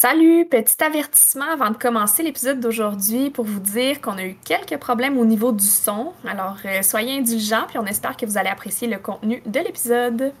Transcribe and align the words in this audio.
Salut, 0.00 0.46
petit 0.48 0.76
avertissement 0.84 1.50
avant 1.52 1.72
de 1.72 1.76
commencer 1.76 2.22
l'épisode 2.22 2.60
d'aujourd'hui 2.60 3.30
pour 3.30 3.44
vous 3.44 3.58
dire 3.58 4.00
qu'on 4.00 4.16
a 4.16 4.22
eu 4.22 4.36
quelques 4.44 4.78
problèmes 4.78 5.18
au 5.18 5.24
niveau 5.24 5.50
du 5.50 5.64
son. 5.64 6.12
Alors 6.24 6.56
euh, 6.66 6.82
soyez 6.82 7.18
indulgents 7.18 7.64
puis 7.66 7.78
on 7.78 7.84
espère 7.84 8.16
que 8.16 8.24
vous 8.24 8.38
allez 8.38 8.48
apprécier 8.48 8.86
le 8.86 8.98
contenu 8.98 9.42
de 9.44 9.58
l'épisode. 9.58 10.32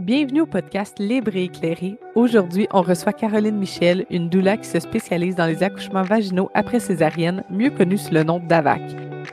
Bienvenue 0.00 0.40
au 0.40 0.46
podcast 0.46 0.98
Libre 0.98 1.36
et 1.36 1.44
éclairé. 1.44 2.00
Aujourd'hui, 2.16 2.66
on 2.72 2.82
reçoit 2.82 3.12
Caroline 3.12 3.58
Michel, 3.58 4.06
une 4.10 4.28
doula 4.28 4.56
qui 4.56 4.68
se 4.68 4.80
spécialise 4.80 5.36
dans 5.36 5.46
les 5.46 5.62
accouchements 5.62 6.02
vaginaux 6.02 6.50
après 6.52 6.80
césarienne, 6.80 7.44
mieux 7.48 7.70
connue 7.70 7.98
sous 7.98 8.12
le 8.12 8.24
nom 8.24 8.40
d'AVAC. 8.40 8.82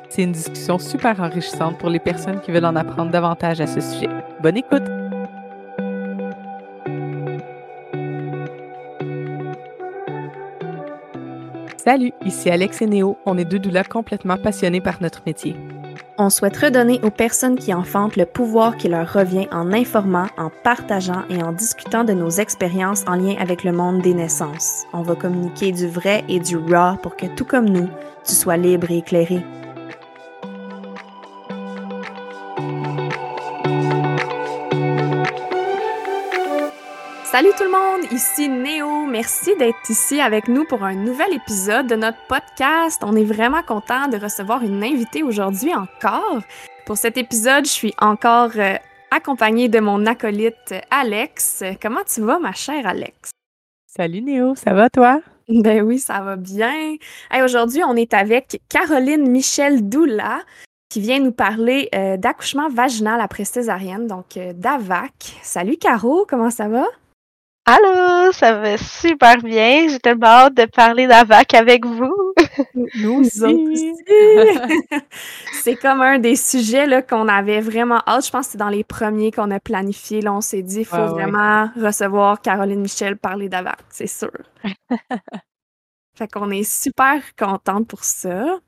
C'est 0.09 0.21
une 0.21 0.33
discussion 0.33 0.77
super 0.77 1.19
enrichissante 1.19 1.79
pour 1.79 1.89
les 1.89 1.99
personnes 1.99 2.41
qui 2.41 2.51
veulent 2.51 2.63
en 2.63 2.75
apprendre 2.75 3.09
davantage 3.09 3.59
à 3.59 3.65
ce 3.65 3.81
sujet. 3.81 4.09
Bonne 4.39 4.57
écoute! 4.57 5.02
Salut, 11.83 12.13
ici 12.25 12.49
Alex 12.49 12.81
et 12.81 12.85
Néo. 12.85 13.17
On 13.25 13.37
est 13.37 13.43
deux 13.43 13.59
doulas 13.59 13.83
complètement 13.83 14.37
passionnés 14.37 14.79
par 14.79 15.01
notre 15.01 15.21
métier. 15.25 15.53
On 16.17 16.29
souhaite 16.29 16.55
redonner 16.55 17.01
aux 17.03 17.09
personnes 17.09 17.57
qui 17.59 17.73
enfantent 17.73 18.15
le 18.15 18.25
pouvoir 18.25 18.77
qui 18.77 18.87
leur 18.87 19.11
revient 19.11 19.49
en 19.51 19.73
informant, 19.73 20.27
en 20.37 20.49
partageant 20.63 21.23
et 21.29 21.43
en 21.43 21.51
discutant 21.51 22.05
de 22.05 22.13
nos 22.13 22.29
expériences 22.29 23.03
en 23.05 23.15
lien 23.15 23.35
avec 23.37 23.65
le 23.65 23.73
monde 23.73 24.01
des 24.01 24.13
naissances. 24.13 24.85
On 24.93 25.01
va 25.01 25.15
communiquer 25.15 25.73
du 25.73 25.89
vrai 25.89 26.23
et 26.29 26.39
du 26.39 26.55
raw 26.55 26.95
pour 27.01 27.17
que 27.17 27.25
tout 27.25 27.43
comme 27.43 27.67
nous, 27.67 27.89
tu 28.25 28.33
sois 28.33 28.55
libre 28.55 28.89
et 28.89 28.99
éclairé. 28.99 29.43
Salut 37.33 37.49
tout 37.57 37.63
le 37.63 37.71
monde, 37.71 38.11
ici 38.11 38.47
Néo. 38.47 39.07
Merci 39.07 39.55
d'être 39.55 39.89
ici 39.89 40.21
avec 40.21 40.47
nous 40.47 40.65
pour 40.65 40.83
un 40.83 40.93
nouvel 40.93 41.33
épisode 41.33 41.87
de 41.87 41.95
notre 41.95 42.19
podcast. 42.27 43.01
On 43.03 43.15
est 43.15 43.23
vraiment 43.23 43.63
content 43.63 44.07
de 44.07 44.17
recevoir 44.17 44.61
une 44.61 44.83
invitée 44.83 45.23
aujourd'hui 45.23 45.73
encore. 45.73 46.43
Pour 46.85 46.95
cet 46.95 47.17
épisode, 47.17 47.65
je 47.65 47.71
suis 47.71 47.93
encore 47.99 48.51
euh, 48.57 48.75
accompagnée 49.09 49.67
de 49.67 49.79
mon 49.79 50.05
acolyte 50.05 50.75
Alex. 50.91 51.63
Comment 51.81 52.03
tu 52.05 52.21
vas, 52.21 52.37
ma 52.37 52.51
chère 52.51 52.85
Alex? 52.85 53.31
Salut 53.87 54.21
Néo, 54.21 54.53
ça 54.53 54.75
va 54.75 54.91
toi? 54.91 55.19
Ben 55.49 55.81
oui, 55.81 55.97
ça 55.97 56.19
va 56.19 56.35
bien. 56.35 56.97
aujourd'hui, 57.43 57.81
on 57.83 57.95
est 57.95 58.13
avec 58.13 58.61
Caroline 58.69 59.27
Michel 59.27 59.89
Doula 59.89 60.41
qui 60.87 61.01
vient 61.01 61.19
nous 61.19 61.31
parler 61.31 61.89
euh, 61.95 62.15
d'accouchement 62.15 62.69
vaginal 62.69 63.19
après 63.19 63.45
césarienne, 63.45 64.05
donc 64.05 64.37
euh, 64.37 64.53
d'AVAC. 64.53 65.39
Salut 65.41 65.77
Caro, 65.77 66.27
comment 66.29 66.51
ça 66.51 66.67
va? 66.67 66.85
Allô, 67.65 68.33
ça 68.33 68.59
va 68.59 68.77
super 68.77 69.37
bien. 69.37 69.87
J'ai 69.87 69.99
tellement 69.99 70.27
hâte 70.27 70.55
de 70.55 70.65
parler 70.65 71.07
d'AVAC 71.07 71.53
avec 71.53 71.85
vous. 71.85 72.13
Nous 72.95 73.19
aussi. 73.21 73.93
c'est 75.53 75.77
comme 75.77 76.01
un 76.01 76.19
des 76.19 76.35
sujets 76.35 76.85
là, 76.85 77.01
qu'on 77.01 77.29
avait 77.29 77.61
vraiment 77.61 78.01
hâte. 78.05 78.25
Je 78.25 78.31
pense 78.31 78.47
que 78.47 78.51
c'est 78.53 78.57
dans 78.57 78.67
les 78.67 78.83
premiers 78.83 79.31
qu'on 79.31 79.49
a 79.49 79.61
planifié. 79.61 80.19
Là, 80.19 80.33
on 80.33 80.41
s'est 80.41 80.61
dit, 80.61 80.79
il 80.79 80.85
faut 80.85 81.07
vraiment 81.07 81.69
recevoir 81.77 82.41
Caroline 82.41 82.81
Michel 82.81 83.15
parler 83.15 83.47
d'AVAC, 83.47 83.79
c'est 83.89 84.07
sûr. 84.07 84.31
fait 86.15 86.27
qu'on 86.27 86.51
est 86.51 86.69
super 86.69 87.21
contente 87.37 87.87
pour 87.87 88.03
ça 88.03 88.59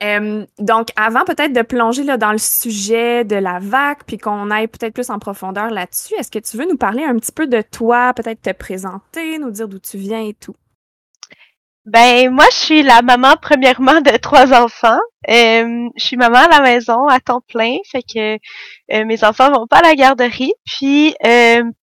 donc, 0.00 0.88
avant 0.96 1.24
peut-être 1.24 1.52
de 1.52 1.62
plonger 1.62 2.04
là, 2.04 2.16
dans 2.16 2.32
le 2.32 2.38
sujet 2.38 3.24
de 3.24 3.36
la 3.36 3.58
vague, 3.58 3.98
puis 4.06 4.18
qu'on 4.18 4.50
aille 4.50 4.68
peut-être 4.68 4.94
plus 4.94 5.10
en 5.10 5.18
profondeur 5.18 5.70
là-dessus, 5.70 6.14
est-ce 6.14 6.30
que 6.30 6.38
tu 6.38 6.56
veux 6.56 6.66
nous 6.66 6.76
parler 6.76 7.04
un 7.04 7.16
petit 7.16 7.32
peu 7.32 7.46
de 7.46 7.62
toi, 7.62 8.12
peut-être 8.14 8.42
te 8.42 8.52
présenter, 8.52 9.38
nous 9.38 9.50
dire 9.50 9.68
d'où 9.68 9.78
tu 9.78 9.98
viens 9.98 10.22
et 10.22 10.34
tout? 10.34 10.54
Ben, 11.84 12.30
moi, 12.30 12.44
je 12.50 12.56
suis 12.56 12.82
la 12.82 13.00
maman, 13.00 13.36
premièrement, 13.40 14.02
de 14.02 14.14
trois 14.18 14.52
enfants. 14.52 15.00
je 15.26 15.88
suis 15.96 16.18
maman 16.18 16.40
à 16.40 16.48
la 16.48 16.60
maison 16.60 17.06
à 17.08 17.18
temps 17.18 17.40
plein, 17.48 17.78
fait 17.90 18.02
que 18.02 18.34
euh, 18.92 19.04
mes 19.06 19.24
enfants 19.24 19.50
vont 19.50 19.66
pas 19.66 19.78
à 19.78 19.82
la 19.82 19.94
garderie. 19.94 20.52
Puis, 20.66 21.14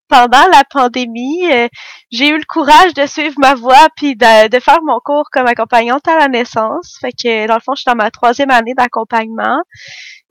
pendant 0.07 0.45
la 0.51 0.63
pandémie, 0.69 1.51
euh, 1.51 1.67
j'ai 2.11 2.29
eu 2.29 2.37
le 2.37 2.45
courage 2.47 2.93
de 2.93 3.05
suivre 3.05 3.35
ma 3.37 3.55
voie 3.55 3.87
puis 3.95 4.15
de, 4.15 4.59
faire 4.59 4.81
mon 4.83 4.99
cours 4.99 5.29
comme 5.31 5.47
accompagnante 5.47 6.07
à 6.07 6.17
la 6.17 6.27
naissance. 6.27 6.97
Fait 7.01 7.11
que 7.11 7.47
dans 7.47 7.55
le 7.55 7.61
fond, 7.61 7.73
je 7.75 7.81
suis 7.81 7.89
dans 7.89 7.95
ma 7.95 8.11
troisième 8.11 8.51
année 8.51 8.73
d'accompagnement. 8.73 9.61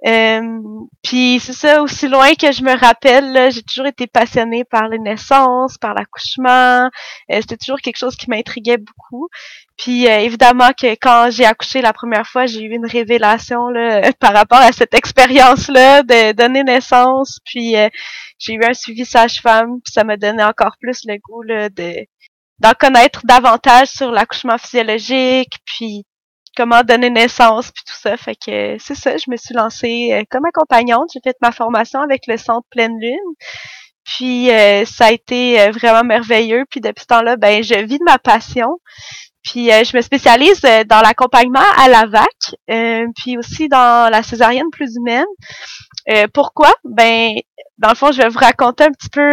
Euh, 0.06 0.58
puis 1.02 1.40
c'est 1.40 1.52
ça, 1.54 1.82
aussi 1.82 2.08
loin 2.08 2.34
que 2.34 2.52
je 2.52 2.62
me 2.62 2.76
rappelle, 2.78 3.50
j'ai 3.52 3.62
toujours 3.62 3.86
été 3.86 4.06
passionnée 4.06 4.64
par 4.64 4.88
les 4.88 4.98
naissances, 4.98 5.78
par 5.78 5.94
l'accouchement. 5.94 6.90
Euh, 7.30 7.40
c'était 7.40 7.56
toujours 7.56 7.80
quelque 7.80 7.96
chose 7.96 8.16
qui 8.16 8.28
m'intriguait 8.28 8.78
beaucoup. 8.78 9.28
Puis 9.76 10.06
évidemment 10.06 10.70
que 10.78 10.92
quand 10.94 11.30
j'ai 11.30 11.46
accouché 11.46 11.80
la 11.82 11.92
première 11.92 12.26
fois, 12.26 12.46
j'ai 12.46 12.62
eu 12.62 12.74
une 12.74 12.86
révélation 12.86 13.68
là, 13.68 14.12
par 14.20 14.32
rapport 14.34 14.60
à 14.60 14.72
cette 14.72 14.94
expérience-là 14.94 16.02
de 16.02 16.32
donner 16.32 16.64
naissance. 16.64 17.38
Puis 17.44 17.74
j'ai 18.38 18.54
eu 18.54 18.64
un 18.64 18.74
suivi 18.74 19.04
sage-femme, 19.04 19.80
puis 19.82 19.92
ça 19.92 20.04
m'a 20.04 20.16
donné 20.16 20.44
encore 20.44 20.76
plus 20.80 21.00
le 21.06 21.16
goût 21.18 21.42
là, 21.42 21.68
de 21.70 22.06
d'en 22.60 22.72
connaître 22.72 23.22
davantage 23.24 23.88
sur 23.88 24.10
l'accouchement 24.10 24.58
physiologique, 24.58 25.54
puis 25.64 26.04
comment 26.56 26.82
donner 26.82 27.10
naissance, 27.10 27.70
puis 27.70 27.84
tout 27.86 27.98
ça. 28.00 28.16
Fait 28.16 28.34
que 28.36 28.76
c'est 28.78 28.94
ça, 28.94 29.16
je 29.16 29.30
me 29.30 29.36
suis 29.36 29.54
lancée 29.54 30.10
euh, 30.12 30.22
comme 30.30 30.44
accompagnante. 30.44 31.10
J'ai 31.12 31.20
fait 31.22 31.36
ma 31.42 31.52
formation 31.52 32.00
avec 32.00 32.26
le 32.26 32.36
Centre 32.36 32.66
Pleine 32.70 32.98
Lune. 33.00 33.34
Puis 34.04 34.50
euh, 34.50 34.84
ça 34.84 35.06
a 35.06 35.12
été 35.12 35.60
euh, 35.60 35.70
vraiment 35.70 36.04
merveilleux. 36.04 36.64
Puis 36.70 36.80
depuis 36.80 37.02
ce 37.02 37.06
temps-là, 37.06 37.36
ben 37.36 37.62
je 37.62 37.74
vis 37.74 37.98
de 37.98 38.04
ma 38.04 38.18
passion. 38.18 38.78
Puis 39.42 39.66
je 39.66 39.94
me 39.94 40.00
spécialise 40.00 40.62
dans 40.62 41.02
l'accompagnement 41.02 41.60
à 41.76 41.86
la 41.88 42.06
VAC, 42.06 42.56
puis 43.14 43.36
aussi 43.36 43.68
dans 43.68 44.10
la 44.10 44.22
césarienne 44.22 44.70
plus 44.72 44.96
humaine. 44.96 45.26
pourquoi? 46.32 46.72
Ben 46.84 47.34
dans 47.76 47.90
le 47.90 47.94
fond, 47.94 48.10
je 48.10 48.22
vais 48.22 48.30
vous 48.30 48.38
raconter 48.38 48.84
un 48.84 48.90
petit 48.90 49.10
peu 49.10 49.32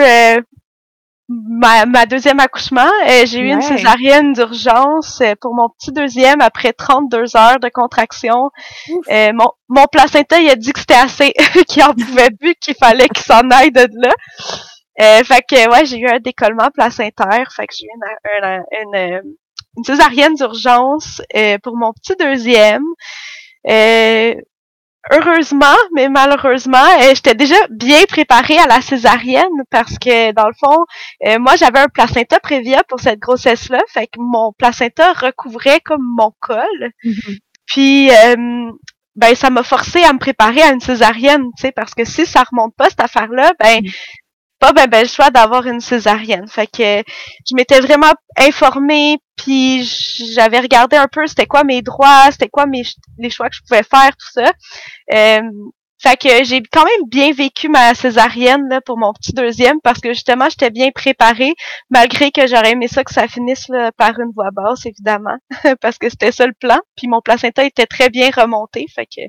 ma, 1.49 1.85
ma, 1.85 2.05
deuxième 2.05 2.39
accouchement. 2.39 2.89
Euh, 3.07 3.25
j'ai 3.25 3.39
eu 3.39 3.51
une 3.51 3.61
césarienne 3.61 4.33
d'urgence 4.33 5.21
euh, 5.21 5.33
pour 5.39 5.53
mon 5.53 5.69
petit 5.69 5.91
deuxième 5.91 6.41
après 6.41 6.73
32 6.73 7.35
heures 7.35 7.59
de 7.59 7.69
contraction. 7.69 8.49
mon, 9.09 9.47
mon 9.69 9.85
placenta, 9.91 10.39
il 10.39 10.49
a 10.49 10.55
dit 10.55 10.73
que 10.73 10.79
c'était 10.79 10.93
assez, 10.93 11.33
qu'il 11.67 11.83
en 11.83 11.93
pouvait 11.93 12.31
plus, 12.31 12.55
qu'il 12.55 12.75
fallait 12.75 13.07
qu'il 13.07 13.23
s'en 13.23 13.49
aille 13.49 13.71
de 13.71 13.87
là. 13.93 15.23
fait 15.23 15.43
que 15.49 15.69
ouais, 15.71 15.85
j'ai 15.85 15.99
eu 15.99 16.07
un 16.07 16.19
décollement 16.19 16.69
placentaire. 16.73 17.51
Fait 17.55 17.67
que 17.67 17.73
j'ai 17.77 17.85
eu 17.85 17.89
une, 17.95 18.63
une, 18.81 18.93
une, 18.93 19.21
une 19.77 19.83
césarienne 19.83 20.35
d'urgence 20.35 21.21
pour 21.63 21.77
mon 21.77 21.93
petit 21.93 22.15
deuxième. 22.19 22.83
Euh, 23.67 24.33
heureusement, 25.09 25.75
mais 25.95 26.09
malheureusement, 26.09 26.77
euh, 27.01 27.13
j'étais 27.15 27.35
déjà 27.35 27.55
bien 27.69 28.03
préparée 28.07 28.57
à 28.57 28.67
la 28.67 28.81
césarienne 28.81 29.63
parce 29.69 29.97
que 29.97 30.31
dans 30.33 30.47
le 30.47 30.53
fond, 30.59 30.85
euh, 31.25 31.39
moi 31.39 31.55
j'avais 31.55 31.79
un 31.79 31.87
placenta 31.87 32.39
prévia 32.39 32.83
pour 32.83 32.99
cette 32.99 33.19
grossesse-là, 33.19 33.79
fait 33.89 34.07
que 34.07 34.19
mon 34.19 34.53
placenta 34.57 35.13
recouvrait 35.13 35.79
comme 35.81 36.05
mon 36.17 36.31
col. 36.39 36.91
Mm-hmm. 37.03 37.37
Puis 37.65 38.11
euh, 38.11 38.71
ben 39.15 39.35
ça 39.35 39.49
m'a 39.49 39.63
forcé 39.63 40.03
à 40.03 40.13
me 40.13 40.19
préparer 40.19 40.61
à 40.61 40.71
une 40.71 40.79
césarienne, 40.79 41.45
tu 41.57 41.63
sais, 41.63 41.71
parce 41.71 41.93
que 41.95 42.05
si 42.05 42.25
ça 42.25 42.43
remonte 42.49 42.75
pas 42.75 42.89
cette 42.89 43.01
affaire-là, 43.01 43.51
ben 43.59 43.81
mm 43.81 43.89
pas 44.61 44.73
ben, 44.73 44.87
ben 44.87 45.01
le 45.01 45.07
choix 45.07 45.31
d'avoir 45.31 45.65
une 45.65 45.81
césarienne. 45.81 46.47
Fait 46.47 46.67
que 46.67 47.03
je 47.49 47.55
m'étais 47.55 47.79
vraiment 47.79 48.13
informée, 48.37 49.17
puis 49.35 49.83
j'avais 50.35 50.59
regardé 50.59 50.95
un 50.95 51.07
peu 51.07 51.25
c'était 51.25 51.47
quoi 51.47 51.63
mes 51.63 51.81
droits, 51.81 52.31
c'était 52.31 52.47
quoi 52.47 52.67
mes 52.67 52.83
les 53.17 53.31
choix 53.31 53.49
que 53.49 53.55
je 53.55 53.61
pouvais 53.67 53.83
faire, 53.83 54.11
tout 54.11 54.31
ça. 54.31 54.51
Euh, 55.13 55.41
fait 56.01 56.17
que 56.17 56.43
j'ai 56.43 56.61
quand 56.71 56.83
même 56.83 57.09
bien 57.09 57.31
vécu 57.31 57.69
ma 57.69 57.93
césarienne 57.95 58.67
là, 58.69 58.81
pour 58.81 58.97
mon 58.97 59.13
petit 59.13 59.33
deuxième 59.33 59.79
parce 59.83 59.99
que 59.99 60.13
justement 60.13 60.49
j'étais 60.49 60.71
bien 60.71 60.89
préparée 60.91 61.53
malgré 61.91 62.31
que 62.31 62.47
j'aurais 62.47 62.71
aimé 62.71 62.87
ça 62.87 63.03
que 63.03 63.13
ça 63.13 63.27
finisse 63.27 63.67
par 63.97 64.19
une 64.19 64.31
voix 64.33 64.49
basse 64.51 64.87
évidemment 64.87 65.37
parce 65.81 65.99
que 65.99 66.09
c'était 66.09 66.31
ça 66.31 66.47
le 66.47 66.53
plan 66.59 66.79
puis 66.97 67.07
mon 67.07 67.21
placenta 67.21 67.63
était 67.63 67.85
très 67.85 68.09
bien 68.09 68.31
remonté 68.35 68.87
fait 68.95 69.05
que 69.05 69.21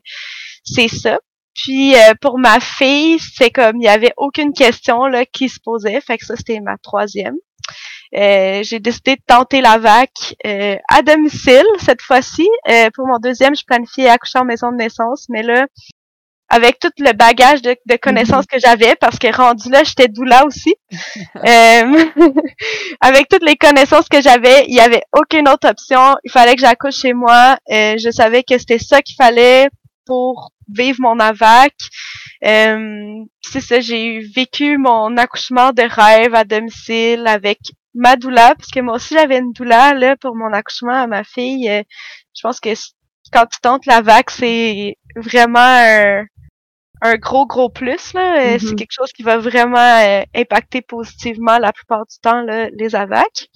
c'est 0.64 0.88
ça 0.88 1.19
puis 1.54 1.94
euh, 1.94 2.14
pour 2.20 2.38
ma 2.38 2.60
fille, 2.60 3.19
c'est 3.19 3.50
comme 3.50 3.76
il 3.76 3.84
y 3.84 3.88
avait 3.88 4.12
aucune 4.16 4.52
question 4.52 5.06
là 5.06 5.26
qui 5.26 5.49
se 5.49 5.60
posait, 5.60 6.00
fait 6.00 6.19
que 6.19 6.25
ça 6.25 6.37
c'était 6.37 6.60
ma 6.60 6.78
troisième. 6.78 7.37
Euh, 8.14 8.62
j'ai 8.62 8.81
décidé 8.81 9.16
de 9.16 9.22
tenter 9.26 9.60
la 9.60 9.78
vac 9.78 10.10
euh, 10.46 10.76
à 10.88 11.02
domicile 11.02 11.64
cette 11.78 12.02
fois-ci. 12.02 12.49
pour 12.94 13.06
mon 13.06 13.19
deuxième, 13.19 13.54
je 13.54 13.64
planifiais 13.64 14.08
accoucher 14.08 14.38
en 14.38 14.44
maison 14.44 14.70
de 14.70 14.76
naissance, 14.76 15.26
mais 15.28 15.43
là, 15.43 15.66
avec 16.49 16.78
tout 16.78 16.90
le 16.99 17.12
bagage 17.12 17.62
de, 17.62 17.76
connaissances 17.96 18.44
que 18.44 18.58
j'avais, 18.58 18.94
parce 18.96 19.19
que 19.19 19.34
rendu 19.34 19.70
là, 19.70 19.84
j'étais 19.84 20.08
doula 20.08 20.44
aussi. 20.44 20.75
avec 23.00 23.28
toutes 23.28 23.44
les 23.44 23.56
connaissances 23.56 24.08
que 24.08 24.20
j'avais, 24.20 24.66
il 24.69 24.75
y 24.75 24.81
avait 24.81 25.02
aucune 25.19 25.48
autre 25.48 25.69
option. 25.69 26.16
Il 26.25 26.31
fallait 26.31 26.55
que 26.55 26.60
j'accouche 26.60 26.96
chez 26.96 27.14
moi. 27.14 27.56
je 27.70 28.10
savais 28.10 28.43
que 28.43 28.58
c'était 28.58 28.78
ça 28.78 29.00
qu'il 29.00 29.16
fallait 29.16 29.69
pour 30.05 30.50
vivre 30.74 31.00
mon 31.00 31.19
AVAC. 31.19 31.74
Euh, 32.44 33.24
c'est 33.40 33.60
ça, 33.60 33.80
j'ai 33.80 34.20
vécu 34.20 34.78
mon 34.78 35.16
accouchement 35.16 35.72
de 35.72 35.82
rêve 35.82 36.34
à 36.34 36.44
domicile 36.44 37.26
avec 37.26 37.58
ma 37.94 38.16
doula, 38.16 38.54
parce 38.56 38.70
que 38.70 38.80
moi 38.80 38.94
aussi 38.94 39.14
j'avais 39.14 39.38
une 39.38 39.52
doula 39.52 39.94
là 39.94 40.16
pour 40.16 40.34
mon 40.34 40.52
accouchement 40.52 41.02
à 41.02 41.06
ma 41.06 41.24
fille. 41.24 41.69
Euh, 41.69 41.82
je 42.34 42.40
pense 42.42 42.58
que 42.58 42.70
quand 43.32 43.46
tu 43.46 43.60
tentes 43.60 43.86
la 43.86 44.00
vague, 44.00 44.30
c'est 44.30 44.96
vraiment 45.14 45.60
un, 45.60 46.24
un, 47.02 47.16
gros 47.16 47.46
gros 47.46 47.69
plus 47.69 48.12
là. 48.14 48.40
Euh, 48.40 48.58
c'est 48.58 48.66
mm-hmm. 48.66 48.74
quelque 48.76 48.92
chose 48.92 49.12
qui 49.12 49.22
va 49.22 49.38
vraiment 49.38 50.24
impacter 50.34 50.82
positivement 50.82 51.58
la 51.58 51.72
plupart 51.72 52.06
du 52.06 52.19
temps 52.20 52.42
là, 52.42 52.69
les 52.70 52.96
AVAC. 52.96 53.48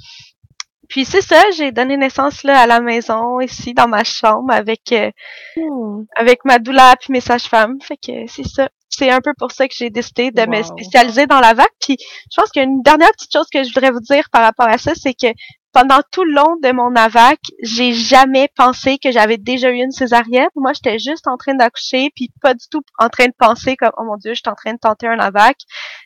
Puis 0.88 1.04
c'est 1.04 1.20
ça, 1.20 1.42
j'ai 1.56 1.72
donné 1.72 1.96
naissance 1.96 2.42
là 2.42 2.60
à 2.60 2.66
la 2.66 2.80
maison 2.80 3.40
ici 3.40 3.74
dans 3.74 3.88
ma 3.88 4.04
chambre 4.04 4.52
avec 4.52 4.92
euh, 4.92 5.10
hmm. 5.56 6.04
avec 6.14 6.44
ma 6.44 6.58
doula 6.58 6.96
puis 7.00 7.12
mes 7.12 7.20
sages-femmes. 7.20 7.78
Fait 7.80 7.96
que 7.96 8.26
c'est 8.28 8.46
ça. 8.46 8.68
C'est 8.88 9.10
un 9.10 9.20
peu 9.20 9.32
pour 9.36 9.52
ça 9.52 9.68
que 9.68 9.74
j'ai 9.76 9.90
décidé 9.90 10.30
de 10.30 10.46
me 10.46 10.62
spécialiser 10.62 11.26
dans 11.26 11.40
la 11.40 11.54
vague. 11.54 11.66
Puis 11.80 11.96
je 11.98 12.40
pense 12.40 12.50
qu'une 12.50 12.82
dernière 12.82 13.10
petite 13.12 13.32
chose 13.32 13.48
que 13.52 13.62
je 13.64 13.72
voudrais 13.74 13.90
vous 13.90 14.00
dire 14.00 14.24
par 14.30 14.42
rapport 14.42 14.68
à 14.68 14.78
ça, 14.78 14.92
c'est 14.94 15.14
que 15.14 15.26
pendant 15.76 16.00
tout 16.10 16.24
le 16.24 16.32
long 16.32 16.56
de 16.62 16.72
mon 16.72 16.96
AVAC, 16.96 17.38
j'ai 17.62 17.92
jamais 17.92 18.48
pensé 18.56 18.96
que 18.96 19.10
j'avais 19.10 19.36
déjà 19.36 19.68
eu 19.68 19.82
une 19.82 19.90
césarienne. 19.90 20.48
Moi, 20.54 20.72
j'étais 20.72 20.98
juste 20.98 21.28
en 21.28 21.36
train 21.36 21.54
d'accoucher, 21.54 22.10
puis 22.16 22.32
pas 22.40 22.54
du 22.54 22.66
tout 22.70 22.80
en 22.98 23.10
train 23.10 23.26
de 23.26 23.34
penser 23.38 23.76
comme 23.76 23.90
oh 23.98 24.04
mon 24.04 24.16
dieu, 24.16 24.32
je 24.32 24.40
suis 24.40 24.50
en 24.50 24.54
train 24.54 24.72
de 24.72 24.78
tenter 24.78 25.06
un 25.06 25.18
AVAC. 25.18 25.58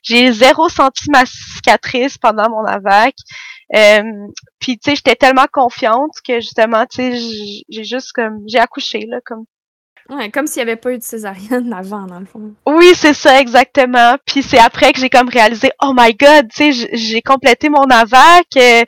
J'ai 0.02 0.32
zéro 0.32 0.69
senti 0.69 1.08
ma 1.12 1.25
cicatrice 1.25 2.19
pendant 2.19 2.50
mon 2.50 2.64
AVAC. 2.64 3.14
Euh, 3.76 4.02
puis 4.58 4.76
tu 4.76 4.90
sais, 4.90 4.96
j'étais 4.96 5.14
tellement 5.14 5.46
confiante 5.52 6.17
que 6.26 6.40
justement, 6.40 6.84
tu 6.87 6.96
sais, 6.96 7.62
j'ai 7.69 7.84
juste 7.84 8.11
comme 8.11 8.43
j'ai 8.49 8.58
accouché 8.58 9.06
là, 9.08 9.20
comme. 9.25 9.44
Ouais, 10.08 10.32
comme 10.32 10.49
s'il 10.49 10.64
n'y 10.64 10.70
avait 10.70 10.81
pas 10.81 10.90
eu 10.90 10.99
de 10.99 11.05
césarienne 11.05 11.72
avant, 11.78 12.06
dans 12.06 12.19
le 12.19 12.26
fond. 12.26 12.55
Oui, 12.67 12.90
c'est 12.96 13.14
ça, 13.14 13.40
exactement. 13.40 14.17
Puis 14.26 14.43
c'est 14.43 14.58
après 14.58 14.93
que 14.93 14.99
j'ai 14.99 15.11
comme 15.11 15.28
réalisé, 15.28 15.70
oh 15.81 15.93
my 15.96 16.12
god, 16.14 16.49
tu 16.52 16.72
sais, 16.72 16.88
j'ai 16.93 17.22
complété 17.22 17.69
mon 17.69 17.84
AVAC. 17.84 18.46
Euh, 18.56 18.82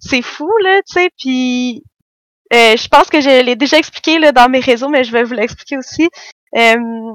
c'est 0.00 0.22
fou, 0.22 0.50
là, 0.64 0.80
tu 0.86 0.94
sais. 0.94 1.10
Puis 1.18 1.84
euh, 2.52 2.76
je 2.76 2.88
pense 2.88 3.08
que 3.08 3.20
je 3.20 3.44
l'ai 3.44 3.56
déjà 3.56 3.78
expliqué 3.78 4.18
là, 4.18 4.32
dans 4.32 4.48
mes 4.48 4.60
réseaux, 4.60 4.88
mais 4.88 5.04
je 5.04 5.12
vais 5.12 5.22
vous 5.22 5.34
l'expliquer 5.34 5.76
aussi. 5.78 6.08
Euh, 6.56 7.12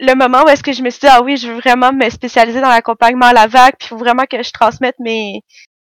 le 0.00 0.14
moment 0.14 0.42
où 0.44 0.48
est-ce 0.48 0.64
que 0.64 0.72
je 0.72 0.82
me 0.82 0.90
suis 0.90 1.00
dit, 1.00 1.06
ah 1.08 1.22
oui, 1.22 1.36
je 1.36 1.48
veux 1.48 1.60
vraiment 1.60 1.92
me 1.92 2.10
spécialiser 2.10 2.60
dans 2.60 2.68
l'accompagnement 2.68 3.26
à 3.26 3.32
la 3.32 3.46
vague, 3.46 3.74
puis 3.78 3.88
faut 3.88 3.96
vraiment 3.96 4.24
que 4.28 4.42
je 4.42 4.50
transmette 4.50 4.96
mes, 4.98 5.42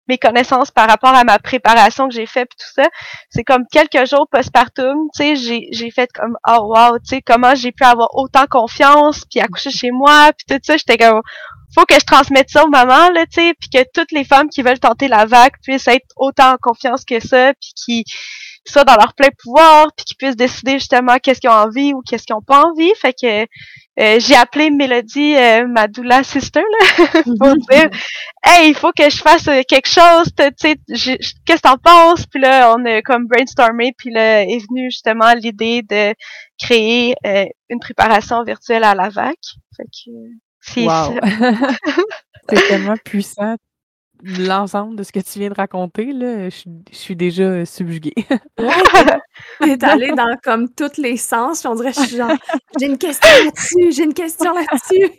mes 0.07 0.18
connaissances 0.18 0.71
par 0.71 0.88
rapport 0.88 1.13
à 1.13 1.24
ma 1.24 1.39
préparation 1.39 2.07
que 2.07 2.15
j'ai 2.15 2.25
fait 2.25 2.45
puis 2.45 2.57
tout 2.60 2.81
ça. 2.81 2.89
C'est 3.30 3.44
comme 3.44 3.65
quelques 3.71 4.10
jours 4.10 4.27
postpartum, 4.31 5.07
tu 5.15 5.24
sais, 5.24 5.36
j'ai 5.36 5.68
j'ai 5.71 5.92
fait 5.92 6.10
comme 6.13 6.38
oh 6.48 6.74
wow, 6.75 6.98
tu 7.00 7.15
sais 7.15 7.21
comment 7.21 7.56
j'ai 7.56 7.71
pu 7.71 7.83
avoir 7.83 8.10
autant 8.13 8.45
confiance 8.50 9.24
puis 9.30 9.39
accoucher 9.39 9.71
chez 9.71 9.92
moi 9.92 10.31
puis 10.38 10.45
tout 10.50 10.62
ça, 10.63 10.77
j'étais 10.77 10.98
comme 10.98 11.21
faut 11.77 11.85
que 11.85 12.00
je 12.00 12.06
transmette 12.06 12.50
ça 12.50 12.65
aux 12.65 12.69
mamans 12.69 13.12
là, 13.12 13.25
tu 13.25 13.41
sais, 13.41 13.53
puis 13.59 13.69
que 13.69 13.83
toutes 13.94 14.12
les 14.12 14.24
femmes 14.24 14.50
qui 14.50 14.62
veulent 14.62 14.79
tenter 14.79 15.07
la 15.07 15.25
vague 15.25 15.53
puissent 15.62 15.88
être 15.88 16.07
autant 16.15 16.53
en 16.53 16.57
confiance 16.59 17.06
que 17.06 17.19
ça 17.19 17.53
puis 17.53 17.74
qui 17.75 18.06
soient 18.65 18.83
dans 18.83 18.95
leur 18.95 19.13
plein 19.13 19.29
pouvoir 19.44 19.88
puis 19.95 20.06
qui 20.06 20.15
puissent 20.15 20.35
décider 20.35 20.74
justement 20.74 21.18
qu'est-ce 21.21 21.39
qu'ils 21.39 21.50
ont 21.50 21.53
envie 21.53 21.94
ou 21.94 22.01
qu'est-ce 22.01 22.24
qu'ils 22.25 22.35
ont 22.35 22.41
pas 22.41 22.63
envie. 22.63 22.91
Fait 23.00 23.13
que 23.13 23.45
euh, 24.00 24.19
j'ai 24.19 24.35
appelé 24.35 24.69
Mélodie 24.69 25.35
euh, 25.35 25.68
ma 25.68 25.88
doula 25.88 26.24
sister 26.24 26.62
là, 26.62 27.21
pour 27.24 27.47
mhm. 27.47 27.57
dire 27.69 27.89
Hey, 28.44 28.69
il 28.69 28.75
faut 28.75 28.91
que 28.91 29.09
je 29.09 29.18
fasse 29.18 29.47
euh, 29.47 29.62
quelque 29.68 29.89
chose, 29.89 30.31
tu 30.38 30.44
sais, 30.57 30.75
qu'est-ce 31.45 31.62
que 31.62 31.62
t'en 31.62 31.77
penses? 31.77 32.25
Puis 32.25 32.39
là, 32.39 32.75
on 32.75 32.85
a 32.85 33.01
comme 33.01 33.27
brainstormé, 33.27 33.94
puis 33.97 34.12
là 34.12 34.44
est 34.44 34.65
venue 34.69 34.91
justement 34.91 35.33
l'idée 35.33 35.81
de 35.83 36.13
créer 36.59 37.15
euh, 37.25 37.45
une 37.69 37.79
préparation 37.79 38.44
virtuelle 38.44 38.83
à 38.83 38.95
la 38.95 39.09
VAC. 39.09 39.38
Fait 39.75 39.83
que 39.83 40.12
c'est 40.67 40.87
c'est 42.49 42.67
tellement 42.67 42.97
puissant 43.03 43.55
l'ensemble 44.23 44.95
de 44.95 45.03
ce 45.03 45.11
que 45.11 45.19
tu 45.19 45.39
viens 45.39 45.49
de 45.49 45.55
raconter, 45.55 46.11
là, 46.11 46.49
je, 46.49 46.63
suis 46.91 47.15
déjà 47.15 47.43
euh, 47.43 47.65
subjuguée. 47.65 48.13
ouais, 48.59 49.77
allé 49.83 50.11
dans 50.11 50.35
comme 50.43 50.69
tous 50.69 50.97
les 50.97 51.17
sens, 51.17 51.65
on 51.65 51.75
dirait, 51.75 51.93
genre, 51.93 52.31
j'ai 52.79 52.87
une 52.87 52.97
question 52.97 53.29
là-dessus, 53.45 53.91
j'ai 53.91 54.03
une 54.03 54.13
question 54.13 54.53
là-dessus. 54.53 55.11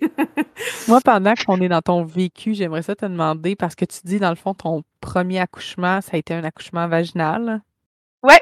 Moi, 0.88 1.00
pendant 1.04 1.34
qu'on 1.34 1.60
est 1.60 1.68
dans 1.68 1.82
ton 1.82 2.04
vécu, 2.04 2.54
j'aimerais 2.54 2.82
ça 2.82 2.96
te 2.96 3.06
demander, 3.06 3.56
parce 3.56 3.74
que 3.74 3.84
tu 3.84 3.98
dis, 4.04 4.18
dans 4.18 4.30
le 4.30 4.36
fond, 4.36 4.54
ton 4.54 4.82
premier 5.00 5.40
accouchement, 5.40 6.00
ça 6.00 6.10
a 6.14 6.16
été 6.16 6.34
un 6.34 6.44
accouchement 6.44 6.88
vaginal. 6.88 7.62
Ouais. 8.22 8.40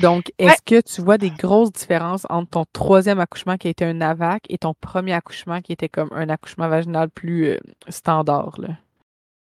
Donc, 0.00 0.32
est-ce 0.38 0.62
que 0.64 0.80
tu 0.80 1.00
vois 1.00 1.18
des 1.18 1.30
grosses 1.30 1.72
différences 1.72 2.26
entre 2.28 2.50
ton 2.50 2.64
troisième 2.72 3.20
accouchement 3.20 3.56
qui 3.56 3.68
a 3.68 3.70
été 3.70 3.84
un 3.84 4.00
AVAC 4.00 4.42
et 4.48 4.58
ton 4.58 4.74
premier 4.80 5.12
accouchement 5.12 5.60
qui 5.60 5.72
était 5.72 5.88
comme 5.88 6.10
un 6.12 6.28
accouchement 6.28 6.68
vaginal 6.68 7.08
plus 7.08 7.46
euh, 7.46 7.58
standard? 7.88 8.52
Là? 8.58 8.68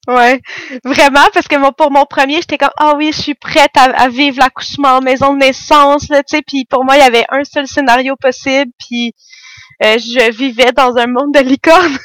Ouais, 0.08 0.41
vraiment, 0.82 1.26
parce 1.35 1.47
que 1.47 1.73
pour 1.73 1.91
mon 1.91 2.06
premier, 2.06 2.37
j'étais 2.37 2.56
comme 2.56 2.70
ah 2.79 2.94
oui, 2.97 3.12
je 3.12 3.20
suis 3.20 3.35
prête 3.35 3.70
à, 3.76 4.08
vivre 4.08 4.38
l'accouchement 4.38 4.97
en 4.97 5.00
maison 5.02 5.35
de 5.35 5.41
naissance, 5.41 6.08
là, 6.08 6.23
tu 6.23 6.37
sais, 6.37 6.43
puis 6.43 6.64
pour 6.64 6.85
moi, 6.85 6.97
il 6.97 7.00
y 7.00 7.02
avait 7.02 7.26
un 7.29 7.44
seul 7.44 7.67
scénario 7.67 8.17
possible, 8.17 8.73
puis 8.79 9.14
euh, 9.85 9.99
je 9.99 10.37
vivais 10.37 10.73
dans 10.73 10.97
un 10.97 11.06
monde 11.06 11.35
de 11.35 11.41
licorne. 11.41 11.97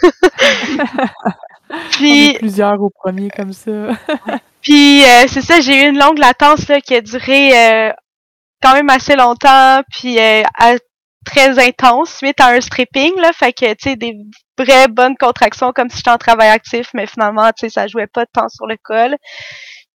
puis 1.92 2.34
plusieurs 2.38 2.82
au 2.82 2.90
premier 2.90 3.30
comme 3.30 3.54
ça. 3.54 3.72
puis 4.62 5.04
euh, 5.04 5.26
c'est 5.28 5.42
ça, 5.42 5.62
j'ai 5.62 5.86
eu 5.86 5.90
une 5.90 5.98
longue 5.98 6.20
latence 6.20 6.68
là, 6.68 6.82
qui 6.82 6.96
a 6.96 7.02
duré 7.02 7.58
euh, 7.58 7.94
quand 8.66 8.74
même 8.74 8.90
assez 8.90 9.16
longtemps, 9.16 9.82
puis 9.92 10.18
très 11.24 11.68
intense 11.68 12.16
suite 12.16 12.40
à 12.40 12.48
un 12.48 12.62
stripping 12.62 13.20
là, 13.20 13.32
fait 13.34 13.54
que 13.54 13.74
tu 13.74 13.90
sais 13.90 13.96
des 13.96 14.16
vraies 14.58 14.88
bonnes 14.88 15.16
contractions 15.18 15.72
comme 15.72 15.90
si 15.90 15.98
j'étais 15.98 16.12
en 16.12 16.18
travail 16.18 16.50
actif, 16.50 16.90
mais 16.94 17.06
finalement, 17.06 17.48
tu 17.50 17.62
sais, 17.62 17.70
ça 17.70 17.88
jouait 17.88 18.08
pas 18.08 18.26
de 18.26 18.30
temps 18.32 18.50
sur 18.50 18.66
le 18.68 18.78
col. 18.82 19.16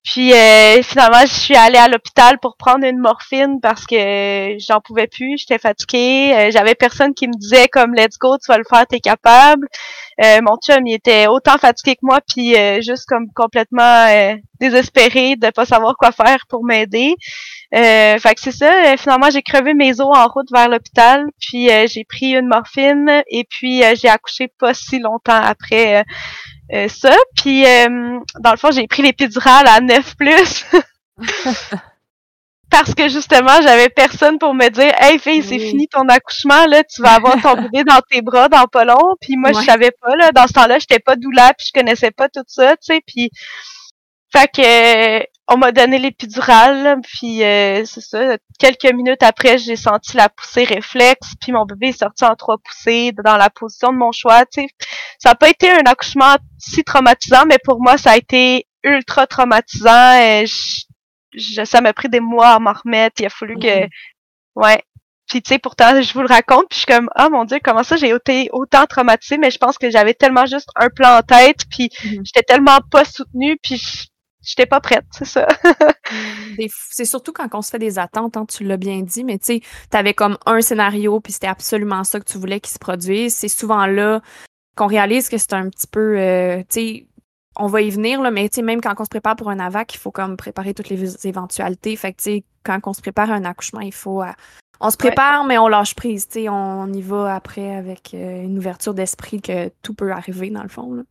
Puis 0.02 0.32
euh, 0.32 0.82
finalement, 0.82 1.20
je 1.22 1.34
suis 1.34 1.56
allée 1.56 1.76
à 1.76 1.86
l'hôpital 1.86 2.38
pour 2.40 2.56
prendre 2.56 2.86
une 2.86 2.98
morphine 2.98 3.60
parce 3.60 3.84
que 3.84 4.56
j'en 4.58 4.80
pouvais 4.80 5.06
plus, 5.06 5.36
j'étais 5.38 5.58
fatiguée. 5.58 6.32
Euh, 6.34 6.50
j'avais 6.50 6.74
personne 6.74 7.12
qui 7.12 7.28
me 7.28 7.34
disait 7.34 7.68
comme 7.68 7.94
let's 7.94 8.16
go, 8.18 8.38
tu 8.38 8.50
vas 8.50 8.56
le 8.56 8.64
faire, 8.68 8.86
t'es 8.86 9.00
capable. 9.00 9.68
Euh, 10.24 10.40
mon 10.42 10.56
chum, 10.56 10.86
il 10.86 10.94
était 10.94 11.26
autant 11.26 11.58
fatigué 11.58 11.96
que 11.96 12.00
moi, 12.02 12.20
puis 12.26 12.54
juste 12.82 13.06
comme 13.08 13.26
complètement 13.34 14.06
désespéré 14.58 15.36
de 15.36 15.50
pas 15.50 15.64
savoir 15.64 15.96
quoi 15.96 16.12
faire 16.12 16.44
pour 16.48 16.64
m'aider. 16.64 17.14
Euh, 17.74 18.18
fait 18.18 18.34
que 18.34 18.40
c'est 18.40 18.52
ça. 18.52 18.96
finalement, 18.96 19.30
j'ai 19.30 19.42
crevé 19.42 19.74
mes 19.74 20.00
os 20.00 20.08
en 20.14 20.26
route 20.28 20.48
vers 20.52 20.68
l'hôpital, 20.68 21.26
puis 21.40 21.68
j'ai 21.88 22.04
pris 22.04 22.32
une 22.32 22.48
morphine 22.48 23.22
et 23.30 23.44
puis 23.44 23.82
j'ai 23.96 24.08
accouché 24.08 24.48
pas 24.48 24.74
si 24.74 24.98
longtemps 24.98 25.40
après 25.40 26.04
euh, 26.72 26.88
ça. 26.88 27.14
Puis, 27.36 27.66
euh, 27.66 28.18
dans 28.40 28.50
le 28.52 28.56
fond, 28.56 28.70
j'ai 28.70 28.86
pris 28.86 29.02
l'épidurale 29.02 29.66
à 29.66 29.80
9 29.80 30.16
plus. 30.16 30.66
Parce 32.70 32.94
que 32.94 33.08
justement, 33.08 33.60
j'avais 33.62 33.88
personne 33.88 34.38
pour 34.38 34.54
me 34.54 34.68
dire 34.68 34.94
Hey 35.00 35.18
fille, 35.18 35.42
c'est 35.42 35.58
fini 35.58 35.88
ton 35.88 36.08
accouchement, 36.08 36.66
là, 36.66 36.84
tu 36.84 37.02
vas 37.02 37.14
avoir 37.14 37.42
ton 37.42 37.60
bébé 37.62 37.82
dans 37.82 38.00
tes 38.08 38.22
bras 38.22 38.48
dans 38.48 38.66
pas 38.66 38.84
long. 38.84 39.16
Puis 39.20 39.36
moi, 39.36 39.50
je 39.52 39.60
savais 39.64 39.90
pas, 40.00 40.14
là. 40.14 40.30
Dans 40.30 40.46
ce 40.46 40.52
temps-là, 40.52 40.78
j'étais 40.78 41.00
pas 41.00 41.16
doula, 41.16 41.52
puis 41.58 41.66
je 41.66 41.72
connaissais 41.78 42.12
pas 42.12 42.28
tout 42.28 42.44
ça, 42.46 42.76
tu 42.76 42.94
sais. 42.94 43.00
Puis 43.04 43.30
fait 44.32 44.46
que 44.46 45.26
on 45.52 45.56
m'a 45.56 45.72
donné 45.72 45.98
l'épidurale, 45.98 47.00
puis 47.02 47.42
euh, 47.42 47.84
c'est 47.84 48.00
ça. 48.00 48.38
Quelques 48.58 48.92
minutes 48.94 49.24
après, 49.24 49.58
j'ai 49.58 49.74
senti 49.74 50.16
la 50.16 50.28
poussée 50.28 50.62
réflexe, 50.62 51.34
puis 51.40 51.50
mon 51.50 51.66
bébé 51.66 51.88
est 51.88 51.98
sorti 51.98 52.24
en 52.24 52.36
trois 52.36 52.56
poussées 52.58 53.12
dans 53.24 53.36
la 53.36 53.50
position 53.50 53.92
de 53.92 53.98
mon 53.98 54.12
choix. 54.12 54.46
Tu 54.46 54.62
sais, 54.62 54.68
ça 55.18 55.30
n'a 55.30 55.34
pas 55.34 55.50
été 55.50 55.68
un 55.68 55.82
accouchement 55.86 56.36
si 56.56 56.84
traumatisant, 56.84 57.46
mais 57.46 57.58
pour 57.64 57.82
moi, 57.82 57.98
ça 57.98 58.12
a 58.12 58.16
été 58.16 58.66
ultra 58.84 59.26
traumatisant. 59.26 60.20
Et 60.20 60.44
je, 61.32 61.64
ça 61.64 61.80
m'a 61.80 61.92
pris 61.92 62.08
des 62.08 62.20
mois 62.20 62.50
à 62.50 62.58
m'en 62.60 62.72
remettre. 62.72 63.20
Il 63.20 63.26
a 63.26 63.30
fallu 63.30 63.56
que, 63.56 63.88
ouais. 64.54 64.82
Puis 65.28 65.42
tu 65.42 65.48
sais, 65.48 65.58
pourtant, 65.58 66.00
je 66.00 66.12
vous 66.12 66.22
le 66.22 66.28
raconte, 66.28 66.68
puis 66.70 66.80
je 66.80 66.84
suis 66.84 66.92
comme, 66.92 67.08
oh 67.18 67.28
mon 67.30 67.44
dieu, 67.44 67.58
comment 67.62 67.84
ça 67.84 67.96
j'ai 67.96 68.10
été 68.10 68.50
autant 68.52 68.86
traumatisée, 68.86 69.38
mais 69.38 69.50
je 69.50 69.58
pense 69.58 69.78
que 69.78 69.90
j'avais 69.90 70.14
tellement 70.14 70.46
juste 70.46 70.68
un 70.74 70.88
plan 70.90 71.18
en 71.18 71.22
tête, 71.22 71.66
puis 71.70 71.86
mm-hmm. 71.86 72.20
j'étais 72.24 72.42
tellement 72.42 72.78
pas 72.90 73.04
soutenue, 73.04 73.56
puis 73.62 73.80
j'étais 74.42 74.66
pas 74.66 74.80
prête, 74.80 75.04
c'est 75.12 75.24
ça. 75.24 75.46
c'est 76.66 77.04
surtout 77.04 77.32
quand 77.32 77.48
on 77.54 77.62
se 77.62 77.70
fait 77.70 77.78
des 77.78 77.98
attentes, 77.98 78.36
hein, 78.36 78.46
tu 78.46 78.64
l'as 78.64 78.76
bien 78.76 79.00
dit, 79.00 79.24
mais 79.24 79.38
tu 79.38 79.46
sais, 79.46 79.60
t'avais 79.90 80.14
comme 80.14 80.38
un 80.46 80.60
scénario, 80.60 81.20
puis 81.20 81.32
c'était 81.32 81.46
absolument 81.46 82.04
ça 82.04 82.20
que 82.20 82.24
tu 82.24 82.38
voulais 82.38 82.60
qu'il 82.60 82.72
se 82.72 82.78
produise. 82.78 83.34
C'est 83.34 83.48
souvent 83.48 83.86
là 83.86 84.20
qu'on 84.76 84.86
réalise 84.86 85.28
que 85.28 85.38
c'est 85.38 85.52
un 85.52 85.68
petit 85.68 85.86
peu, 85.86 86.18
euh, 86.18 86.58
tu 86.60 86.64
sais, 86.68 87.06
on 87.56 87.66
va 87.66 87.82
y 87.82 87.90
venir, 87.90 88.22
là, 88.22 88.30
mais 88.30 88.48
tu 88.48 88.56
sais, 88.56 88.62
même 88.62 88.80
quand 88.80 88.94
on 88.98 89.04
se 89.04 89.10
prépare 89.10 89.36
pour 89.36 89.50
un 89.50 89.58
AVAC, 89.58 89.94
il 89.94 89.98
faut 89.98 90.10
comme 90.10 90.36
préparer 90.36 90.72
toutes 90.72 90.88
les 90.88 91.26
éventualités. 91.26 91.94
Fait 91.96 92.12
que, 92.12 92.18
tu 92.18 92.24
sais, 92.24 92.44
quand 92.64 92.78
on 92.86 92.92
se 92.92 93.00
prépare 93.00 93.30
à 93.30 93.34
un 93.34 93.44
accouchement, 93.44 93.80
il 93.80 93.92
faut... 93.92 94.22
Euh, 94.22 94.32
on 94.82 94.88
se 94.88 94.96
prépare, 94.96 95.44
mais 95.44 95.58
on 95.58 95.68
lâche 95.68 95.94
prise, 95.94 96.26
tu 96.26 96.40
sais, 96.40 96.48
on 96.48 96.90
y 96.90 97.02
va 97.02 97.34
après 97.34 97.76
avec 97.76 98.14
euh, 98.14 98.42
une 98.42 98.56
ouverture 98.56 98.94
d'esprit 98.94 99.42
que 99.42 99.68
tout 99.82 99.92
peut 99.92 100.10
arriver, 100.10 100.48
dans 100.48 100.62
le 100.62 100.70
fond, 100.70 100.94
là. 100.94 101.02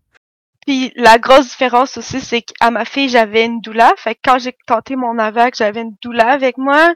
Puis 0.66 0.92
la 0.96 1.18
grosse 1.20 1.50
différence 1.50 1.98
aussi, 1.98 2.22
c'est 2.22 2.42
qu'à 2.42 2.72
ma 2.72 2.86
fille, 2.86 3.10
j'avais 3.10 3.46
une 3.46 3.62
doula. 3.62 3.94
Fait 3.98 4.16
que 4.16 4.20
quand 4.24 4.40
j'ai 4.40 4.56
tenté 4.68 4.96
mon 4.96 5.18
AVAC, 5.18 5.56
j'avais 5.56 5.82
une 5.82 5.96
doula 6.02 6.30
avec 6.32 6.58
moi. 6.58 6.94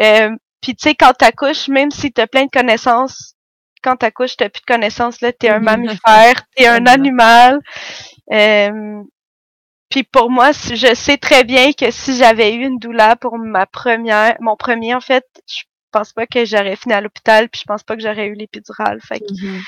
Euh, 0.00 0.30
Puis 0.62 0.76
tu 0.76 0.88
sais, 0.90 0.94
quand 0.94 1.12
t'accouches, 1.14 1.68
même 1.68 1.90
si 1.90 2.12
t'as 2.12 2.26
plein 2.26 2.44
de 2.44 2.50
connaissances, 2.50 3.34
quand 3.82 3.96
t'accouches, 3.96 4.36
t'as 4.36 4.48
plus 4.48 4.60
de 4.62 4.72
connaissances, 4.72 5.20
là, 5.20 5.32
t'es 5.32 5.48
un 5.50 5.60
mammifère, 5.60 6.34
t'es 6.56 6.66
un 6.68 6.86
animal. 6.86 7.60
Euh, 8.32 9.02
puis 9.90 10.04
pour 10.04 10.30
moi, 10.30 10.52
je 10.52 10.94
sais 10.94 11.18
très 11.18 11.44
bien 11.44 11.72
que 11.72 11.90
si 11.90 12.16
j'avais 12.16 12.54
eu 12.54 12.64
une 12.64 12.78
douleur 12.78 13.18
pour 13.18 13.38
ma 13.38 13.66
première, 13.66 14.36
mon 14.40 14.56
premier, 14.56 14.94
en 14.94 15.00
fait, 15.00 15.24
je 15.48 15.62
pense 15.92 16.12
pas 16.12 16.26
que 16.26 16.44
j'aurais 16.46 16.76
fini 16.76 16.94
à 16.94 17.00
l'hôpital, 17.02 17.48
puis 17.50 17.60
je 17.60 17.66
pense 17.66 17.82
pas 17.82 17.96
que 17.96 18.02
j'aurais 18.02 18.26
eu 18.26 18.34
l'épidurale. 18.34 19.00
Fait 19.02 19.20
que, 19.20 19.26
mhm. 19.30 19.62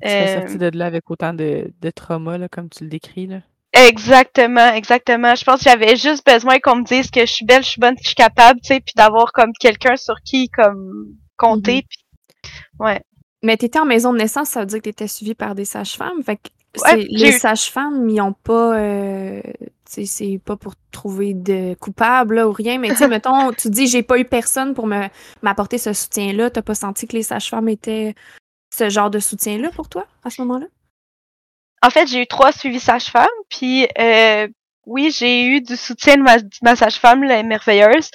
Tu 0.00 0.08
serais 0.08 0.40
sorti 0.40 0.58
de 0.58 0.70
là 0.76 0.86
avec 0.86 1.10
autant 1.10 1.32
de, 1.32 1.72
de 1.80 1.90
trauma, 1.90 2.38
là, 2.38 2.48
comme 2.48 2.68
tu 2.68 2.84
le 2.84 2.90
décris, 2.90 3.26
là? 3.26 3.40
Exactement, 3.72 4.72
exactement. 4.72 5.34
Je 5.34 5.44
pense 5.44 5.62
que 5.62 5.70
j'avais 5.70 5.94
juste 5.94 6.26
besoin 6.26 6.58
qu'on 6.58 6.76
me 6.76 6.84
dise 6.84 7.10
que 7.10 7.20
je 7.20 7.32
suis 7.32 7.44
belle, 7.44 7.62
je 7.62 7.68
suis 7.68 7.80
bonne, 7.80 7.94
que 7.94 8.02
je 8.02 8.08
suis 8.08 8.16
capable, 8.16 8.60
tu 8.60 8.74
sais, 8.74 8.80
puis 8.80 8.94
d'avoir 8.96 9.32
comme 9.32 9.52
quelqu'un 9.52 9.96
sur 9.96 10.20
qui 10.22 10.48
comme 10.48 11.06
compter. 11.36 11.76
Mhm. 11.76 11.82
Puis, 11.88 12.50
ouais. 12.80 13.00
Mais 13.42 13.56
tu 13.56 13.66
étais 13.66 13.78
en 13.78 13.86
maison 13.86 14.12
de 14.12 14.18
naissance, 14.18 14.48
ça 14.50 14.60
veut 14.60 14.66
dire 14.66 14.78
que 14.78 14.84
tu 14.84 14.90
étais 14.90 15.06
suivie 15.06 15.34
par 15.34 15.54
des 15.54 15.64
sages-femmes. 15.64 16.22
Fait 16.24 16.36
que 16.36 16.50
les 17.10 17.32
sages-femmes, 17.32 18.08
ils 18.08 18.20
ont 18.20 18.32
pas. 18.32 18.78
Euh, 18.78 19.40
c'est 19.84 20.40
pas 20.44 20.56
pour 20.56 20.74
trouver 20.92 21.34
de 21.34 21.74
coupable 21.74 22.38
ou 22.38 22.52
rien, 22.52 22.78
mais 22.78 22.94
tu 22.94 23.06
mettons, 23.08 23.52
tu 23.52 23.70
dis 23.70 23.86
j'ai 23.86 24.02
pas 24.02 24.18
eu 24.18 24.24
personne 24.24 24.74
pour 24.74 24.86
me 24.86 25.08
m'apporter 25.42 25.78
ce 25.78 25.92
soutien-là. 25.92 26.50
T'as 26.50 26.62
pas 26.62 26.74
senti 26.74 27.06
que 27.06 27.16
les 27.16 27.22
sages-femmes 27.22 27.68
étaient 27.68 28.14
ce 28.74 28.88
genre 28.88 29.10
de 29.10 29.18
soutien-là 29.18 29.70
pour 29.70 29.88
toi 29.88 30.06
à 30.24 30.30
ce 30.30 30.42
moment-là? 30.42 30.66
En 31.82 31.90
fait, 31.90 32.06
j'ai 32.06 32.22
eu 32.22 32.26
trois 32.26 32.52
suivis 32.52 32.80
sages-femmes, 32.80 33.26
puis 33.48 33.88
euh, 33.98 34.48
oui, 34.86 35.14
j'ai 35.16 35.44
eu 35.44 35.60
du 35.60 35.76
soutien 35.76 36.16
de 36.16 36.22
ma, 36.62 36.76
sage-femme, 36.76 37.22
la 37.22 37.42
merveilleuse. 37.42 38.10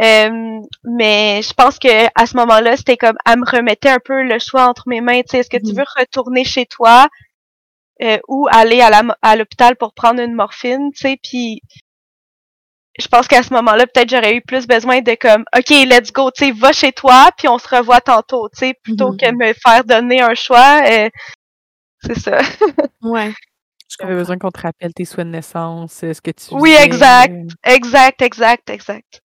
Euh, 0.00 0.60
mais 0.84 1.42
je 1.42 1.52
pense 1.52 1.78
que 1.78 2.06
à 2.14 2.26
ce 2.26 2.36
moment-là, 2.36 2.76
c'était 2.76 2.96
comme 2.96 3.16
elle 3.26 3.40
me 3.40 3.44
remettait 3.44 3.90
un 3.90 3.98
peu 4.04 4.22
le 4.22 4.38
choix 4.38 4.66
entre 4.66 4.84
mes 4.88 5.00
mains. 5.00 5.22
Tu 5.22 5.30
sais, 5.30 5.38
est-ce 5.38 5.50
que 5.50 5.58
tu 5.58 5.72
mhm. 5.72 5.78
veux 5.78 5.84
retourner 5.96 6.44
chez 6.44 6.66
toi 6.66 7.08
euh, 8.02 8.18
ou 8.26 8.48
aller 8.50 8.80
à 8.80 9.02
à 9.22 9.36
l'hôpital 9.36 9.76
pour 9.76 9.94
prendre 9.94 10.20
une 10.20 10.34
morphine, 10.34 10.90
tu 10.92 11.02
sais, 11.02 11.18
puis 11.22 11.62
je 12.98 13.08
pense 13.08 13.26
qu'à 13.26 13.42
ce 13.42 13.52
moment-là, 13.54 13.86
peut-être 13.86 14.10
j'aurais 14.10 14.36
eu 14.36 14.40
plus 14.40 14.66
besoin 14.66 15.00
de 15.00 15.14
comme, 15.14 15.44
ok, 15.56 15.70
let's 15.70 16.12
go, 16.12 16.30
tu 16.30 16.46
sais, 16.46 16.52
va 16.52 16.72
chez 16.72 16.92
toi, 16.92 17.30
puis 17.36 17.48
on 17.48 17.58
se 17.58 17.68
revoit 17.68 18.00
tantôt, 18.00 18.48
tu 18.50 18.58
sais, 18.58 18.74
plutôt 18.82 19.12
mhm. 19.12 19.16
que 19.16 19.32
me 19.32 19.52
faire 19.52 19.84
donner 19.84 20.20
un 20.20 20.34
choix. 20.34 20.82
Euh, 20.88 21.08
c'est 22.02 22.18
ça. 22.18 22.38
ouais. 23.02 23.32
J'avais 24.00 24.14
besoin 24.14 24.38
qu'on 24.38 24.50
te 24.50 24.60
rappelle 24.60 24.92
tes 24.92 25.04
soins 25.04 25.24
de 25.24 25.30
naissance, 25.30 25.92
ce 26.00 26.20
que 26.20 26.30
tu 26.30 26.46
Oui, 26.52 26.74
exact, 26.80 27.34
exact, 27.64 28.22
exact, 28.22 28.70
exact. 28.70 29.20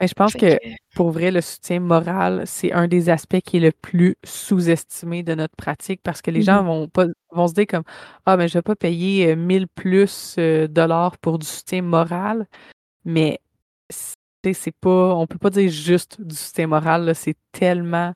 Mais 0.00 0.06
je 0.06 0.14
pense 0.14 0.32
que, 0.32 0.58
pour 0.94 1.10
vrai, 1.10 1.32
le 1.32 1.40
soutien 1.40 1.80
moral, 1.80 2.44
c'est 2.46 2.72
un 2.72 2.86
des 2.86 3.08
aspects 3.08 3.40
qui 3.40 3.56
est 3.56 3.60
le 3.60 3.72
plus 3.72 4.14
sous-estimé 4.24 5.24
de 5.24 5.34
notre 5.34 5.56
pratique 5.56 6.00
parce 6.04 6.22
que 6.22 6.30
les 6.30 6.42
gens 6.42 6.62
mm-hmm. 6.62 6.66
vont 6.66 6.88
pas 6.88 7.06
vont 7.32 7.48
se 7.48 7.54
dire 7.54 7.66
comme 7.66 7.82
Ah, 8.24 8.36
mais 8.36 8.46
je 8.46 8.54
vais 8.54 8.62
pas 8.62 8.76
payer 8.76 9.34
1000 9.34 9.62
euh, 9.62 9.66
plus 9.74 10.36
euh, 10.38 10.68
dollars 10.68 11.18
pour 11.18 11.38
du 11.40 11.46
soutien 11.46 11.82
moral. 11.82 12.46
Mais 13.04 13.40
c'est 14.52 14.74
pas. 14.80 15.14
On 15.14 15.26
peut 15.26 15.38
pas 15.38 15.50
dire 15.50 15.70
juste 15.70 16.20
du 16.20 16.34
soutien 16.34 16.66
moral, 16.68 17.14
c'est 17.14 17.36
tellement 17.52 18.14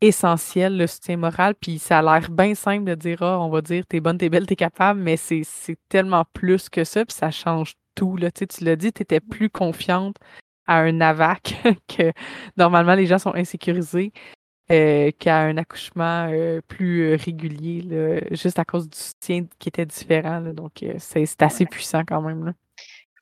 essentiel, 0.00 0.76
le 0.76 0.86
soutien 0.86 1.16
moral. 1.16 1.54
Puis 1.54 1.78
ça 1.78 1.98
a 1.98 2.02
l'air 2.02 2.30
bien 2.30 2.54
simple 2.54 2.84
de 2.84 2.94
dire 2.94 3.22
Ah, 3.22 3.40
on 3.40 3.48
va 3.50 3.60
dire 3.62 3.86
t'es 3.86 4.00
bonne, 4.00 4.18
t'es 4.18 4.28
belle, 4.28 4.46
t'es 4.46 4.56
capable, 4.56 5.00
mais 5.00 5.16
c'est 5.16 5.44
tellement 5.88 6.24
plus 6.32 6.68
que 6.68 6.84
ça, 6.84 7.04
puis 7.04 7.14
ça 7.16 7.30
change 7.30 7.74
tout. 7.94 8.16
Là. 8.16 8.30
Tu, 8.30 8.40
sais, 8.40 8.46
tu 8.46 8.64
l'as 8.64 8.76
dit, 8.76 8.92
tu 8.92 9.02
étais 9.02 9.20
plus 9.20 9.50
confiante 9.50 10.16
à 10.66 10.78
un 10.80 11.00
AVAC 11.00 11.56
que 11.88 12.12
normalement 12.56 12.94
les 12.94 13.06
gens 13.06 13.18
sont 13.18 13.34
insécurisés. 13.34 14.12
Euh, 14.70 15.12
qu'à 15.18 15.40
un 15.40 15.56
accouchement 15.56 16.28
euh, 16.30 16.60
plus 16.68 17.12
euh, 17.12 17.16
régulier, 17.16 17.80
là, 17.80 18.20
juste 18.32 18.58
à 18.58 18.66
cause 18.66 18.86
du 18.90 18.98
soutien 18.98 19.46
qui 19.58 19.70
était 19.70 19.86
différent. 19.86 20.40
Là, 20.40 20.52
donc, 20.52 20.84
c'est 20.98 21.42
assez 21.42 21.64
puissant 21.64 22.02
quand 22.06 22.20
même. 22.20 22.44
Là. 22.44 22.52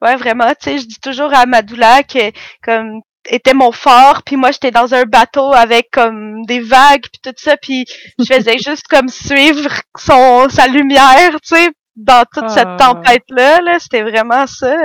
Ouais, 0.03 0.17
vraiment. 0.17 0.49
Tu 0.50 0.71
sais, 0.71 0.79
je 0.79 0.87
dis 0.87 1.00
toujours 1.00 1.33
à 1.35 1.47
Madoula 1.47 2.03
que 2.03 2.31
comme 2.62 3.00
était 3.29 3.55
mon 3.55 3.73
fort, 3.73 4.23
puis 4.25 4.37
moi 4.37 4.50
j'étais 4.53 4.71
dans 4.71 4.95
un 4.95 5.05
bateau 5.05 5.53
avec 5.53 5.91
comme 5.91 6.45
des 6.47 6.61
vagues 6.61 7.03
puis 7.03 7.21
tout 7.23 7.35
ça, 7.37 7.57
puis 7.57 7.85
je 8.19 8.25
faisais 8.25 8.59
juste 8.65 8.87
comme 8.88 9.09
suivre 9.09 9.69
son 9.99 10.49
sa 10.49 10.67
lumière, 10.67 11.33
tu 11.43 11.57
sais, 11.57 11.71
dans 11.97 12.25
toute 12.33 12.50
cette 12.50 12.69
ah. 12.69 12.76
tempête 12.79 13.25
là, 13.31 13.61
là 13.62 13.79
c'était 13.79 14.03
vraiment 14.03 14.47
ça. 14.47 14.76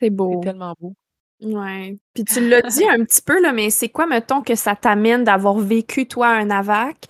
C'est 0.00 0.10
beau. 0.10 0.40
C'est 0.42 0.48
tellement 0.48 0.74
beau. 0.80 0.94
Ouais. 1.42 1.96
Puis 2.14 2.24
tu 2.24 2.48
l'as 2.48 2.62
dit 2.62 2.88
un 2.88 3.04
petit 3.04 3.22
peu 3.22 3.40
là, 3.40 3.52
mais 3.52 3.70
c'est 3.70 3.88
quoi 3.88 4.06
mettons 4.06 4.42
que 4.42 4.54
ça 4.54 4.76
t'amène 4.76 5.24
d'avoir 5.24 5.58
vécu 5.58 6.06
toi 6.06 6.28
un 6.28 6.50
AVAC? 6.50 7.08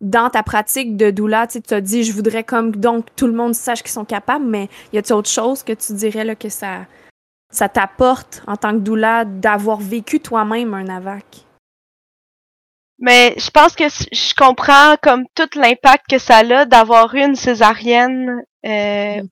Dans 0.00 0.28
ta 0.30 0.42
pratique 0.42 0.96
de 0.96 1.10
doula, 1.10 1.46
tu 1.46 1.60
as 1.70 1.80
dit 1.80 2.04
je 2.04 2.12
voudrais 2.12 2.44
comme 2.44 2.76
donc 2.76 3.06
tout 3.16 3.26
le 3.26 3.32
monde 3.32 3.54
sache 3.54 3.82
qu'ils 3.82 3.92
sont 3.92 4.04
capables, 4.04 4.44
mais 4.44 4.68
y 4.92 4.98
a-t-il 4.98 5.14
autre 5.14 5.30
chose 5.30 5.62
que 5.62 5.72
tu 5.72 5.94
dirais 5.94 6.24
là 6.24 6.34
que 6.34 6.48
ça 6.48 6.86
ça 7.50 7.68
t'apporte 7.68 8.42
en 8.46 8.56
tant 8.56 8.72
que 8.72 8.78
doula 8.78 9.24
d'avoir 9.24 9.78
vécu 9.78 10.20
toi-même 10.20 10.74
un 10.74 10.88
AVAC? 10.88 11.44
Mais 12.98 13.34
je 13.38 13.50
pense 13.50 13.74
que 13.74 13.84
je 13.88 14.34
comprends 14.34 14.96
comme 15.02 15.24
tout 15.34 15.48
l'impact 15.56 16.06
que 16.08 16.18
ça 16.18 16.38
a 16.38 16.64
d'avoir 16.64 17.14
eu 17.14 17.22
une 17.22 17.36
césarienne 17.36 18.42
euh, 18.64 19.22
mm. 19.22 19.28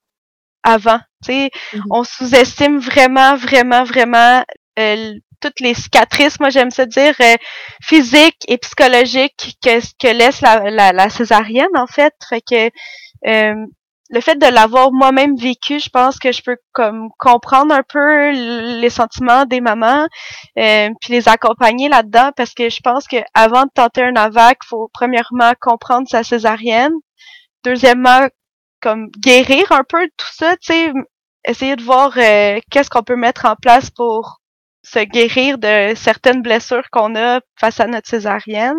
avant. 0.62 1.00
Tu 1.24 1.32
mm-hmm. 1.32 1.82
On 1.90 2.04
sous-estime 2.04 2.78
vraiment, 2.78 3.36
vraiment, 3.36 3.84
vraiment 3.84 4.44
euh, 4.78 5.14
toutes 5.42 5.60
les 5.60 5.74
cicatrices, 5.74 6.40
moi 6.40 6.50
j'aime 6.50 6.70
ça 6.70 6.86
dire, 6.86 7.14
euh, 7.20 7.36
physiques 7.82 8.44
et 8.48 8.58
psychologiques 8.58 9.56
que, 9.62 9.80
que 9.98 10.12
laisse 10.12 10.40
la, 10.40 10.70
la, 10.70 10.92
la, 10.92 11.10
césarienne 11.10 11.76
en 11.76 11.86
fait. 11.86 12.14
Fait 12.28 12.40
que 12.40 12.70
le 14.12 14.20
fait 14.20 14.36
de 14.36 14.46
l'avoir 14.46 14.92
moi-même 14.92 15.36
vécu, 15.36 15.80
je 15.80 15.88
pense 15.88 16.18
que 16.18 16.32
je 16.32 16.42
peux 16.42 16.58
comme 16.72 17.08
comprendre 17.18 17.74
un 17.74 17.82
peu 17.82 18.30
les 18.78 18.90
sentiments 18.90 19.46
des 19.46 19.62
mamans, 19.62 20.06
euh, 20.58 20.90
puis 21.00 21.14
les 21.14 21.30
accompagner 21.30 21.88
là-dedans, 21.88 22.30
parce 22.36 22.52
que 22.52 22.68
je 22.68 22.80
pense 22.82 23.08
que 23.08 23.16
avant 23.32 23.62
de 23.62 23.70
tenter 23.74 24.02
un 24.02 24.14
AVAC, 24.14 24.58
faut 24.66 24.90
premièrement 24.92 25.52
comprendre 25.58 26.06
sa 26.10 26.22
césarienne, 26.22 26.92
deuxièmement 27.64 28.28
comme 28.82 29.08
guérir 29.18 29.72
un 29.72 29.84
peu 29.88 30.06
tout 30.18 30.32
ça, 30.34 30.56
tu 30.58 30.72
sais, 30.74 30.92
essayer 31.46 31.76
de 31.76 31.82
voir 31.82 32.12
euh, 32.18 32.60
qu'est-ce 32.70 32.90
qu'on 32.90 33.02
peut 33.02 33.16
mettre 33.16 33.46
en 33.46 33.56
place 33.56 33.90
pour 33.90 34.41
se 34.82 35.00
guérir 35.00 35.58
de 35.58 35.94
certaines 35.94 36.42
blessures 36.42 36.88
qu'on 36.90 37.16
a 37.16 37.40
face 37.58 37.80
à 37.80 37.86
notre 37.86 38.08
césarienne. 38.08 38.78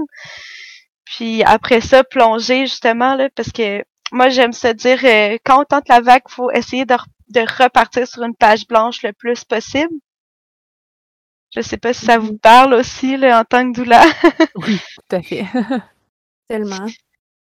Puis 1.05 1.43
après 1.43 1.81
ça, 1.81 2.03
plonger 2.03 2.65
justement 2.65 3.15
là, 3.15 3.29
parce 3.35 3.51
que 3.51 3.83
moi, 4.13 4.29
j'aime 4.29 4.53
se 4.53 4.67
dire, 4.67 4.99
euh, 5.03 5.37
quand 5.43 5.61
on 5.61 5.65
tente 5.65 5.89
la 5.89 5.99
vague, 5.99 6.21
faut 6.29 6.51
essayer 6.51 6.85
de, 6.85 6.95
de, 7.29 7.41
repartir 7.41 8.07
sur 8.07 8.21
une 8.23 8.35
page 8.35 8.67
blanche 8.67 9.01
le 9.01 9.11
plus 9.11 9.43
possible. 9.43 9.93
Je 11.55 11.61
sais 11.61 11.77
pas 11.77 11.93
si 11.93 12.05
ça 12.05 12.19
vous 12.19 12.37
parle 12.37 12.75
aussi, 12.75 13.17
là, 13.17 13.39
en 13.39 13.43
tant 13.43 13.71
que 13.71 13.75
doula. 13.75 14.03
oui, 14.55 14.79
tout 14.79 15.15
à 15.15 15.21
fait. 15.21 15.45
Tellement. 16.47 16.85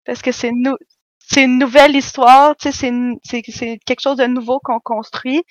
Parce 0.04 0.22
que 0.22 0.32
c'est 0.32 0.52
nous. 0.52 0.76
C'est 1.20 1.44
une 1.44 1.60
nouvelle 1.60 1.96
histoire, 1.96 2.56
tu 2.56 2.72
sais, 2.72 2.90
c'est 3.24 3.80
quelque 3.86 4.00
chose 4.00 4.16
de 4.16 4.28
nouveau 4.28 4.62
qu'on 4.64 4.80
construit. 4.80 5.44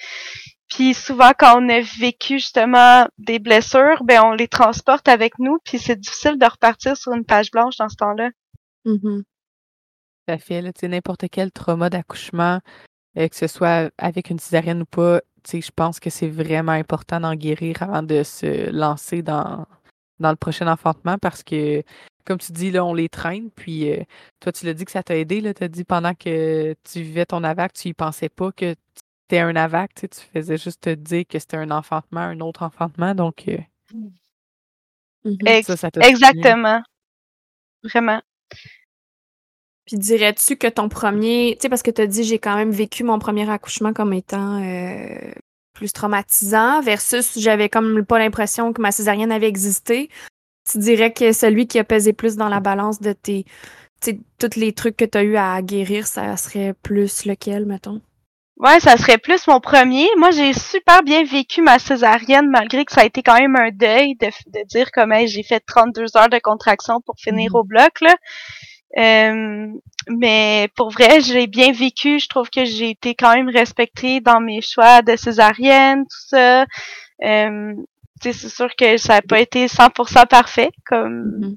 Puis 0.68 0.94
souvent, 0.94 1.30
quand 1.38 1.62
on 1.62 1.68
a 1.68 1.80
vécu 1.80 2.38
justement 2.38 3.06
des 3.18 3.38
blessures, 3.38 4.02
ben 4.04 4.22
on 4.24 4.32
les 4.32 4.48
transporte 4.48 5.08
avec 5.08 5.38
nous, 5.38 5.58
puis 5.64 5.78
c'est 5.78 5.98
difficile 5.98 6.38
de 6.38 6.46
repartir 6.46 6.96
sur 6.96 7.12
une 7.12 7.24
page 7.24 7.50
blanche 7.50 7.76
dans 7.76 7.88
ce 7.88 7.96
temps-là. 7.96 8.30
Mm-hmm. 8.84 9.22
Tout 9.22 10.32
à 10.32 10.38
fait. 10.38 10.88
n'importe 10.88 11.26
quel 11.30 11.52
trauma 11.52 11.88
d'accouchement, 11.88 12.60
euh, 13.16 13.28
que 13.28 13.36
ce 13.36 13.46
soit 13.46 13.90
avec 13.96 14.30
une 14.30 14.40
césarienne 14.40 14.82
ou 14.82 14.86
pas, 14.86 15.20
je 15.52 15.70
pense 15.74 16.00
que 16.00 16.10
c'est 16.10 16.28
vraiment 16.28 16.72
important 16.72 17.20
d'en 17.20 17.34
guérir 17.34 17.82
avant 17.82 18.02
de 18.02 18.22
se 18.24 18.70
lancer 18.70 19.22
dans, 19.22 19.66
dans 20.18 20.30
le 20.30 20.36
prochain 20.36 20.66
enfantement 20.66 21.18
parce 21.18 21.42
que, 21.42 21.82
comme 22.24 22.38
tu 22.38 22.52
dis, 22.52 22.70
là, 22.70 22.84
on 22.84 22.94
les 22.94 23.08
traîne. 23.08 23.50
Puis 23.50 23.92
euh, 23.92 24.02
toi, 24.40 24.52
tu 24.52 24.66
l'as 24.66 24.74
dit 24.74 24.84
que 24.84 24.90
ça 24.90 25.02
t'a 25.02 25.16
aidé. 25.16 25.54
Tu 25.54 25.64
as 25.64 25.68
dit 25.68 25.84
pendant 25.84 26.14
que 26.14 26.74
tu 26.82 27.02
vivais 27.02 27.26
ton 27.26 27.44
AVAC, 27.44 27.72
tu 27.72 27.88
y 27.88 27.94
pensais 27.94 28.28
pas 28.28 28.50
que 28.52 28.74
c'était 29.26 29.40
un 29.40 29.56
AVAC. 29.56 29.90
Tu 29.94 30.08
faisais 30.32 30.56
juste 30.56 30.82
te 30.82 30.90
dire 30.94 31.24
que 31.28 31.38
c'était 31.38 31.56
un 31.56 31.70
enfantement, 31.70 32.20
un 32.20 32.40
autre 32.40 32.62
enfantement. 32.62 33.14
Donc, 33.14 33.44
euh, 33.48 33.58
mmh 33.92 34.08
ça, 35.64 35.76
ça 35.76 35.90
Exactement. 36.02 36.80
Vraiment. 37.82 38.22
Puis 39.86 39.98
dirais-tu 39.98 40.56
que 40.56 40.68
ton 40.68 40.88
premier, 40.88 41.56
tu 41.56 41.62
sais, 41.62 41.68
parce 41.68 41.82
que 41.82 41.90
tu 41.90 42.00
as 42.00 42.06
dit 42.06 42.22
j'ai 42.22 42.38
quand 42.38 42.54
même 42.54 42.70
vécu 42.70 43.02
mon 43.02 43.18
premier 43.18 43.48
accouchement 43.50 43.92
comme 43.92 44.12
étant 44.12 44.62
euh, 44.62 45.32
plus 45.72 45.92
traumatisant 45.92 46.80
versus 46.80 47.36
j'avais 47.40 47.68
comme 47.68 48.04
pas 48.04 48.20
l'impression 48.20 48.72
que 48.72 48.80
ma 48.80 48.92
césarienne 48.92 49.32
avait 49.32 49.48
existé. 49.48 50.08
Tu 50.70 50.78
dirais 50.78 51.12
que 51.12 51.32
celui 51.32 51.66
qui 51.66 51.80
a 51.80 51.84
pesé 51.84 52.12
plus 52.12 52.36
dans 52.36 52.48
la 52.48 52.60
balance 52.60 53.00
de 53.00 53.12
tes, 53.12 53.44
tu 54.00 54.12
sais, 54.12 54.20
tous 54.38 54.58
les 54.58 54.72
trucs 54.72 54.96
que 54.96 55.04
tu 55.04 55.18
as 55.18 55.24
eu 55.24 55.36
à 55.36 55.60
guérir, 55.62 56.06
ça 56.06 56.36
serait 56.36 56.72
plus 56.82 57.24
lequel, 57.24 57.66
mettons? 57.66 58.00
Ouais, 58.58 58.80
ça 58.80 58.96
serait 58.96 59.18
plus 59.18 59.46
mon 59.48 59.60
premier. 59.60 60.08
Moi, 60.16 60.30
j'ai 60.30 60.54
super 60.54 61.02
bien 61.02 61.24
vécu 61.24 61.60
ma 61.60 61.78
césarienne, 61.78 62.48
malgré 62.48 62.86
que 62.86 62.92
ça 62.92 63.02
a 63.02 63.04
été 63.04 63.22
quand 63.22 63.38
même 63.38 63.54
un 63.54 63.70
deuil 63.70 64.16
de, 64.16 64.28
de 64.46 64.64
dire 64.66 64.90
comme 64.92 65.14
j'ai 65.26 65.42
fait 65.42 65.60
32 65.60 66.16
heures 66.16 66.30
de 66.30 66.38
contraction 66.38 67.02
pour 67.02 67.16
finir 67.18 67.50
mhm. 67.50 67.56
au 67.56 67.64
bloc. 67.64 68.00
Là. 68.00 68.14
Euh, 68.98 69.68
mais 70.08 70.68
pour 70.74 70.90
vrai, 70.90 71.20
j'ai 71.20 71.46
bien 71.46 71.70
vécu. 71.72 72.18
Je 72.18 72.28
trouve 72.28 72.48
que 72.48 72.64
j'ai 72.64 72.90
été 72.90 73.14
quand 73.14 73.34
même 73.34 73.50
respectée 73.50 74.20
dans 74.20 74.40
mes 74.40 74.62
choix 74.62 75.02
de 75.02 75.16
césarienne, 75.16 76.04
tout 76.04 76.28
ça. 76.28 76.64
Euh, 77.24 77.74
c'est 78.22 78.32
sûr 78.32 78.74
que 78.74 78.96
ça 78.96 79.16
n'a 79.16 79.22
pas 79.22 79.40
été 79.40 79.66
100% 79.66 80.26
parfait, 80.28 80.70
comme. 80.86 81.40
Mhm. 81.40 81.56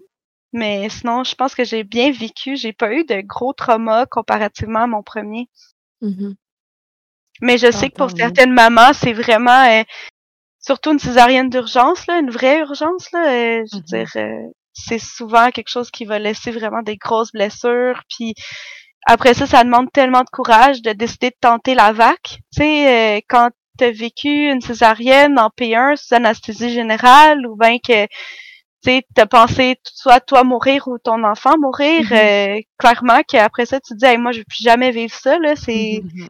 Mais 0.52 0.90
sinon, 0.90 1.24
je 1.24 1.36
pense 1.36 1.56
que 1.56 1.64
j'ai 1.64 1.84
bien 1.84 2.12
vécu. 2.12 2.58
J'ai 2.58 2.74
pas 2.74 2.92
eu 2.92 3.06
de 3.06 3.22
gros 3.22 3.54
traumas 3.54 4.06
comparativement 4.08 4.82
à 4.82 4.88
mon 4.88 5.04
premier. 5.04 5.48
Mhm. 6.02 6.36
Mais 7.42 7.58
je 7.58 7.72
sais 7.72 7.90
que 7.90 7.96
pour 7.96 8.12
certaines 8.12 8.54
mamans, 8.54 8.94
c'est 8.94 9.14
vraiment 9.14 9.66
euh, 9.70 9.84
surtout 10.60 10.92
une 10.92 11.00
césarienne 11.00 11.50
d'urgence, 11.50 12.06
là, 12.08 12.20
une 12.20 12.32
vraie 12.32 12.60
urgence. 12.60 13.12
Là, 13.12 13.28
euh, 13.28 13.64
je 13.72 13.78
veux 13.78 13.82
mm-hmm. 13.82 13.86
dire, 13.86 14.10
euh, 14.18 14.52
c'est 14.74 15.00
souvent 15.00 15.52
quelque 15.52 15.70
chose 15.70 15.90
qui 15.92 16.06
va 16.06 16.20
laisser 16.20 16.52
vraiment 16.52 16.82
des 16.82 16.98
grosses 16.98 17.32
blessures. 17.32 18.02
Puis 18.10 18.34
après 19.08 19.34
ça, 19.34 19.48
ça 19.48 19.64
demande 19.64 19.92
tellement 19.92 20.22
de 20.22 20.30
courage 20.32 20.82
de 20.82 20.92
décider 20.92 21.30
de 21.30 21.38
tenter 21.40 21.76
la 21.76 21.94
vac. 21.94 22.20
Tu 22.24 22.40
sais, 22.62 23.24
quand 23.30 23.50
tu 23.78 23.86
as 23.86 23.92
vécu 23.92 24.52
une 24.52 24.62
césarienne 24.62 25.40
en 25.40 25.50
P1 25.50 25.96
sous 25.96 26.14
anesthésie 26.14 26.74
générale 26.74 27.48
ou 27.48 27.56
bien 27.56 27.78
que 27.80 28.08
tu 28.84 29.02
as 29.18 29.26
pensé 29.26 29.78
soit 29.84 30.20
toi 30.20 30.44
mourir 30.44 30.88
ou 30.88 30.98
ton 31.00 31.24
enfant 31.24 31.58
mourir, 31.58 32.04
mm-hmm. 32.04 32.66
clairement 32.78 33.22
qu'après 33.28 33.66
ça, 33.66 33.80
tu 33.80 33.94
te 33.94 34.00
dis 34.00 34.06
hey, 34.06 34.18
moi 34.18 34.34
je 34.34 34.40
veux 34.40 34.46
plus 34.46 34.64
jamais 34.64 34.92
vivre 34.92 35.14
ça, 35.14 35.40
là, 35.40 35.56
c'est 35.56 36.02
mm-hmm. 36.04 36.30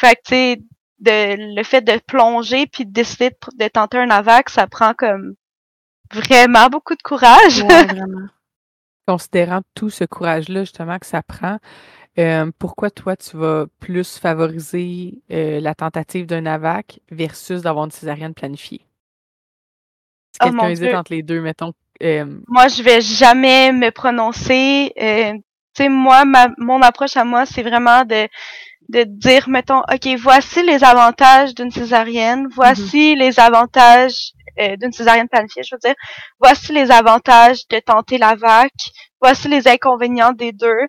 Fait 0.00 0.16
que, 0.16 0.20
tu 0.24 0.30
sais, 0.30 0.62
de, 1.00 1.54
le 1.56 1.62
fait 1.62 1.82
de 1.82 1.98
plonger 2.06 2.66
puis 2.66 2.86
de 2.86 2.90
décider 2.90 3.30
de, 3.58 3.68
tenter 3.68 3.98
un 3.98 4.08
AVAC, 4.08 4.48
ça 4.48 4.66
prend 4.66 4.94
comme 4.94 5.34
vraiment 6.10 6.68
beaucoup 6.68 6.94
de 6.94 7.02
courage. 7.02 7.62
vraiment. 7.64 8.28
Considérant 9.06 9.60
tout 9.74 9.90
ce 9.90 10.04
courage-là, 10.04 10.60
justement, 10.60 10.98
que 10.98 11.04
ça 11.04 11.22
prend, 11.22 11.58
euh, 12.18 12.50
pourquoi 12.58 12.90
toi, 12.90 13.14
tu 13.14 13.36
vas 13.36 13.66
plus 13.78 14.16
favoriser 14.16 15.18
euh, 15.30 15.60
la 15.60 15.74
tentative 15.74 16.24
d'un 16.24 16.46
AVAC 16.46 17.00
versus 17.10 17.60
d'avoir 17.60 17.84
une 17.84 17.90
césarienne 17.90 18.32
planifiée? 18.32 18.86
Si 20.32 20.38
oh 20.40 20.44
quelqu'un 20.46 20.68
hésite 20.68 20.94
entre 20.94 21.12
les 21.12 21.22
deux, 21.22 21.42
mettons. 21.42 21.74
Euh, 22.02 22.24
moi, 22.48 22.68
je 22.68 22.82
vais 22.82 23.02
jamais 23.02 23.72
me 23.72 23.90
prononcer. 23.90 24.92
tu 24.96 25.42
sais, 25.76 25.88
moi, 25.90 26.24
ma, 26.24 26.48
mon 26.56 26.80
approche 26.80 27.18
à 27.18 27.24
moi, 27.24 27.44
c'est 27.44 27.62
vraiment 27.62 28.06
de 28.06 28.28
de 28.90 29.04
dire, 29.04 29.48
mettons, 29.48 29.80
OK, 29.80 30.08
voici 30.18 30.62
les 30.62 30.84
avantages 30.84 31.54
d'une 31.54 31.70
césarienne, 31.70 32.46
voici 32.54 33.12
mhm. 33.14 33.18
les 33.18 33.40
avantages 33.40 34.32
euh, 34.60 34.76
d'une 34.76 34.92
césarienne 34.92 35.28
planifiée, 35.28 35.62
je 35.62 35.74
veux 35.74 35.78
dire, 35.82 35.94
voici 36.40 36.72
les 36.72 36.90
avantages 36.90 37.66
de 37.68 37.78
tenter 37.78 38.18
la 38.18 38.34
vac, 38.34 38.72
voici 39.20 39.48
les 39.48 39.68
inconvénients 39.68 40.32
des 40.32 40.52
deux. 40.52 40.86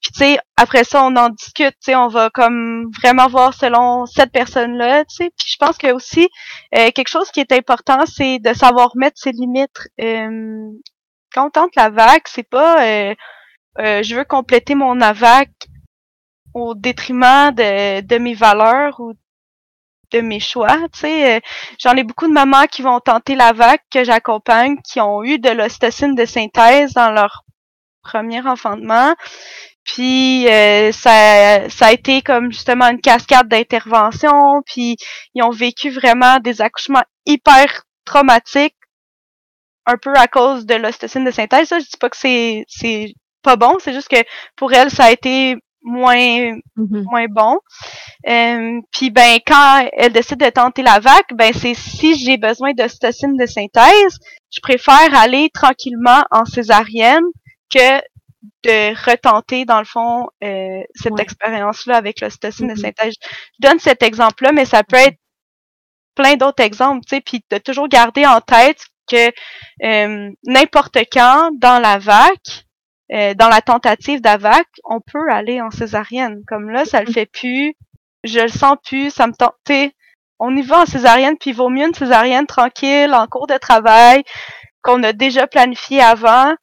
Puis 0.00 0.10
tu 0.12 0.18
sais, 0.18 0.38
après 0.56 0.82
ça, 0.82 1.04
on 1.04 1.14
en 1.16 1.28
discute, 1.28 1.74
tu 1.74 1.92
sais, 1.92 1.94
on 1.94 2.08
va 2.08 2.28
comme 2.30 2.90
vraiment 3.00 3.28
voir 3.28 3.54
selon 3.54 4.04
cette 4.06 4.32
personne-là, 4.32 5.04
tu 5.04 5.16
sais. 5.16 5.30
Puis 5.38 5.48
je 5.52 5.56
pense 5.58 5.78
que 5.78 5.92
aussi 5.92 6.28
euh, 6.76 6.90
quelque 6.90 7.08
chose 7.08 7.30
qui 7.30 7.40
est 7.40 7.52
important, 7.52 8.04
c'est 8.06 8.38
de 8.40 8.52
savoir 8.54 8.90
mettre 8.96 9.20
ses 9.20 9.30
limites. 9.30 9.88
Euh, 10.00 10.70
quand 11.32 11.46
on 11.46 11.50
tente 11.50 11.76
la 11.76 11.90
vac, 11.90 12.26
c'est 12.26 12.48
pas 12.48 12.84
euh, 13.78 14.02
je 14.02 14.14
veux 14.14 14.24
compléter 14.24 14.74
mon 14.74 15.00
AVAC 15.00 15.48
au 16.54 16.74
détriment 16.74 17.50
de, 17.54 18.00
de 18.00 18.18
mes 18.18 18.34
valeurs 18.34 19.00
ou 19.00 19.14
de 20.12 20.20
mes 20.20 20.40
choix. 20.40 20.76
Tu 20.92 21.00
sais, 21.00 21.36
euh, 21.36 21.40
j'en 21.78 21.96
ai 21.96 22.04
beaucoup 22.04 22.26
de 22.28 22.32
mamans 22.32 22.66
qui 22.66 22.82
vont 22.82 23.00
tenter 23.00 23.34
la 23.34 23.52
vague 23.52 23.80
que 23.90 24.04
j'accompagne, 24.04 24.76
qui 24.82 25.00
ont 25.00 25.22
eu 25.24 25.38
de 25.38 25.50
l'ostocine 25.50 26.14
de 26.14 26.24
synthèse 26.24 26.92
dans 26.94 27.10
leur 27.10 27.44
premier 28.02 28.46
enfantement. 28.46 29.14
Puis 29.84 30.48
euh, 30.48 30.92
ça, 30.92 31.68
ça 31.68 31.86
a 31.86 31.92
été 31.92 32.22
comme 32.22 32.52
justement 32.52 32.88
une 32.88 33.00
cascade 33.00 33.48
d'interventions. 33.48 34.62
Puis 34.66 34.96
ils 35.34 35.42
ont 35.42 35.50
vécu 35.50 35.90
vraiment 35.90 36.38
des 36.38 36.60
accouchements 36.60 37.02
hyper 37.26 37.82
traumatiques, 38.04 38.76
un 39.86 39.96
peu 39.96 40.12
à 40.14 40.28
cause 40.28 40.66
de 40.66 40.74
l'ostocine 40.74 41.24
de 41.24 41.30
synthèse. 41.30 41.68
Ça, 41.68 41.78
je 41.80 41.84
dis 41.84 41.96
pas 41.98 42.10
que 42.10 42.16
c'est 42.16 42.64
c'est 42.68 43.14
pas 43.42 43.56
bon, 43.56 43.76
c'est 43.80 43.92
juste 43.92 44.08
que 44.08 44.22
pour 44.56 44.72
elles, 44.72 44.90
ça 44.90 45.06
a 45.06 45.10
été 45.10 45.56
moins 45.82 46.16
mm-hmm. 46.16 47.02
moins 47.04 47.26
bon. 47.28 47.58
Euh, 48.28 48.80
puis 48.92 49.10
ben 49.10 49.38
quand 49.46 49.88
elle 49.92 50.12
décide 50.12 50.40
de 50.40 50.50
tenter 50.50 50.82
la 50.82 51.00
vac, 51.00 51.26
ben 51.34 51.52
c'est 51.52 51.74
si 51.74 52.14
j'ai 52.14 52.36
besoin 52.36 52.72
d'ostocine 52.72 53.36
de 53.36 53.46
synthèse, 53.46 54.18
je 54.50 54.60
préfère 54.60 55.14
aller 55.14 55.50
tranquillement 55.52 56.22
en 56.30 56.44
césarienne 56.44 57.24
que 57.72 58.00
de 58.64 59.10
retenter 59.10 59.64
dans 59.64 59.78
le 59.78 59.84
fond 59.84 60.28
euh, 60.42 60.82
cette 60.94 61.18
expérience-là 61.18 61.96
avec 61.96 62.20
l'ostocine 62.20 62.68
de 62.68 62.74
mm-hmm. 62.74 62.80
synthèse. 62.80 63.14
Je 63.20 63.68
donne 63.68 63.78
cet 63.78 64.02
exemple-là, 64.02 64.52
mais 64.52 64.64
ça 64.64 64.82
peut 64.84 64.96
être 64.96 65.18
plein 66.14 66.34
d'autres 66.34 66.62
exemples, 66.62 67.04
tu 67.06 67.16
sais, 67.16 67.20
puis 67.20 67.44
de 67.50 67.58
toujours 67.58 67.88
garder 67.88 68.26
en 68.26 68.40
tête 68.40 68.84
que 69.08 69.30
euh, 69.84 70.30
n'importe 70.44 70.98
quand 71.12 71.50
dans 71.58 71.80
la 71.80 71.98
vac, 71.98 72.66
euh, 73.12 73.34
dans 73.34 73.48
la 73.48 73.60
tentative 73.60 74.22
d'AVAC, 74.22 74.66
on 74.84 75.00
peut 75.00 75.30
aller 75.30 75.60
en 75.60 75.70
césarienne. 75.70 76.42
Comme 76.46 76.70
là, 76.70 76.84
ça 76.84 77.02
le 77.02 77.10
mm. 77.10 77.12
fait 77.12 77.26
plus, 77.26 77.74
je 78.24 78.40
le 78.40 78.48
sens 78.48 78.76
plus, 78.84 79.10
ça 79.10 79.26
me 79.26 79.34
tente. 79.34 79.54
On 80.38 80.56
y 80.56 80.62
va 80.62 80.80
en 80.80 80.86
césarienne, 80.86 81.36
puis 81.38 81.50
il 81.50 81.56
vaut 81.56 81.68
mieux 81.68 81.86
une 81.86 81.94
césarienne 81.94 82.46
tranquille, 82.46 83.12
en 83.14 83.26
cours 83.26 83.46
de 83.46 83.58
travail, 83.58 84.24
qu'on 84.82 85.02
a 85.02 85.12
déjà 85.12 85.46
planifié 85.46 86.00
avant. 86.00 86.54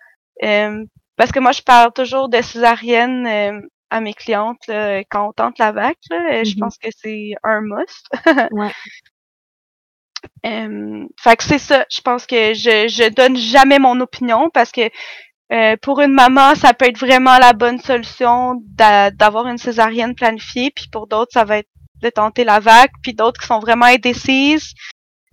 Euh, 0.43 0.83
parce 1.17 1.31
que 1.31 1.39
moi, 1.39 1.51
je 1.51 1.61
parle 1.61 1.93
toujours 1.93 2.29
de 2.29 2.41
césarienne 2.41 3.27
euh, 3.27 3.61
à 3.89 4.01
mes 4.01 4.13
clientes 4.13 4.69
quand 5.11 5.29
on 5.29 5.33
tente 5.33 5.59
la 5.59 5.71
vac. 5.71 5.97
Je 6.09 6.15
mm-hmm. 6.15 6.59
pense 6.59 6.77
que 6.77 6.89
c'est 6.97 7.33
un 7.43 7.61
must. 7.61 8.07
ouais. 8.51 8.71
fait 11.21 11.35
que 11.35 11.43
c'est 11.43 11.59
ça. 11.59 11.85
Je 11.91 12.01
pense 12.01 12.25
que 12.25 12.53
je, 12.53 12.87
je 12.87 13.09
donne 13.09 13.37
jamais 13.37 13.79
mon 13.79 13.99
opinion 14.01 14.49
parce 14.49 14.71
que 14.71 14.89
euh, 15.51 15.75
pour 15.81 15.99
une 15.99 16.13
maman, 16.13 16.53
ça 16.55 16.73
peut 16.73 16.87
être 16.87 16.99
vraiment 16.99 17.37
la 17.39 17.53
bonne 17.53 17.79
solution 17.79 18.61
d'avoir 18.75 19.47
une 19.47 19.57
césarienne 19.57 20.13
planifiée, 20.13 20.71
puis 20.71 20.87
pour 20.91 21.07
d'autres, 21.07 21.31
ça 21.33 21.43
va 21.43 21.57
être 21.59 21.69
de 22.01 22.09
tenter 22.09 22.43
la 22.43 22.59
vague, 22.59 22.91
puis 23.01 23.13
d'autres 23.13 23.41
qui 23.41 23.47
sont 23.47 23.59
vraiment 23.59 23.85
indécises. 23.85 24.73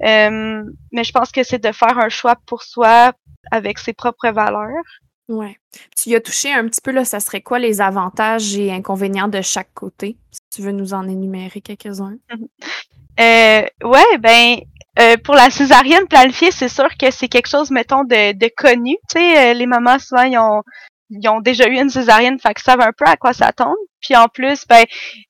Euh, 0.02 0.62
mais 0.92 1.04
je 1.04 1.12
pense 1.12 1.32
que 1.32 1.42
c'est 1.42 1.62
de 1.62 1.72
faire 1.72 1.98
un 1.98 2.08
choix 2.08 2.36
pour 2.46 2.62
soi 2.62 3.12
avec 3.50 3.78
ses 3.78 3.92
propres 3.92 4.30
valeurs. 4.30 4.84
Ouais. 5.28 5.56
Tu 5.96 6.10
y 6.10 6.14
as 6.14 6.20
touché 6.20 6.52
un 6.52 6.66
petit 6.66 6.80
peu, 6.80 6.92
là, 6.92 7.04
ça 7.04 7.20
serait 7.20 7.40
quoi 7.42 7.58
les 7.58 7.80
avantages 7.80 8.56
et 8.56 8.72
inconvénients 8.72 9.28
de 9.28 9.42
chaque 9.42 9.72
côté? 9.74 10.16
Si 10.30 10.40
tu 10.54 10.62
veux 10.62 10.72
nous 10.72 10.94
en 10.94 11.08
énumérer 11.08 11.60
quelques-uns. 11.60 12.16
euh, 13.20 13.66
ouais, 13.84 14.18
ben, 14.18 14.60
euh, 14.98 15.16
pour 15.22 15.34
la 15.34 15.50
césarienne 15.50 16.06
planifiée, 16.08 16.50
c'est 16.50 16.68
sûr 16.68 16.88
que 16.98 17.10
c'est 17.10 17.28
quelque 17.28 17.48
chose, 17.48 17.70
mettons, 17.70 18.04
de, 18.04 18.32
de 18.32 18.50
connu. 18.56 18.96
Tu 19.10 19.18
sais, 19.18 19.50
euh, 19.50 19.54
les 19.54 19.66
mamans, 19.66 19.98
souvent, 19.98 20.22
ils 20.22 20.38
ont, 20.38 20.62
ils 21.10 21.28
ont 21.28 21.40
déjà 21.40 21.68
eu 21.68 21.78
une 21.78 21.90
césarienne, 21.90 22.38
fait 22.38 22.54
qu'ils 22.54 22.64
savent 22.64 22.80
un 22.80 22.92
peu 22.96 23.04
à 23.06 23.16
quoi 23.16 23.32
s'attendre. 23.32 23.76
Puis 24.00 24.16
en 24.16 24.26
plus, 24.28 24.66
ben, 24.66 24.84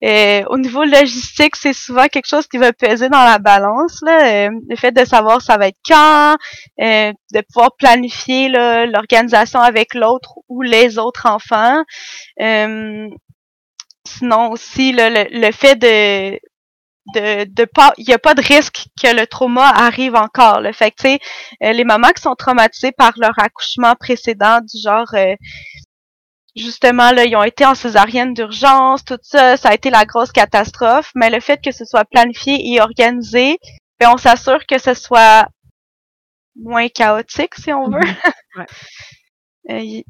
euh, 0.05 0.45
au 0.51 0.59
niveau 0.59 0.85
logistique, 0.85 1.57
c'est 1.57 1.73
souvent 1.73 2.07
quelque 2.07 2.29
chose 2.29 2.47
qui 2.47 2.59
va 2.59 2.73
peser 2.73 3.09
dans 3.09 3.25
la 3.25 3.39
balance. 3.39 4.01
Là. 4.03 4.49
le 4.51 4.77
fait 4.77 4.93
de 4.93 5.05
savoir 5.05 5.41
ça 5.43 5.57
va 5.57 5.69
être 5.69 5.79
quand, 5.89 6.37
de 6.79 7.41
pouvoir 7.53 7.71
planifier 7.79 8.49
l'organisation 8.49 9.61
avec 9.61 9.95
l'autre 9.95 10.35
ou 10.49 10.63
les 10.63 10.99
autres 10.99 11.27
enfants. 11.27 11.83
sinon 14.07 14.51
aussi, 14.51 14.93
le, 14.93 15.27
le 15.31 15.53
fait 15.53 15.77
de 15.77 16.39
de, 17.15 17.45
de 17.45 17.65
pas 17.65 17.93
il 17.99 18.09
y 18.09 18.13
a 18.13 18.19
pas 18.19 18.35
de 18.35 18.43
risque 18.43 18.87
que 19.01 19.15
le 19.15 19.27
trauma 19.27 19.69
arrive 19.69 20.15
encore 20.15 20.61
le 20.61 20.73
fait 20.73 20.91
que 20.91 20.97
tu 20.97 21.09
sais 21.09 21.19
euh, 21.63 21.73
les 21.73 21.85
mamans 21.85 22.11
qui 22.11 22.23
sont 22.23 22.35
traumatisées 22.35 22.93
par 22.93 23.13
leur 23.17 23.39
accouchement 23.39 23.95
précédent 23.95 24.61
du 24.61 24.81
genre 24.81 25.13
euh, 25.15 25.35
justement 26.57 27.13
là 27.13 27.25
ils 27.25 27.37
ont 27.37 27.45
été 27.45 27.65
en 27.65 27.75
césarienne 27.75 28.35
d'urgence 28.35 29.05
tout 29.05 29.19
ça 29.23 29.57
ça 29.57 29.69
a 29.71 29.75
été 29.75 29.91
la 29.91 30.05
grosse 30.05 30.33
catastrophe 30.33 31.13
mais 31.15 31.31
le 31.31 31.41
fait 31.41 31.63
que 31.63 31.73
ce 31.73 31.85
soit 31.85 32.05
planifié 32.05 32.73
et 32.73 32.81
organisé 32.81 33.59
ben 34.01 34.11
on 34.13 34.17
s'assure 34.17 34.67
que 34.67 34.79
ce 34.79 34.95
soit 34.95 35.47
moins 36.57 36.89
chaotique 36.89 37.55
si 37.55 37.73
on 37.73 37.89
veut 37.89 38.01
mm-hmm. 38.01 38.59
ouais. 38.59 38.67
Euh, 39.69 40.01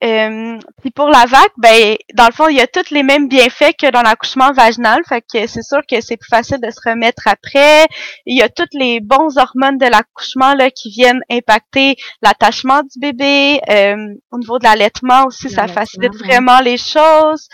puis 0.00 0.90
pour 0.94 1.08
la 1.08 1.24
vague, 1.26 1.50
ben 1.56 1.96
dans 2.14 2.26
le 2.26 2.32
fond, 2.32 2.48
il 2.48 2.56
y 2.56 2.60
a 2.60 2.66
tous 2.66 2.90
les 2.90 3.02
mêmes 3.02 3.28
bienfaits 3.28 3.74
que 3.80 3.90
dans 3.90 4.02
l'accouchement 4.02 4.52
vaginal, 4.52 5.02
fait 5.08 5.22
que 5.22 5.46
c'est 5.46 5.62
sûr 5.62 5.80
que 5.90 6.00
c'est 6.00 6.16
plus 6.16 6.28
facile 6.28 6.60
de 6.60 6.70
se 6.70 6.80
remettre 6.88 7.22
après. 7.26 7.86
Il 8.26 8.36
y 8.36 8.42
a 8.42 8.48
toutes 8.48 8.74
les 8.74 9.00
bons 9.00 9.38
hormones 9.38 9.78
de 9.78 9.86
l'accouchement 9.86 10.54
là 10.54 10.70
qui 10.70 10.90
viennent 10.90 11.22
impacter 11.30 11.96
l'attachement 12.22 12.82
du 12.82 12.98
bébé. 13.00 13.60
Euh, 13.70 13.96
au 14.30 14.38
niveau 14.38 14.58
de 14.58 14.64
l'allaitement 14.64 15.24
aussi, 15.26 15.48
ça 15.48 15.66
facilite 15.66 16.14
vraiment 16.14 16.60
les 16.60 16.76
choses. 16.76 17.48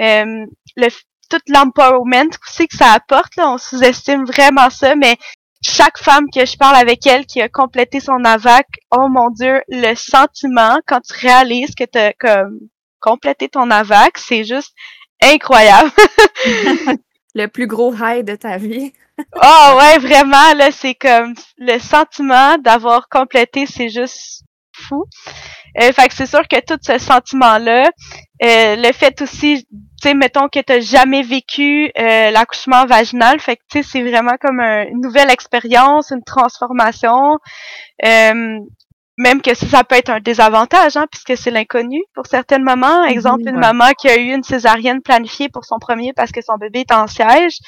Euh, 0.00 0.46
le 0.76 0.88
tout 1.32 1.40
l'empowerment 1.48 2.28
aussi 2.46 2.68
que 2.68 2.76
ça 2.76 2.92
apporte, 2.92 3.36
là, 3.36 3.50
on 3.50 3.56
sous-estime 3.56 4.24
vraiment 4.24 4.68
ça, 4.68 4.94
mais 4.96 5.16
chaque 5.62 5.98
femme 5.98 6.26
que 6.34 6.44
je 6.44 6.56
parle 6.56 6.76
avec 6.76 7.06
elle 7.06 7.24
qui 7.26 7.40
a 7.40 7.48
complété 7.48 8.00
son 8.00 8.24
AVAC, 8.24 8.66
oh 8.90 9.08
mon 9.08 9.30
dieu, 9.30 9.62
le 9.68 9.94
sentiment 9.94 10.78
quand 10.86 11.00
tu 11.00 11.14
réalises 11.26 11.74
que 11.74 11.84
tu 11.84 11.98
as 11.98 12.12
comme 12.14 12.58
complété 13.00 13.48
ton 13.48 13.70
AVAC, 13.70 14.18
c'est 14.18 14.44
juste 14.44 14.74
incroyable. 15.22 15.90
le 17.34 17.46
plus 17.46 17.66
gros 17.66 17.94
high 17.94 18.24
de 18.24 18.36
ta 18.36 18.56
vie. 18.58 18.92
oh 19.18 19.76
ouais, 19.78 19.98
vraiment, 19.98 20.54
là, 20.54 20.70
c'est 20.70 20.94
comme 20.94 21.34
le 21.58 21.78
sentiment 21.78 22.58
d'avoir 22.58 23.08
complété, 23.08 23.66
c'est 23.66 23.88
juste 23.88 24.42
fou. 24.74 25.04
Euh, 25.80 25.92
fait 25.92 26.08
que 26.08 26.14
c'est 26.14 26.26
sûr 26.26 26.46
que 26.48 26.60
tout 26.60 26.78
ce 26.82 26.98
sentiment-là, 26.98 27.90
euh, 28.42 28.76
le 28.76 28.92
fait 28.92 29.22
aussi, 29.22 29.64
tu 29.70 29.78
sais, 30.02 30.14
mettons 30.14 30.48
que 30.48 30.58
tu 30.60 30.82
jamais 30.82 31.22
vécu 31.22 31.90
euh, 31.98 32.30
l'accouchement 32.30 32.86
vaginal, 32.86 33.38
fait 33.38 33.56
que 33.56 33.62
tu 33.70 33.82
sais, 33.82 33.88
c'est 33.88 34.02
vraiment 34.02 34.36
comme 34.40 34.60
une 34.60 35.00
nouvelle 35.00 35.30
expérience, 35.30 36.10
une 36.10 36.24
transformation. 36.24 37.38
Euh, 38.04 38.58
même 39.18 39.42
que 39.42 39.54
ça, 39.54 39.84
peut 39.84 39.94
être 39.94 40.08
un 40.08 40.20
désavantage, 40.20 40.96
hein, 40.96 41.06
puisque 41.10 41.40
c'est 41.40 41.50
l'inconnu 41.50 42.02
pour 42.14 42.26
certaines 42.26 42.62
mamans. 42.62 43.04
Exemple, 43.04 43.42
une 43.46 43.58
maman 43.58 43.90
qui 43.96 44.08
a 44.08 44.16
eu 44.16 44.34
une 44.34 44.42
césarienne 44.42 45.02
planifiée 45.02 45.50
pour 45.50 45.64
son 45.64 45.78
premier 45.78 46.12
parce 46.14 46.32
que 46.32 46.40
son 46.40 46.56
bébé 46.56 46.80
est 46.80 46.92
en 46.92 47.06
siège, 47.06 47.58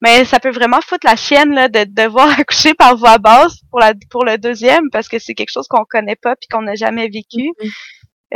mais 0.00 0.24
ça 0.24 0.40
peut 0.40 0.50
vraiment 0.50 0.80
foutre 0.80 1.06
la 1.06 1.14
chienne 1.14 1.54
là, 1.54 1.68
de 1.68 1.84
devoir 1.84 2.28
accoucher 2.40 2.74
par 2.74 2.96
voie 2.96 3.18
basse 3.18 3.60
pour 3.70 3.80
la 3.80 3.92
pour 4.10 4.24
le 4.24 4.38
deuxième 4.38 4.90
parce 4.90 5.08
que 5.08 5.18
c'est 5.18 5.34
quelque 5.34 5.52
chose 5.52 5.68
qu'on 5.68 5.84
connaît 5.84 6.16
pas 6.16 6.34
puis 6.36 6.48
qu'on 6.50 6.62
n'a 6.62 6.74
jamais 6.74 7.08
vécu. 7.08 7.52
Mm-hmm. 7.60 7.70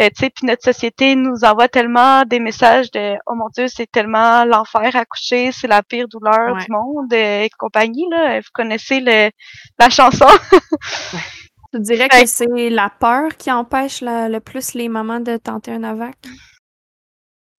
Euh, 0.00 0.08
tu 0.10 0.24
sais, 0.24 0.30
puis 0.30 0.46
notre 0.46 0.62
société 0.62 1.16
nous 1.16 1.44
envoie 1.44 1.68
tellement 1.68 2.24
des 2.24 2.38
messages 2.38 2.90
de 2.92 3.16
oh 3.26 3.34
mon 3.34 3.48
dieu, 3.48 3.66
c'est 3.66 3.90
tellement 3.90 4.44
l'enfer 4.44 4.94
accoucher, 4.94 5.50
c'est 5.50 5.66
la 5.66 5.82
pire 5.82 6.06
douleur 6.08 6.56
du 6.56 6.66
monde 6.70 7.12
et 7.12 7.50
compagnie 7.58 8.06
là. 8.10 8.38
Vous 8.38 8.50
connaissez 8.52 9.00
le 9.00 9.30
la 9.78 9.90
chanson. 9.90 10.26
Tu 11.74 11.80
dirais 11.80 12.08
que 12.08 12.24
c'est 12.24 12.70
la 12.70 12.88
peur 12.88 13.36
qui 13.36 13.52
empêche 13.52 14.00
le 14.00 14.38
plus 14.38 14.72
les 14.72 14.88
mamans 14.88 15.20
de 15.20 15.36
tenter 15.36 15.72
un 15.72 15.84
AVAC? 15.84 16.16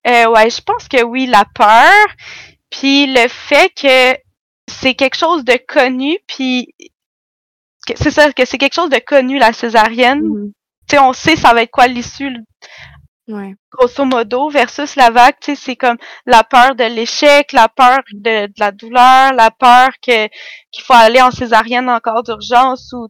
Euh, 0.06 0.30
ouais, 0.30 0.50
je 0.50 0.60
pense 0.62 0.88
que 0.88 1.02
oui, 1.04 1.26
la 1.26 1.44
peur. 1.54 2.06
Puis 2.70 3.06
le 3.06 3.28
fait 3.28 3.70
que 3.74 4.18
c'est 4.68 4.94
quelque 4.94 5.16
chose 5.16 5.44
de 5.44 5.58
connu, 5.68 6.18
puis 6.26 6.74
c'est 7.94 8.10
ça, 8.10 8.32
que 8.32 8.44
c'est 8.44 8.58
quelque 8.58 8.74
chose 8.74 8.90
de 8.90 8.98
connu, 8.98 9.38
la 9.38 9.52
césarienne. 9.52 10.22
Mm-hmm. 10.22 10.52
Sais, 10.90 10.98
on 10.98 11.12
sait 11.12 11.36
ça 11.36 11.52
va 11.54 11.62
être 11.62 11.70
quoi 11.70 11.86
l'issue. 11.86 12.34
Ouais. 13.28 13.54
Grosso 13.70 14.04
modo, 14.04 14.48
versus 14.50 14.96
la 14.96 15.10
vague, 15.10 15.36
tu 15.40 15.54
sais, 15.54 15.62
c'est 15.62 15.76
comme 15.76 15.96
la 16.26 16.42
peur 16.42 16.74
de 16.74 16.84
l'échec, 16.84 17.52
la 17.52 17.68
peur 17.68 18.00
de, 18.12 18.46
de, 18.46 18.52
la 18.58 18.72
douleur, 18.72 19.32
la 19.32 19.50
peur 19.52 19.90
que 20.04 20.26
qu'il 20.72 20.84
faut 20.84 20.94
aller 20.94 21.22
en 21.22 21.30
césarienne 21.30 21.88
encore 21.88 22.24
d'urgence 22.24 22.92
ou 22.92 23.08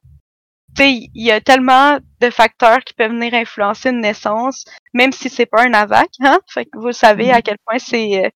il 0.79 1.11
y 1.15 1.31
a 1.31 1.41
tellement 1.41 1.99
de 2.21 2.31
facteurs 2.31 2.81
qui 2.81 2.95
peuvent 2.95 3.11
venir 3.11 3.35
influencer 3.35 3.91
une 3.91 4.01
naissance, 4.01 4.65
même 4.95 5.13
si 5.13 5.29
c'est 5.29 5.47
pas 5.47 5.63
un 5.63 5.75
AVAC, 5.75 6.09
hein? 6.21 6.39
Fait 6.49 6.65
que 6.65 6.79
vous 6.79 6.93
savez 6.93 7.27
mm-hmm. 7.27 7.35
à 7.35 7.43
quel 7.43 7.57
point 7.67 7.79
c'est 7.79 8.25
euh, 8.25 8.29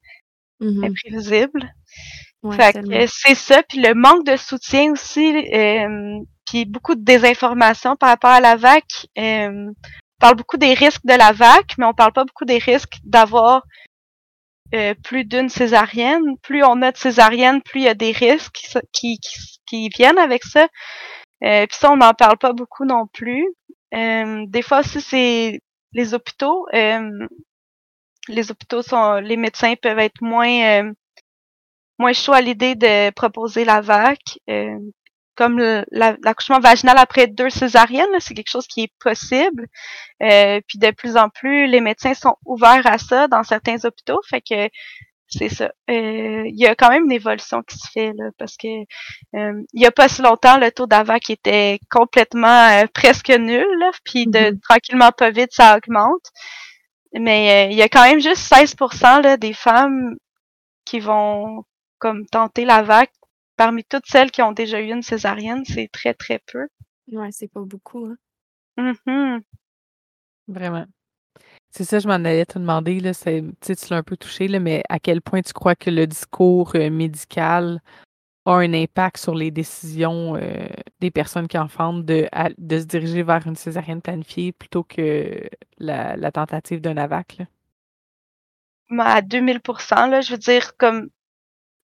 mm-hmm. 0.61 0.87
imprévisible. 0.87 1.75
fait 2.53 2.73
que 2.75 3.07
c'est 3.07 3.35
ça, 3.35 3.63
puis 3.63 3.81
le 3.81 3.95
manque 3.95 4.27
de 4.27 4.37
soutien 4.37 4.93
aussi, 4.93 5.35
euh, 5.55 6.19
beaucoup 6.65 6.95
de 6.95 7.03
désinformation 7.03 7.97
par 7.97 8.11
rapport 8.11 8.31
à 8.31 8.41
l'AVAC. 8.41 8.85
Euh, 9.19 9.69
on 9.69 10.21
parle 10.21 10.37
beaucoup 10.37 10.57
des 10.57 10.75
risques 10.75 11.05
de 11.05 11.15
l'AVAC, 11.15 11.75
mais 11.79 11.87
on 11.87 11.95
parle 11.95 12.13
pas 12.13 12.25
beaucoup 12.25 12.45
des 12.45 12.59
risques 12.59 12.99
d'avoir 13.05 13.63
euh, 14.75 14.95
plus 15.03 15.25
d'une 15.25 15.49
césarienne. 15.49 16.39
Plus 16.43 16.63
on 16.65 16.83
a 16.83 16.93
de 16.93 16.97
césariennes, 16.97 17.63
plus 17.63 17.81
il 17.81 17.85
y 17.85 17.89
a 17.89 17.95
des 17.95 18.13
risques 18.13 18.61
qui, 18.93 19.19
qui, 19.19 19.59
qui 19.67 19.89
viennent 19.89 20.19
avec 20.19 20.45
ça. 20.45 20.69
Euh, 21.45 21.67
Puis 21.67 21.77
ça, 21.79 21.93
on 21.93 21.97
n'en 21.97 22.15
parle 22.15 22.39
pas 22.39 22.53
beaucoup 22.53 22.85
non 22.85 23.07
plus. 23.13 23.47
Euh, 23.95 24.45
des 24.49 24.63
fois 24.63 24.81
aussi, 24.81 25.01
c'est 25.01 25.61
les 25.93 26.15
hôpitaux. 26.15 26.67
Euh, 26.75 27.27
les 28.29 28.51
hôpitaux 28.51 28.83
sont, 28.83 29.15
les 29.17 29.37
médecins 29.37 29.75
peuvent 29.81 29.99
être 29.99 30.23
moins 30.23 30.83
euh, 30.83 30.93
moins 31.99 32.13
chauds 32.13 32.33
à 32.33 32.41
l'idée 32.41 32.75
de 32.75 33.11
proposer 33.11 33.65
la 33.65 33.81
VAC. 33.81 34.19
Comme 35.37 35.59
l'accouchement 35.91 36.61
vaginal 36.61 36.97
après 36.99 37.27
deux 37.27 37.51
césariennes, 37.51 38.07
c'est 38.21 38.35
quelque 38.35 38.51
chose 38.51 38.67
qui 38.67 38.85
est 38.85 38.93
possible. 39.01 39.67
puis 40.21 40.79
de 40.79 40.91
plus 40.93 41.17
en 41.17 41.29
plus, 41.29 41.67
les 41.67 41.81
médecins 41.81 42.15
sont 42.15 42.37
ouverts 42.45 42.87
à 42.87 42.99
ça 42.99 43.29
dans 43.29 43.43
certains 43.43 43.85
hôpitaux. 43.85 44.21
Fait 44.29 44.41
que 44.41 44.69
c'est 45.29 45.49
ça. 45.49 45.73
Euh, 45.91 46.45
il 46.47 46.57
y 46.57 46.67
a 46.67 46.75
quand 46.75 46.91
même 46.91 47.05
une 47.05 47.13
évolution 47.13 47.63
qui 47.63 47.79
se 47.79 47.91
fait 47.91 48.13
là, 48.17 48.31
parce 48.39 48.57
que 48.57 48.69
euh, 49.35 49.63
il 49.73 49.83
y 49.83 49.87
a 49.87 49.91
pas 49.91 50.09
si 50.09 50.23
longtemps 50.23 50.59
le 50.59 50.71
taux 50.71 50.87
d'AVAC 50.87 51.31
était 51.31 51.81
complètement 51.91 52.69
euh, 52.71 52.87
presque 52.93 53.31
nul, 53.31 53.67
là, 53.79 53.91
puis 54.05 54.27
de 54.27 54.39
mm-hmm. 54.39 54.61
tranquillement 54.61 55.11
pas 55.13 55.31
vite 55.31 55.53
ça 55.53 55.77
augmente. 55.77 56.31
Mais 57.15 57.69
il 57.71 57.77
y 57.77 57.83
a 57.83 57.89
quand 57.89 58.03
même 58.03 58.21
juste 58.21 58.53
16% 58.53 59.23
là, 59.23 59.37
des 59.37 59.53
femmes 59.53 60.17
qui 60.85 61.01
vont 61.01 61.65
comme 61.99 62.27
tenter 62.27 62.65
l'AVAC 62.65 63.11
parmi 63.57 63.85
toutes 63.85 64.07
celles 64.07 64.31
qui 64.31 64.43
ont 64.43 64.53
déjà 64.53 64.81
eu 64.81 64.91
une 64.91 65.03
césarienne, 65.03 65.65
c'est 65.65 65.89
très 65.91 66.15
très 66.15 66.41
peu. 66.53 66.69
Ouais, 67.13 67.31
c'est 67.33 67.49
pas 67.49 67.63
beaucoup. 67.63 68.07
Hein? 68.07 68.95
Mm-hmm. 69.07 69.43
Vraiment. 70.49 70.87
C'est 71.71 71.85
ça, 71.85 71.99
je 71.99 72.07
m'en 72.07 72.15
allais 72.15 72.47
te 72.47 72.59
demander, 72.59 73.01
là, 73.01 73.13
tu 73.15 73.75
l'as 73.91 73.97
un 73.97 74.03
peu 74.03 74.17
touché, 74.17 74.47
là, 74.47 74.61
mais 74.61 74.83
à 74.89 75.01
quel 75.01 75.21
point 75.21 75.43
tu 75.43 75.53
crois 75.53 75.75
que 75.75 75.91
le 75.91 76.07
discours 76.07 76.73
euh, 76.77 76.89
médical 76.91 77.81
a 78.47 78.53
un 78.53 78.73
impact 78.75 79.17
sur 79.17 79.35
les 79.35 79.51
décisions 79.51 80.37
euh, 80.37 80.69
des 81.01 81.11
personnes 81.11 81.49
qui 81.49 81.59
enfantent 81.59 82.05
de, 82.05 82.29
de 82.59 82.79
se 82.79 82.85
diriger 82.85 83.23
vers 83.23 83.47
une 83.47 83.57
césarienne 83.57 84.03
planifiée 84.03 84.53
plutôt 84.53 84.85
que 84.85 85.49
la, 85.79 86.31
tentative 86.31 86.81
d'un 86.81 86.97
AVAC? 86.97 87.39
Là? 87.39 87.47
à 89.01 89.23
2000% 89.23 90.11
là, 90.11 90.21
je 90.21 90.33
veux 90.33 90.39
dire, 90.39 90.77
comme 90.77 91.09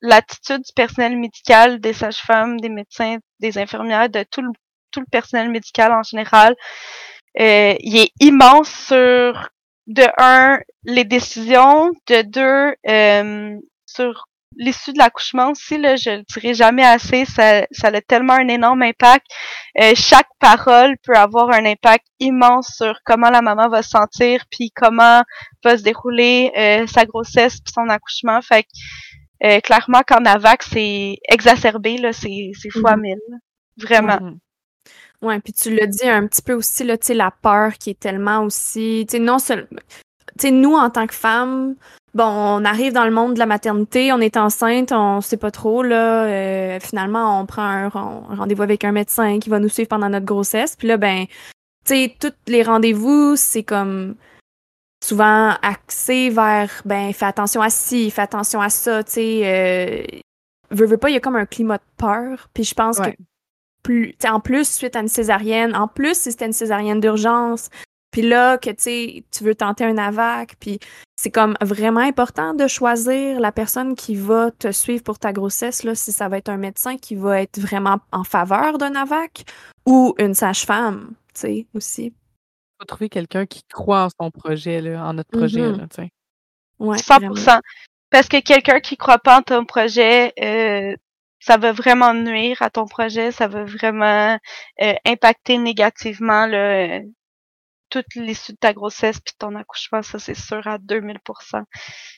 l'attitude 0.00 0.62
du 0.62 0.72
personnel 0.74 1.16
médical, 1.16 1.80
des 1.80 1.92
sages-femmes, 1.92 2.60
des 2.60 2.68
médecins, 2.68 3.16
des 3.40 3.58
infirmières, 3.58 4.08
de 4.08 4.24
tout 4.30 4.42
le, 4.42 4.50
tout 4.90 5.00
le 5.00 5.06
personnel 5.10 5.50
médical 5.50 5.92
en 5.92 6.02
général, 6.02 6.54
euh, 7.38 7.74
il 7.80 7.98
est 7.98 8.12
immense 8.20 8.70
sur 8.70 9.50
de 9.86 10.04
un, 10.18 10.58
les 10.84 11.04
décisions, 11.04 11.90
de 12.06 12.22
deux, 12.22 12.74
euh, 12.88 13.56
sur 13.86 14.26
l'issue 14.56 14.92
de 14.92 14.98
l'accouchement 14.98 15.50
aussi, 15.50 15.78
là, 15.78 15.96
je 15.96 16.10
le 16.10 16.22
dirai 16.22 16.54
jamais 16.54 16.84
assez, 16.84 17.24
ça, 17.24 17.62
ça 17.70 17.88
a 17.88 18.00
tellement 18.00 18.34
un 18.34 18.48
énorme 18.48 18.82
impact. 18.82 19.26
Euh, 19.80 19.92
chaque 19.94 20.28
parole 20.38 20.96
peut 21.02 21.16
avoir 21.16 21.50
un 21.50 21.64
impact 21.64 22.06
immense 22.18 22.74
sur 22.76 22.98
comment 23.04 23.30
la 23.30 23.42
maman 23.42 23.68
va 23.68 23.82
se 23.82 23.90
sentir, 23.90 24.44
puis 24.50 24.70
comment 24.74 25.22
va 25.64 25.78
se 25.78 25.82
dérouler 25.82 26.52
euh, 26.56 26.86
sa 26.86 27.04
grossesse 27.04 27.60
puis 27.60 27.72
son 27.72 27.88
accouchement. 27.88 28.40
Fait 28.42 28.64
que, 28.64 28.68
clairement, 29.62 30.02
quand 30.06 30.24
AVAC, 30.24 30.62
c'est 30.62 31.18
exacerbé, 31.30 31.96
là, 31.98 32.12
c'est, 32.12 32.52
c'est 32.54 32.70
fois 32.70 32.96
mm-hmm. 32.96 33.00
mille. 33.00 33.40
Vraiment. 33.78 34.16
Mm-hmm. 34.16 34.36
Ouais, 35.22 35.40
puis 35.40 35.52
tu 35.52 35.74
l'as 35.74 35.86
dit 35.86 36.08
un 36.08 36.26
petit 36.26 36.42
peu 36.42 36.54
aussi, 36.54 36.82
là, 36.84 36.96
la 37.10 37.30
peur 37.30 37.74
qui 37.74 37.90
est 37.90 38.00
tellement 38.00 38.42
aussi, 38.44 39.06
non 39.20 39.38
seulement, 39.38 39.66
nous, 40.50 40.74
en 40.74 40.88
tant 40.88 41.06
que 41.06 41.14
femmes, 41.14 41.74
bon, 42.14 42.24
on 42.24 42.64
arrive 42.64 42.92
dans 42.94 43.04
le 43.04 43.10
monde 43.10 43.34
de 43.34 43.38
la 43.38 43.46
maternité, 43.46 44.12
on 44.12 44.20
est 44.20 44.38
enceinte, 44.38 44.92
on 44.92 45.20
sait 45.20 45.36
pas 45.36 45.50
trop, 45.50 45.82
là, 45.82 46.24
euh, 46.24 46.80
finalement, 46.80 47.40
on 47.40 47.46
prend 47.46 47.62
un, 47.62 47.88
rendez-vous 47.88 48.62
avec 48.62 48.84
un 48.84 48.92
médecin 48.92 49.38
qui 49.38 49.50
va 49.50 49.58
nous 49.58 49.68
suivre 49.68 49.88
pendant 49.88 50.08
notre 50.08 50.24
grossesse, 50.24 50.76
puis 50.76 50.88
là, 50.88 50.96
ben, 50.96 51.26
tu 51.84 51.94
sais, 51.94 52.16
tous 52.18 52.32
les 52.46 52.62
rendez-vous, 52.62 53.36
c'est 53.36 53.62
comme 53.62 54.14
souvent 55.02 55.54
axé 55.62 56.30
vers, 56.30 56.82
ben, 56.84 57.12
fais 57.12 57.26
attention 57.26 57.62
à 57.62 57.70
ci, 57.70 58.10
fais 58.10 58.22
attention 58.22 58.60
à 58.60 58.68
ça, 58.68 59.02
tu 59.02 59.12
sais, 59.12 59.40
euh, 59.44 60.20
veux, 60.70 60.86
veux 60.86 60.98
pas, 60.98 61.10
il 61.10 61.14
y 61.14 61.16
a 61.16 61.20
comme 61.20 61.36
un 61.36 61.46
climat 61.46 61.78
de 61.78 61.82
peur, 61.96 62.48
puis 62.52 62.64
je 62.64 62.74
pense 62.74 62.98
que 62.98 63.10
plus, 63.82 64.14
en 64.28 64.40
plus, 64.40 64.68
suite 64.68 64.94
à 64.96 65.00
une 65.00 65.08
césarienne, 65.08 65.74
en 65.74 65.88
plus, 65.88 66.18
si 66.18 66.30
c'était 66.30 66.46
une 66.46 66.52
césarienne 66.52 67.00
d'urgence, 67.00 67.70
puis 68.10 68.22
là, 68.22 68.58
que 68.58 68.70
tu 68.70 69.44
veux 69.44 69.54
tenter 69.54 69.84
un 69.84 69.96
AVAC, 69.96 70.56
puis 70.58 70.80
c'est 71.16 71.30
comme 71.30 71.54
vraiment 71.60 72.00
important 72.00 72.54
de 72.54 72.66
choisir 72.66 73.40
la 73.40 73.52
personne 73.52 73.94
qui 73.94 74.16
va 74.16 74.50
te 74.50 74.72
suivre 74.72 75.02
pour 75.02 75.18
ta 75.18 75.32
grossesse, 75.32 75.84
là, 75.84 75.94
si 75.94 76.12
ça 76.12 76.28
va 76.28 76.38
être 76.38 76.48
un 76.48 76.56
médecin 76.56 76.96
qui 76.96 77.14
va 77.14 77.40
être 77.40 77.58
vraiment 77.60 78.00
en 78.12 78.24
faveur 78.24 78.78
d'un 78.78 78.94
AVAC 78.96 79.44
ou 79.86 80.14
une 80.18 80.34
sage-femme, 80.34 81.12
tu 81.34 81.40
sais, 81.40 81.66
aussi. 81.74 82.12
Faut 82.80 82.86
trouver 82.86 83.10
quelqu'un 83.10 83.44
qui 83.44 83.62
croit 83.64 84.06
en 84.06 84.08
son 84.08 84.30
projet, 84.30 84.80
là, 84.80 85.04
en 85.04 85.12
notre 85.12 85.30
projet, 85.30 85.60
mm-hmm. 85.60 85.76
là, 85.76 85.86
tu 85.88 86.02
sais. 86.02 86.10
Ouais, 86.78 86.96
100%. 86.96 87.60
Parce 88.10 88.26
que 88.26 88.40
quelqu'un 88.40 88.80
qui 88.80 88.96
croit 88.96 89.18
pas 89.18 89.38
en 89.38 89.42
ton 89.42 89.64
projet, 89.66 90.32
euh, 90.42 90.96
ça 91.38 91.58
va 91.58 91.72
vraiment 91.72 92.14
nuire 92.14 92.60
à 92.62 92.70
ton 92.70 92.86
projet, 92.86 93.32
ça 93.32 93.48
va 93.48 93.64
vraiment 93.64 94.38
euh, 94.80 94.94
impacter 95.04 95.58
négativement 95.58 96.46
le, 96.46 97.02
toute 97.90 98.14
l'issue 98.14 98.52
de 98.52 98.58
ta 98.58 98.72
grossesse 98.72 99.20
puis 99.20 99.34
ton 99.38 99.54
accouchement, 99.56 100.02
ça 100.02 100.18
c'est 100.18 100.36
sûr 100.36 100.66
à 100.66 100.78
2000% 100.78 101.62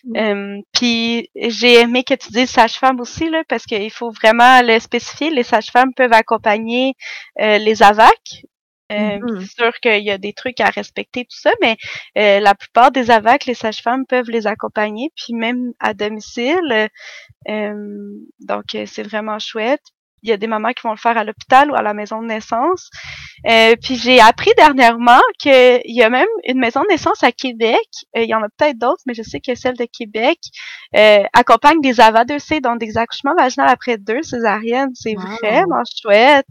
mmh. 0.04 0.60
Puis 0.72 1.30
j'ai 1.34 1.80
aimé 1.80 2.04
que 2.04 2.14
tu 2.14 2.30
dises 2.30 2.50
sage-femme 2.50 3.00
aussi 3.00 3.28
là, 3.28 3.42
parce 3.48 3.64
qu'il 3.64 3.90
faut 3.90 4.10
vraiment 4.10 4.62
le 4.62 4.78
spécifier. 4.78 5.30
Les 5.30 5.42
sages-femmes 5.42 5.94
peuvent 5.94 6.12
accompagner 6.12 6.94
euh, 7.40 7.58
les 7.58 7.82
AVAC. 7.82 8.44
Euh, 8.92 9.18
mmh 9.18 9.40
C'est 9.40 9.62
sûr 9.62 9.72
qu'il 9.80 10.04
y 10.04 10.10
a 10.10 10.18
des 10.18 10.32
trucs 10.32 10.60
à 10.60 10.66
respecter 10.66 11.24
tout 11.24 11.38
ça, 11.38 11.50
mais 11.60 11.76
euh, 12.18 12.40
la 12.40 12.54
plupart 12.54 12.92
des 12.92 13.10
AVAC, 13.10 13.46
les 13.46 13.54
sages-femmes 13.54 14.06
peuvent 14.06 14.30
les 14.30 14.46
accompagner, 14.46 15.10
puis 15.16 15.34
même 15.34 15.72
à 15.80 15.94
domicile. 15.94 16.88
donc 17.46 18.64
c'est 18.86 19.02
vraiment 19.02 19.38
chouette 19.38 19.82
il 20.22 20.30
y 20.30 20.32
a 20.32 20.36
des 20.36 20.46
mamans 20.46 20.72
qui 20.72 20.82
vont 20.84 20.92
le 20.92 20.98
faire 20.98 21.18
à 21.18 21.24
l'hôpital 21.24 21.70
ou 21.70 21.74
à 21.74 21.82
la 21.82 21.94
maison 21.94 22.22
de 22.22 22.26
naissance. 22.26 22.90
Euh, 23.48 23.74
puis 23.82 23.96
j'ai 23.96 24.20
appris 24.20 24.50
dernièrement 24.56 25.20
qu'il 25.38 25.80
y 25.84 26.02
a 26.02 26.10
même 26.10 26.28
une 26.46 26.58
maison 26.58 26.82
de 26.82 26.88
naissance 26.88 27.22
à 27.22 27.32
Québec. 27.32 27.88
Euh, 28.16 28.22
il 28.22 28.28
y 28.28 28.34
en 28.34 28.42
a 28.42 28.48
peut-être 28.56 28.78
d'autres, 28.78 29.02
mais 29.06 29.14
je 29.14 29.22
sais 29.22 29.40
que 29.40 29.54
celle 29.54 29.76
de 29.76 29.86
Québec 29.86 30.38
euh, 30.96 31.24
accompagne 31.32 31.80
des 31.80 31.94
AVA2C, 31.94 32.60
donc 32.60 32.78
des 32.78 32.96
accouchements 32.96 33.34
vaginaux 33.36 33.66
après 33.68 33.98
deux 33.98 34.22
césariennes. 34.22 34.90
C'est 34.94 35.14
vraiment 35.14 35.82
chouette. 36.00 36.46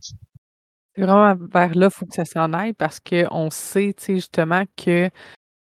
C'est 0.95 1.03
vraiment 1.03 1.35
vers 1.35 1.73
là, 1.75 1.87
il 1.87 1.91
faut 1.93 2.05
que 2.05 2.13
ça 2.13 2.25
s'en 2.25 2.53
aille 2.53 2.73
parce 2.73 2.99
qu'on 2.99 3.49
sait, 3.49 3.93
tu 3.97 4.03
sais, 4.03 4.15
justement 4.15 4.63
que 4.75 5.09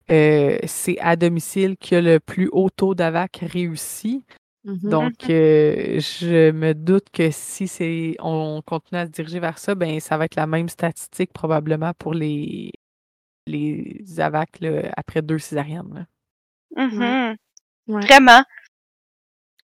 c'est 0.10 1.00
à 1.00 1.16
domicile 1.16 1.78
qu'il 1.78 1.96
y 1.96 1.98
a 1.98 2.02
le 2.02 2.20
plus 2.20 2.50
haut 2.52 2.70
taux 2.70 2.96
d'AVAC 2.96 3.40
réussi. 3.42 4.26
Mmh 4.64 4.90
Donc, 4.90 5.30
euh, 5.30 6.00
je 6.00 6.52
me 6.52 6.74
doute 6.74 7.10
que 7.12 7.30
si 7.32 7.68
c'est 7.68 8.16
on 8.20 8.62
continue 8.66 9.00
à 9.00 9.06
se 9.06 9.12
diriger 9.12 9.40
vers 9.40 9.58
ça, 9.58 9.76
ben 9.76 10.00
ça 10.00 10.18
va 10.18 10.26
être 10.26 10.36
la 10.36 10.48
même 10.48 10.68
statistique 10.68 11.32
probablement 11.32 11.94
pour 11.98 12.14
les 12.14 12.72
les 13.46 14.04
AVAC 14.20 14.60
après 14.98 15.22
deux 15.22 15.40
césariennes. 15.40 16.06
Mmh 16.76 17.36
Vraiment. 17.88 18.44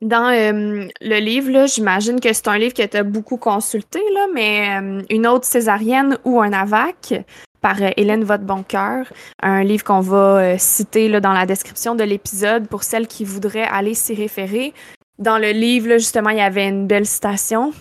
Dans 0.03 0.31
le 0.31 1.19
livre, 1.19 1.65
j'imagine 1.67 2.19
que 2.19 2.33
c'est 2.33 2.49
un 2.49 2.57
livre 2.57 2.73
que 2.73 2.85
tu 2.85 2.97
as 2.97 3.03
beaucoup 3.03 3.37
consulté, 3.37 4.01
mais 4.33 4.67
une 5.09 5.25
autre 5.25 5.45
césarienne 5.45 6.17
ou 6.25 6.41
un 6.41 6.51
AVAC 6.51 7.23
par 7.61 7.81
euh, 7.81 7.89
Hélène 7.95 8.25
Vote-Boncoeur, 8.25 9.05
un 9.41 9.63
livre 9.63 9.85
qu'on 9.85 10.01
va 10.01 10.37
euh, 10.37 10.55
citer 10.59 11.09
dans 11.21 11.31
la 11.31 11.45
description 11.45 11.95
de 11.95 12.03
l'épisode 12.03 12.67
pour 12.67 12.83
celles 12.83 13.07
qui 13.07 13.23
voudraient 13.23 13.63
aller 13.63 13.93
s'y 13.93 14.13
référer. 14.13 14.73
Dans 15.17 15.37
le 15.37 15.51
livre, 15.51 15.93
justement, 15.93 16.31
il 16.31 16.39
y 16.39 16.41
avait 16.41 16.67
une 16.67 16.85
belle 16.85 17.05
citation. 17.05 17.73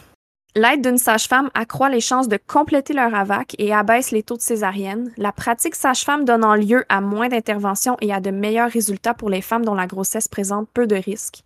L'aide 0.55 0.83
d'une 0.83 0.99
sage-femme 0.99 1.51
accroît 1.55 1.89
les 1.89 2.01
chances 2.01 2.29
de 2.29 2.39
compléter 2.47 2.93
leur 2.93 3.13
AVAC 3.13 3.57
et 3.59 3.75
abaisse 3.75 4.13
les 4.13 4.23
taux 4.23 4.37
de 4.37 4.43
césarienne. 4.43 5.11
La 5.17 5.33
pratique 5.33 5.75
sage-femme 5.75 6.25
donnant 6.25 6.55
lieu 6.55 6.85
à 6.89 7.01
moins 7.01 7.29
d'interventions 7.29 7.97
et 8.01 8.13
à 8.13 8.21
de 8.21 8.31
meilleurs 8.31 8.71
résultats 8.71 9.15
pour 9.15 9.31
les 9.31 9.43
femmes 9.43 9.65
dont 9.65 9.75
la 9.75 9.89
grossesse 9.89 10.29
présente 10.29 10.69
peu 10.73 10.87
de 10.87 10.97
risques. 10.97 11.43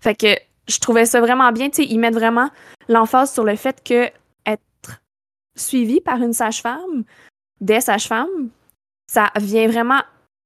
Fait 0.00 0.14
que 0.14 0.36
je 0.68 0.78
trouvais 0.78 1.06
ça 1.06 1.20
vraiment 1.20 1.50
bien. 1.52 1.70
Tu 1.70 1.82
sais, 1.82 1.88
ils 1.88 1.98
mettent 1.98 2.14
vraiment 2.14 2.50
l'emphase 2.88 3.32
sur 3.32 3.44
le 3.44 3.56
fait 3.56 3.82
que 3.82 4.10
être 4.46 5.00
suivi 5.56 6.00
par 6.00 6.18
une 6.18 6.32
sage-femme, 6.32 7.04
des 7.60 7.80
sages-femmes, 7.80 8.50
ça 9.06 9.30
vient 9.36 9.66
vraiment 9.68 10.02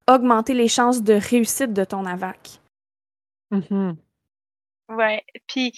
augmenter 0.09 0.53
les 0.53 0.67
chances 0.67 1.03
de 1.03 1.13
réussite 1.13 1.73
de 1.73 1.83
ton 1.83 2.05
AVAC. 2.05 2.59
Mm-hmm. 3.51 3.95
Ouais, 4.89 5.23
puis 5.47 5.73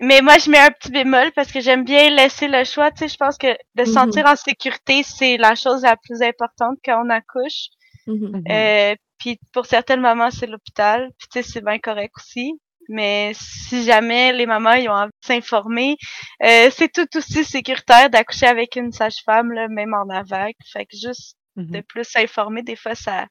mais 0.00 0.22
moi 0.22 0.38
je 0.38 0.50
mets 0.50 0.58
un 0.58 0.70
petit 0.70 0.90
bémol 0.90 1.30
parce 1.32 1.52
que 1.52 1.60
j'aime 1.60 1.84
bien 1.84 2.10
laisser 2.10 2.48
le 2.48 2.64
choix, 2.64 2.90
tu 2.90 2.98
sais, 2.98 3.08
je 3.08 3.16
pense 3.16 3.36
que 3.36 3.48
de 3.74 3.84
se 3.84 3.92
sentir 3.92 4.24
mm-hmm. 4.24 4.32
en 4.32 4.36
sécurité, 4.36 5.02
c'est 5.02 5.36
la 5.36 5.54
chose 5.54 5.82
la 5.82 5.96
plus 5.96 6.22
importante 6.22 6.78
quand 6.84 7.04
on 7.04 7.10
accouche. 7.10 7.68
Euh, 8.08 8.96
puis 9.18 9.38
pour 9.52 9.66
certaines 9.66 10.00
mamans, 10.00 10.30
c'est 10.30 10.46
l'hôpital, 10.46 11.10
puis 11.18 11.28
tu 11.30 11.42
sais, 11.42 11.48
c'est 11.48 11.64
bien 11.64 11.78
correct 11.78 12.12
aussi. 12.16 12.58
Mais 12.92 13.32
si 13.34 13.84
jamais 13.84 14.32
les 14.32 14.46
mamans 14.46 14.72
ils 14.72 14.88
ont 14.88 14.92
envie 14.92 15.12
de 15.22 15.26
s'informer, 15.26 15.96
euh, 16.42 16.70
c'est 16.72 16.92
tout 16.92 17.06
aussi 17.16 17.44
sécuritaire 17.44 18.10
d'accoucher 18.10 18.46
avec 18.46 18.74
une 18.74 18.90
sage-femme, 18.90 19.52
même 19.70 19.94
en 19.94 20.08
AVAC. 20.12 20.56
Fait 20.72 20.84
que 20.86 20.96
juste 20.96 21.36
de 21.56 21.62
mm-hmm. 21.62 21.82
plus 21.82 22.04
s'informer, 22.04 22.62
des 22.62 22.76
fois 22.76 22.96
ça 22.96 23.26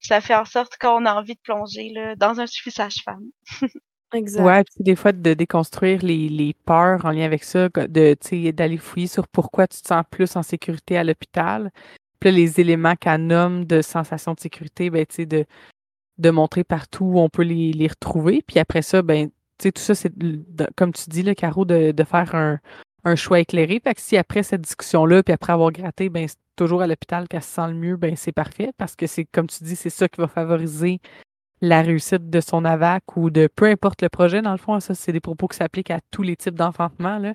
ça 0.00 0.20
fait 0.20 0.36
en 0.36 0.44
sorte 0.44 0.76
qu'on 0.78 1.04
a 1.04 1.14
envie 1.14 1.34
de 1.34 1.40
plonger 1.42 1.90
là, 1.90 2.14
dans 2.14 2.40
un 2.40 2.46
suivi 2.46 2.74
sage-femme. 2.74 3.24
Exact. 4.14 4.44
Ouais, 4.44 4.62
puis 4.62 4.84
des 4.84 4.94
fois 4.94 5.10
de 5.10 5.34
déconstruire 5.34 6.00
les, 6.02 6.28
les 6.28 6.54
peurs 6.64 7.04
en 7.04 7.10
lien 7.10 7.24
avec 7.24 7.42
ça, 7.42 7.68
de 7.68 8.50
d'aller 8.52 8.78
fouiller 8.78 9.08
sur 9.08 9.26
pourquoi 9.26 9.66
tu 9.66 9.82
te 9.82 9.88
sens 9.88 10.04
plus 10.08 10.36
en 10.36 10.44
sécurité 10.44 10.96
à 10.96 11.02
l'hôpital. 11.02 11.72
Puis 12.20 12.30
là, 12.30 12.36
les 12.36 12.60
éléments 12.60 12.94
qu'elle 12.94 13.26
nomme 13.26 13.64
de 13.64 13.82
sensation 13.82 14.34
de 14.34 14.40
sécurité, 14.40 14.90
ben, 14.90 15.04
tu 15.06 15.16
sais, 15.16 15.26
de, 15.26 15.44
de 16.18 16.30
montrer 16.30 16.64
partout 16.64 17.04
où 17.04 17.20
on 17.20 17.28
peut 17.28 17.42
les, 17.42 17.72
les 17.72 17.88
retrouver. 17.88 18.42
Puis 18.46 18.58
après 18.58 18.82
ça, 18.82 19.02
ben, 19.02 19.28
tu 19.28 19.32
sais, 19.62 19.72
tout 19.72 19.82
ça, 19.82 19.94
c'est 19.94 20.12
comme 20.76 20.92
tu 20.92 21.08
dis, 21.08 21.22
le 21.22 21.34
Caro, 21.34 21.64
de, 21.64 21.92
de 21.92 22.04
faire 22.04 22.34
un, 22.34 22.58
un 23.04 23.16
choix 23.16 23.40
éclairé. 23.40 23.80
Fait 23.82 23.94
que 23.94 24.00
si 24.00 24.16
après 24.16 24.42
cette 24.42 24.62
discussion-là, 24.62 25.22
puis 25.22 25.32
après 25.32 25.52
avoir 25.52 25.72
gratté, 25.72 26.08
ben, 26.08 26.26
c'est 26.28 26.36
toujours 26.56 26.82
à 26.82 26.86
l'hôpital 26.86 27.28
qu'elle 27.28 27.42
se 27.42 27.54
sent 27.54 27.68
le 27.68 27.74
mieux, 27.74 27.96
ben, 27.96 28.16
c'est 28.16 28.32
parfait. 28.32 28.70
Parce 28.76 28.96
que 28.96 29.06
c'est, 29.06 29.24
comme 29.24 29.46
tu 29.46 29.62
dis, 29.64 29.76
c'est 29.76 29.90
ça 29.90 30.08
qui 30.08 30.20
va 30.20 30.28
favoriser 30.28 31.00
la 31.62 31.82
réussite 31.82 32.28
de 32.28 32.40
son 32.40 32.64
AVAC 32.64 33.16
ou 33.16 33.30
de 33.30 33.48
peu 33.54 33.66
importe 33.66 34.02
le 34.02 34.08
projet, 34.10 34.42
dans 34.42 34.52
le 34.52 34.58
fond, 34.58 34.78
ça, 34.80 34.94
c'est 34.94 35.12
des 35.12 35.20
propos 35.20 35.48
qui 35.48 35.56
s'appliquent 35.56 35.90
à 35.90 36.00
tous 36.10 36.22
les 36.22 36.36
types 36.36 36.54
d'enfantement. 36.54 37.18
Là. 37.18 37.32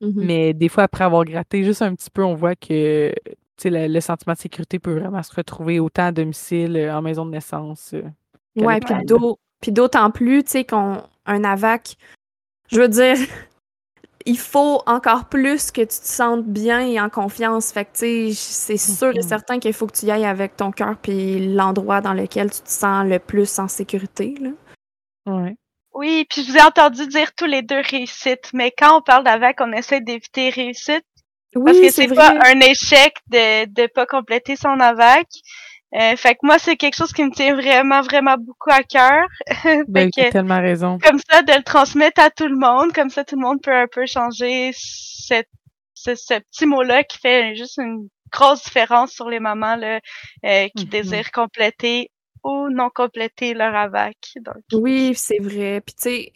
Mm-hmm. 0.00 0.12
Mais 0.24 0.54
des 0.54 0.68
fois, 0.68 0.84
après 0.84 1.04
avoir 1.04 1.24
gratté 1.24 1.64
juste 1.64 1.82
un 1.82 1.94
petit 1.94 2.10
peu, 2.10 2.24
on 2.24 2.34
voit 2.34 2.54
que 2.54 3.12
le, 3.64 3.86
le, 3.88 4.00
sentiment 4.00 4.34
de 4.34 4.38
sécurité 4.38 4.78
peut 4.78 4.98
vraiment 4.98 5.22
se 5.22 5.34
retrouver 5.34 5.80
autant 5.80 6.06
à 6.06 6.12
domicile, 6.12 6.76
euh, 6.76 6.94
en 6.94 7.02
maison 7.02 7.26
de 7.26 7.30
naissance. 7.30 7.94
Euh, 7.94 8.02
ouais, 8.56 8.80
puis 9.60 9.72
d'autant 9.72 10.10
plus, 10.10 10.44
tu 10.44 10.50
sais, 10.50 10.64
qu'on 10.64 11.02
un 11.26 11.44
AVAC, 11.44 11.96
je 12.70 12.80
veux 12.80 12.88
dire, 12.88 13.16
il 14.26 14.38
faut 14.38 14.82
encore 14.86 15.26
plus 15.26 15.70
que 15.70 15.80
tu 15.80 15.86
te 15.86 15.92
sentes 15.92 16.46
bien 16.46 16.80
et 16.80 17.00
en 17.00 17.08
confiance. 17.08 17.72
Fait 17.72 17.84
que, 17.84 17.90
c'est 18.32 18.76
sûr 18.76 19.16
et 19.16 19.22
certain 19.22 19.58
qu'il 19.58 19.72
faut 19.72 19.86
que 19.86 19.96
tu 19.96 20.06
y 20.06 20.10
ailles 20.10 20.26
avec 20.26 20.56
ton 20.56 20.70
cœur 20.70 20.96
puis 20.96 21.54
l'endroit 21.54 22.00
dans 22.00 22.14
lequel 22.14 22.50
tu 22.50 22.60
te 22.60 22.70
sens 22.70 23.06
le 23.06 23.18
plus 23.18 23.58
en 23.58 23.68
sécurité. 23.68 24.34
Là. 24.40 24.50
Ouais. 25.26 25.56
Oui, 25.94 26.26
puis 26.30 26.44
je 26.44 26.52
vous 26.52 26.58
ai 26.58 26.62
entendu 26.62 27.06
dire 27.08 27.34
tous 27.34 27.46
les 27.46 27.62
deux 27.62 27.80
réussite, 27.80 28.50
mais 28.52 28.70
quand 28.70 28.98
on 28.98 29.02
parle 29.02 29.24
d'avec, 29.24 29.60
on 29.60 29.72
essaie 29.72 30.00
d'éviter 30.00 30.50
réussite. 30.50 31.04
Oui, 31.54 31.64
parce 31.64 31.78
que 31.78 31.90
c'est 31.90 32.14
pas 32.14 32.34
un 32.44 32.60
échec 32.60 33.14
de 33.28 33.64
ne 33.80 33.86
pas 33.86 34.06
compléter 34.06 34.56
son 34.56 34.80
AVAC. 34.80 35.26
Euh, 35.94 36.16
fait 36.16 36.34
que 36.34 36.40
moi, 36.42 36.58
c'est 36.58 36.76
quelque 36.76 36.96
chose 36.96 37.12
qui 37.12 37.24
me 37.24 37.30
tient 37.30 37.54
vraiment, 37.54 38.02
vraiment 38.02 38.36
beaucoup 38.36 38.70
à 38.70 38.82
cœur. 38.82 39.26
ben, 39.88 40.10
tellement 40.10 40.60
raison. 40.60 40.98
Comme 40.98 41.18
ça, 41.30 41.42
de 41.42 41.52
le 41.52 41.62
transmettre 41.62 42.20
à 42.20 42.30
tout 42.30 42.46
le 42.46 42.56
monde, 42.56 42.92
comme 42.92 43.08
ça, 43.08 43.24
tout 43.24 43.36
le 43.36 43.42
monde 43.42 43.62
peut 43.62 43.74
un 43.74 43.86
peu 43.86 44.04
changer 44.04 44.70
cette, 44.74 45.48
ce, 45.94 46.14
ce 46.14 46.38
petit 46.40 46.66
mot-là 46.66 47.04
qui 47.04 47.18
fait 47.18 47.56
juste 47.56 47.78
une 47.78 48.08
grosse 48.30 48.64
différence 48.64 49.12
sur 49.12 49.30
les 49.30 49.40
mamans 49.40 49.76
là, 49.76 50.00
euh, 50.44 50.68
qui 50.76 50.84
mm-hmm. 50.84 50.88
désirent 50.90 51.30
compléter 51.32 52.10
ou 52.44 52.68
non 52.68 52.90
compléter 52.94 53.54
leur 53.54 53.74
AVAC. 53.74 54.16
Donc. 54.42 54.62
Oui, 54.74 55.12
c'est 55.14 55.38
vrai. 55.40 55.80
Puis 55.80 55.94
tu 55.94 56.02
sais, 56.02 56.32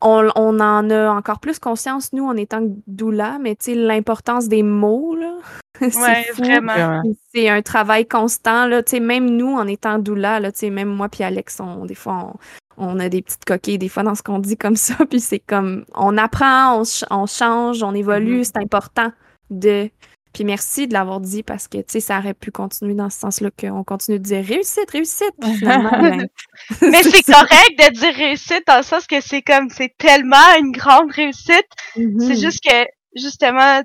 on, 0.00 0.28
on, 0.36 0.60
en 0.60 0.90
a 0.90 1.10
encore 1.10 1.40
plus 1.40 1.58
conscience, 1.58 2.12
nous, 2.12 2.24
en 2.24 2.36
étant 2.36 2.62
doula, 2.86 3.38
mais 3.40 3.56
tu 3.56 3.72
sais, 3.72 3.74
l'importance 3.74 4.48
des 4.48 4.62
mots, 4.62 5.16
là. 5.16 5.34
c'est 5.90 6.32
vraiment. 6.32 7.02
C'est 7.32 7.48
un 7.48 7.62
travail 7.62 8.06
constant, 8.06 8.66
là. 8.66 8.82
Tu 8.82 8.90
sais, 8.90 9.00
même 9.00 9.28
nous, 9.28 9.54
en 9.54 9.66
étant 9.66 9.98
doula, 9.98 10.40
là, 10.40 10.52
tu 10.52 10.60
sais, 10.60 10.70
même 10.70 10.88
moi 10.88 11.08
puis 11.08 11.24
Alex, 11.24 11.60
on, 11.60 11.84
des 11.84 11.94
fois, 11.94 12.32
on, 12.76 12.98
a 13.00 13.08
des 13.08 13.22
petites 13.22 13.44
coquilles, 13.44 13.78
des 13.78 13.88
fois, 13.88 14.02
dans 14.04 14.14
ce 14.14 14.22
qu'on 14.22 14.38
dit 14.38 14.56
comme 14.56 14.76
ça, 14.76 14.94
puis 15.10 15.20
c'est 15.20 15.40
comme, 15.40 15.84
on 15.94 16.16
apprend, 16.16 16.80
on, 16.80 16.82
on 17.10 17.26
change, 17.26 17.82
on 17.82 17.94
évolue, 17.94 18.40
mm-hmm. 18.40 18.44
c'est 18.44 18.58
important 18.58 19.12
de 19.50 19.90
puis 20.32 20.44
merci 20.44 20.86
de 20.86 20.92
l'avoir 20.92 21.20
dit 21.20 21.42
parce 21.42 21.68
que, 21.68 21.78
tu 21.78 21.84
sais, 21.88 22.00
ça 22.00 22.18
aurait 22.18 22.34
pu 22.34 22.50
continuer 22.50 22.94
dans 22.94 23.10
ce 23.10 23.18
sens-là 23.18 23.50
qu'on 23.50 23.84
continue 23.84 24.18
de 24.18 24.24
dire 24.24 24.44
réussite, 24.44 24.90
réussite. 24.90 25.34
Ben, 25.38 26.28
Mais 26.82 27.02
c'est 27.02 27.22
correct 27.32 27.78
de 27.78 27.92
dire 27.92 28.14
réussite 28.14 28.62
dans 28.66 28.78
le 28.78 28.82
sens 28.82 29.06
que 29.06 29.20
c'est 29.20 29.42
comme, 29.42 29.70
c'est 29.70 29.94
tellement 29.96 30.36
une 30.58 30.72
grande 30.72 31.10
réussite. 31.12 31.66
C'est 31.94 32.02
mm-hmm. 32.02 32.40
juste 32.40 32.62
que, 32.62 32.86
justement, 33.16 33.82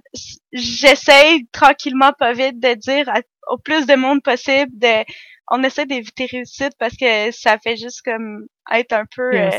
j'essaye 0.51 1.47
tranquillement, 1.51 2.11
pas 2.17 2.33
vite, 2.33 2.59
de 2.59 2.73
dire 2.75 3.09
au 3.49 3.57
plus 3.57 3.85
de 3.85 3.95
monde 3.95 4.21
possible 4.21 4.71
de, 4.77 5.03
on 5.51 5.63
essaie 5.63 5.85
d'éviter 5.85 6.25
réussite 6.25 6.73
parce 6.79 6.95
que 6.95 7.31
ça 7.31 7.57
fait 7.57 7.77
juste 7.77 8.01
comme 8.03 8.45
être 8.71 8.93
un 8.93 9.05
peu 9.15 9.33
euh, 9.33 9.49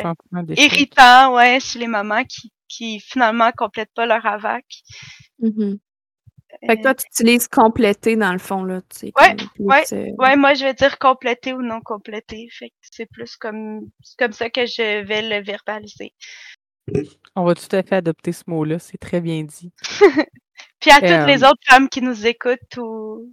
irritant, 0.57 1.35
ouais, 1.35 1.61
chez 1.61 1.79
les 1.79 1.87
mamans 1.87 2.25
qui, 2.25 2.53
qui 2.69 3.01
finalement 3.01 3.51
complètent 3.57 3.93
pas 3.95 4.07
leur 4.07 4.25
AVAC. 4.25 4.65
Mm-hmm. 5.41 5.79
Fait 6.67 6.77
que 6.77 6.83
toi, 6.83 6.95
tu 6.95 7.07
utilises 7.07 7.49
compléter 7.49 8.17
dans 8.17 8.33
le 8.33 8.39
fond, 8.39 8.65
là. 8.65 8.81
Tu 8.89 8.99
sais, 8.99 9.13
ouais, 9.21 9.37
ouais, 9.59 10.15
ouais, 10.19 10.37
moi, 10.37 10.55
je 10.55 10.65
vais 10.65 10.75
dire 10.75 10.99
compléter 10.99 11.53
ou 11.53 11.63
non 11.63 11.81
compléter. 11.81 12.49
Fait 12.51 12.71
que 12.71 12.75
c'est 12.81 13.07
plus 13.07 13.37
comme, 13.37 13.81
comme 14.19 14.33
ça 14.33 14.49
que 14.51 14.65
je 14.65 15.05
vais 15.05 15.23
le 15.23 15.45
verbaliser. 15.45 16.15
On 17.35 17.45
va 17.45 17.55
tout 17.55 17.75
à 17.75 17.83
fait 17.83 17.97
adopter 17.97 18.33
ce 18.33 18.45
mot-là, 18.47 18.79
c'est 18.79 18.99
très 18.99 19.21
bien 19.21 19.43
dit. 19.43 19.73
Puis 20.81 20.91
à 20.91 21.01
toutes 21.01 21.27
les 21.29 21.43
euh, 21.43 21.49
autres 21.49 21.63
femmes 21.69 21.89
qui 21.89 22.03
nous 22.03 22.27
écoutent 22.27 22.77
ou 22.79 23.33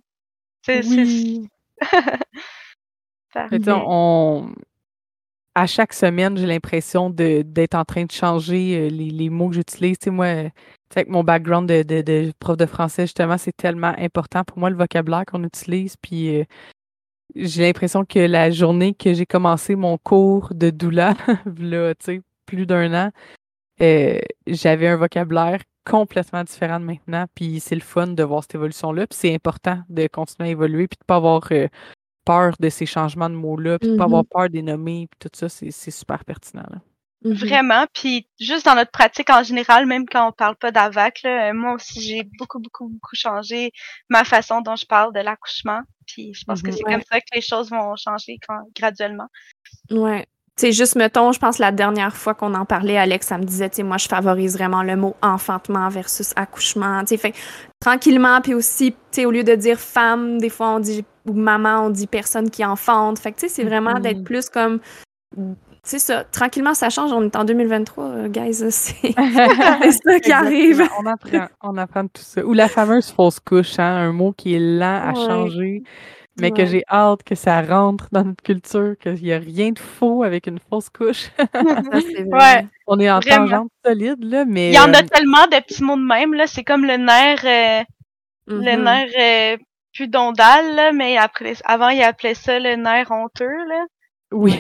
C'est, 0.66 0.86
oui. 0.86 1.48
on, 3.68 4.54
à 5.56 5.68
chaque 5.68 5.94
semaine, 5.94 6.38
j'ai 6.38 6.46
l'impression 6.46 7.10
d'être 7.10 7.76
en 7.76 7.84
train 7.84 8.06
de 8.06 8.12
changer 8.12 8.78
euh, 8.78 8.90
les, 8.90 9.10
les 9.10 9.30
mots 9.30 9.50
que 9.50 9.56
j'utilise. 9.56 9.98
Tu 10.00 10.06
sais, 10.06 10.12
moi, 10.12 10.50
avec 10.96 11.10
mon 11.10 11.24
background 11.24 11.68
de, 11.68 11.84
de, 11.84 12.02
de, 12.02 12.32
prof 12.40 12.58
de 12.58 12.66
français, 12.66 13.04
justement, 13.04 13.38
c'est 13.38 13.56
tellement 13.56 13.94
important 13.98 14.44
pour 14.44 14.60
moi 14.60 14.70
le 14.70 14.78
vocabulaire 14.78 15.26
qu'on 15.26 15.44
utilise. 15.44 15.96
Puis 16.02 16.40
euh, 16.40 16.44
j'ai 17.36 17.64
l'impression 17.64 18.06
que 18.06 18.20
la 18.20 18.52
journée 18.52 18.94
que 18.94 19.14
j'ai 19.14 19.26
commencé 19.26 19.76
mon 19.76 19.98
cours 19.98 20.54
de 20.54 20.70
doula, 20.70 21.16
là, 21.58 21.96
tu 21.96 22.06
sais, 22.06 22.22
plus 22.46 22.66
d'un 22.66 22.94
an, 23.08 23.12
euh, 23.82 24.20
j'avais 24.48 24.88
un 24.88 24.98
vocabulaire 24.98 25.60
complètement 25.86 26.44
différent 26.44 26.80
de 26.80 26.86
maintenant. 26.86 27.26
Puis 27.36 27.60
c'est 27.60 27.76
le 27.76 27.82
fun 27.82 28.08
de 28.08 28.24
voir 28.24 28.44
cette 28.44 28.56
évolution-là. 28.56 29.08
Puis 29.08 29.18
c'est 29.20 29.36
important 29.36 29.80
de 29.90 30.08
continuer 30.08 30.50
à 30.50 30.52
évoluer 30.52 30.88
puis 30.88 30.98
de 30.98 31.04
ne 31.04 31.08
pas 31.08 31.16
avoir 31.18 31.52
peur 32.32 32.54
de 32.60 32.70
ces 32.70 32.86
changements 32.86 33.30
de 33.30 33.36
mots-là, 33.36 33.80
puis 33.80 33.90
de 33.90 33.98
pas 33.98 34.06
avoir 34.06 34.24
mmh 34.24 34.32
peur 34.32 34.50
des 34.50 34.62
nommer, 34.62 35.08
puis 35.10 35.30
tout 35.30 35.30
ça, 35.34 35.50
c'est 35.50 35.92
super 35.92 36.24
pertinent. 36.24 36.64
Mmh 37.24 37.34
Vraiment, 37.34 37.86
puis 37.94 38.28
juste 38.40 38.66
dans 38.66 38.76
notre 38.76 38.92
pratique 38.92 39.30
en 39.30 39.44
général, 39.44 39.86
même 39.86 40.06
quand 40.08 40.30
on 40.30 40.32
parle 40.32 40.56
pas 40.56 40.72
d'AVAC, 40.72 41.22
euh, 41.26 41.54
moi 41.54 41.74
aussi 41.74 42.02
j'ai 42.02 42.24
beaucoup, 42.40 42.60
beaucoup, 42.60 42.88
beaucoup 42.88 43.16
changé 43.16 43.72
ma 44.10 44.24
façon 44.24 44.62
dont 44.62 44.76
je 44.76 44.86
parle 44.86 45.14
de 45.14 45.20
l'accouchement. 45.20 45.82
Puis 46.08 46.34
je 46.34 46.44
pense 46.46 46.62
que 46.62 46.70
mmh 46.70 46.74
c'est 46.74 46.84
comme 46.84 47.04
ça 47.12 47.20
que 47.20 47.36
les 47.36 47.42
choses 47.42 47.70
vont 47.70 47.96
changer 47.96 48.40
graduellement. 48.76 49.28
Ouais. 49.92 50.26
C'est 50.58 50.74
juste, 50.74 50.96
mettons, 50.96 51.32
je 51.32 51.40
pense 51.40 51.60
la 51.60 51.72
dernière 51.72 52.16
fois 52.16 52.34
qu'on 52.34 52.54
en 52.54 52.66
parlait, 52.66 52.98
Alex, 52.98 53.28
ça 53.28 53.38
me 53.38 53.46
disait, 53.46 53.70
tu 53.70 53.78
sais, 53.78 53.84
moi, 53.84 53.98
je 53.98 54.08
favorise 54.08 54.54
vraiment 54.54 54.84
le 54.84 54.96
mot 54.96 55.16
enfantement 55.22 55.90
versus 55.90 56.34
accouchement. 56.36 57.00
Tu 57.02 57.08
sais, 57.08 57.18
fait 57.18 57.34
tranquillement, 57.80 58.42
puis 58.42 58.54
aussi, 58.54 58.92
tu 58.92 58.98
sais, 59.12 59.26
au 59.26 59.32
lieu 59.32 59.44
de 59.44 59.56
dire 59.56 59.80
femme, 59.80 60.40
des 60.40 60.50
fois, 60.50 60.76
on 60.76 60.80
dit, 60.80 61.04
ou 61.28 61.34
maman, 61.34 61.86
on 61.86 61.90
dit 61.90 62.08
personne 62.08 62.50
qui 62.50 62.66
enfante. 62.66 63.20
Fait 63.20 63.32
que, 63.32 63.40
tu 63.40 63.48
sais, 63.48 63.54
c'est 63.54 63.64
vraiment 63.64 64.00
d'être 64.00 64.20
mm-hmm. 64.20 64.24
plus 64.24 64.50
comme, 64.50 64.80
c'est 65.84 66.00
ça, 66.00 66.24
tranquillement, 66.24 66.74
ça 66.74 66.90
change. 66.90 67.12
On 67.12 67.24
est 67.24 67.36
en 67.36 67.44
2023, 67.44 68.04
euh, 68.04 68.28
guys, 68.28 68.54
c'est 68.72 68.72
ça 69.12 70.20
qui 70.20 70.32
arrive. 70.32 70.84
On 71.00 71.06
apprend, 71.06 71.48
on 71.62 71.78
apprend 71.78 72.08
tout 72.08 72.22
ça. 72.22 72.46
Ou 72.46 72.54
la 72.54 72.68
fameuse 72.68 73.12
fausse 73.12 73.40
couche, 73.40 73.80
hein, 73.80 73.96
un 73.98 74.12
mot 74.12 74.34
qui 74.34 74.56
est 74.56 74.60
lent 74.60 75.02
à 75.04 75.14
changer 75.14 75.84
mais 76.40 76.52
que 76.52 76.66
j'ai 76.66 76.84
hâte 76.90 77.24
que 77.24 77.36
ça 77.36 77.62
rentre 77.62 78.08
dans 78.12 78.24
notre 78.24 78.42
culture, 78.42 78.96
qu'il 79.00 79.14
n'y 79.16 79.34
a 79.34 79.38
rien 79.38 79.72
de 79.72 79.80
faux 79.80 80.24
avec 80.24 80.48
une 80.48 80.60
fausse 80.70 80.90
couche. 80.90 81.30
ouais, 81.54 82.68
On 82.88 83.00
est 83.00 83.12
en 83.12 83.20
tangente 83.20 83.72
solide, 83.86 84.24
là, 84.24 84.46
mais... 84.46 84.70
Il 84.70 84.76
y 84.76 84.80
en 84.80 84.94
a 84.94 85.00
euh, 85.00 85.08
tellement 85.08 85.46
de 85.46 85.62
petits 85.62 85.84
mots 85.84 85.98
de 85.98 86.02
même, 86.02 86.34
là. 86.34 86.48
C'est 86.48 86.64
comme 86.64 86.86
le 86.86 86.98
nerf... 86.98 87.42
Euh, 87.46 87.84
le 88.48 88.60
mm-hmm. 88.60 88.84
nerf 88.84 89.10
euh, 89.20 89.58
pudendal, 89.94 90.76
là, 90.76 90.92
mais 90.92 91.18
après, 91.18 91.54
avant, 91.66 91.90
ils 91.90 92.02
appelaient 92.04 92.34
ça 92.34 92.60
le 92.60 92.76
nerf 92.76 93.12
honteux, 93.12 93.68
là. 93.68 93.86
Oui. 94.32 94.58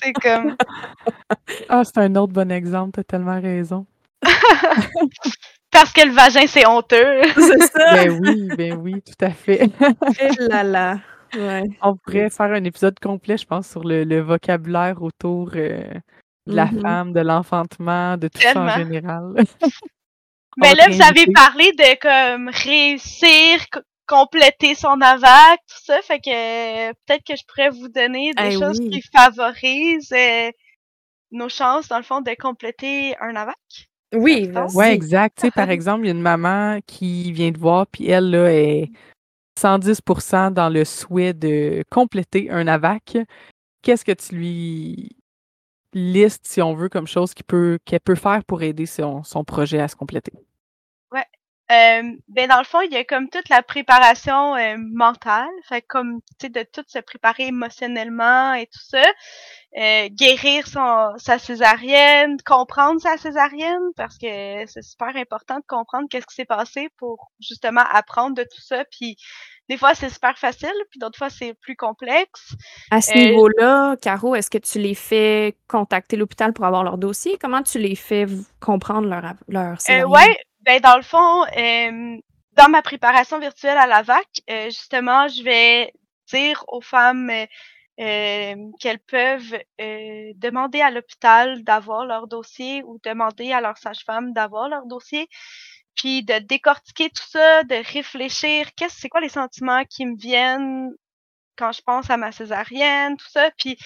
c'est 0.00 0.12
comme... 0.12 0.56
ah, 1.68 1.82
c'est 1.84 1.98
un 1.98 2.14
autre 2.16 2.32
bon 2.32 2.50
exemple, 2.52 2.92
t'as 2.92 3.04
tellement 3.04 3.40
raison. 3.40 3.86
Parce 5.70 5.92
que 5.92 6.06
le 6.06 6.12
vagin, 6.12 6.46
c'est 6.46 6.66
honteux. 6.66 7.22
C'est 7.34 7.62
ça. 7.62 7.94
ben 8.04 8.20
oui, 8.22 8.48
ben 8.56 8.74
oui, 8.74 9.02
tout 9.02 9.24
à 9.24 9.30
fait. 9.30 9.64
Et 9.64 9.70
eh 10.20 10.48
là 10.48 10.62
là. 10.62 10.98
Ouais. 11.34 11.64
On 11.80 11.96
pourrait 11.96 12.28
faire 12.28 12.52
un 12.52 12.64
épisode 12.64 12.98
complet, 13.00 13.38
je 13.38 13.46
pense, 13.46 13.66
sur 13.70 13.82
le, 13.82 14.20
vocabulaire 14.20 15.00
autour 15.00 15.52
euh, 15.54 15.82
de 16.46 16.54
la 16.54 16.66
mm-hmm. 16.66 16.80
femme, 16.82 17.12
de 17.14 17.20
l'enfantement, 17.20 18.18
de 18.18 18.28
tout 18.28 18.42
ça 18.42 18.60
en 18.60 18.68
général. 18.76 19.32
Mais 20.58 20.74
là, 20.74 20.88
vous 20.90 21.00
avez 21.00 21.32
parlé 21.32 21.72
de 21.72 21.98
comme 22.00 22.50
réussir, 22.50 23.64
compléter 24.06 24.74
son 24.74 25.00
AVAC, 25.00 25.60
tout 25.68 25.84
ça. 25.84 26.00
Fait 26.02 26.20
que 26.20 26.92
peut-être 26.92 27.24
que 27.24 27.36
je 27.36 27.42
pourrais 27.46 27.70
vous 27.70 27.88
donner 27.88 28.32
des 28.34 28.48
eh 28.48 28.58
choses 28.58 28.78
qui 28.78 29.02
favorisent 29.14 30.12
euh, 30.12 30.50
nos 31.30 31.48
chances, 31.48 31.88
dans 31.88 31.98
le 31.98 32.02
fond, 32.02 32.20
de 32.20 32.34
compléter 32.38 33.16
un 33.20 33.36
AVAC. 33.36 33.56
Oui, 34.14 34.50
Oui, 34.74 34.86
exact. 34.86 35.38
Tu 35.38 35.46
sais, 35.46 35.50
par 35.50 35.70
exemple, 35.70 36.04
il 36.04 36.08
y 36.08 36.10
a 36.10 36.14
une 36.14 36.20
maman 36.20 36.80
qui 36.86 37.32
vient 37.32 37.50
te 37.50 37.58
voir, 37.58 37.86
puis 37.86 38.10
elle, 38.10 38.30
là, 38.30 38.52
est 38.52 38.90
110% 39.58 40.52
dans 40.52 40.68
le 40.68 40.84
souhait 40.84 41.32
de 41.32 41.82
compléter 41.90 42.50
un 42.50 42.66
AVAC. 42.66 43.18
Qu'est-ce 43.80 44.04
que 44.04 44.12
tu 44.12 44.34
lui 44.34 45.16
listes, 45.94 46.46
si 46.46 46.60
on 46.60 46.74
veut, 46.74 46.88
comme 46.88 47.06
chose 47.06 47.32
qu'elle 47.34 47.46
peut, 47.46 47.78
qu'elle 47.84 48.00
peut 48.00 48.14
faire 48.14 48.44
pour 48.44 48.62
aider 48.62 48.86
son, 48.86 49.22
son 49.22 49.44
projet 49.44 49.80
à 49.80 49.88
se 49.88 49.96
compléter? 49.96 50.32
Ouais. 51.10 51.24
Euh, 51.72 52.02
ben 52.28 52.48
dans 52.48 52.58
le 52.58 52.64
fond, 52.64 52.80
il 52.82 52.92
y 52.92 52.96
a 52.96 53.04
comme 53.04 53.28
toute 53.30 53.48
la 53.48 53.62
préparation 53.62 54.54
euh, 54.56 54.76
mentale, 54.78 55.48
fait 55.68 55.82
comme 55.82 56.20
tu 56.38 56.46
sais 56.46 56.48
de 56.50 56.64
tout 56.70 56.84
se 56.86 56.98
préparer 56.98 57.46
émotionnellement 57.46 58.52
et 58.54 58.66
tout 58.66 58.82
ça. 58.82 59.04
Euh, 59.78 60.08
guérir 60.10 60.66
son, 60.66 61.12
sa 61.16 61.38
césarienne, 61.38 62.36
comprendre 62.44 63.00
sa 63.00 63.16
césarienne, 63.16 63.80
parce 63.96 64.18
que 64.18 64.66
c'est 64.66 64.82
super 64.82 65.16
important 65.16 65.56
de 65.56 65.64
comprendre 65.66 66.08
qu'est-ce 66.10 66.26
qui 66.26 66.34
s'est 66.34 66.44
passé 66.44 66.88
pour 66.98 67.30
justement 67.40 67.84
apprendre 67.90 68.36
de 68.36 68.42
tout 68.42 68.60
ça. 68.60 68.84
Puis 68.90 69.16
des 69.70 69.78
fois, 69.78 69.94
c'est 69.94 70.10
super 70.10 70.36
facile, 70.36 70.74
puis 70.90 70.98
d'autres 70.98 71.16
fois, 71.16 71.30
c'est 71.30 71.54
plus 71.54 71.76
complexe. 71.76 72.54
À 72.90 73.00
ce 73.00 73.16
niveau-là, 73.16 73.96
Caro, 74.02 74.34
est-ce 74.34 74.50
que 74.50 74.58
tu 74.58 74.78
les 74.78 74.94
fais 74.94 75.56
contacter 75.68 76.16
l'hôpital 76.16 76.52
pour 76.52 76.66
avoir 76.66 76.84
leur 76.84 76.98
dossier? 76.98 77.38
Comment 77.40 77.62
tu 77.62 77.78
les 77.78 77.94
fais 77.94 78.26
comprendre 78.60 79.08
leur, 79.08 79.34
leur 79.48 79.80
césarienne? 79.80 80.10
ouais, 80.10 80.36
ben 80.62 80.80
dans 80.80 80.96
le 80.96 81.02
fond, 81.02 81.44
dans 82.54 82.68
ma 82.68 82.82
préparation 82.82 83.38
virtuelle 83.38 83.78
à 83.78 83.86
la 83.86 84.02
VAC, 84.02 84.26
justement, 84.66 85.28
je 85.28 85.42
vais 85.42 85.92
dire 86.28 86.64
aux 86.68 86.80
femmes 86.80 87.30
euh, 88.00 88.54
qu'elles 88.80 89.00
peuvent 89.00 89.54
euh, 89.80 90.32
demander 90.36 90.80
à 90.80 90.90
l'hôpital 90.90 91.62
d'avoir 91.62 92.06
leur 92.06 92.26
dossier 92.26 92.82
ou 92.84 92.98
demander 93.04 93.52
à 93.52 93.60
leur 93.60 93.76
sage-femme 93.76 94.32
d'avoir 94.32 94.68
leur 94.70 94.86
dossier, 94.86 95.28
puis 95.94 96.24
de 96.24 96.38
décortiquer 96.38 97.10
tout 97.10 97.28
ça, 97.28 97.64
de 97.64 97.74
réfléchir, 97.92 98.70
qu'est-ce 98.76 98.98
c'est 98.98 99.10
quoi 99.10 99.20
les 99.20 99.28
sentiments 99.28 99.84
qui 99.84 100.06
me 100.06 100.16
viennent 100.16 100.90
quand 101.56 101.72
je 101.72 101.82
pense 101.82 102.10
à 102.10 102.16
ma 102.16 102.32
césarienne, 102.32 103.16
tout 103.16 103.28
ça. 103.30 103.50
Puis, 103.58 103.76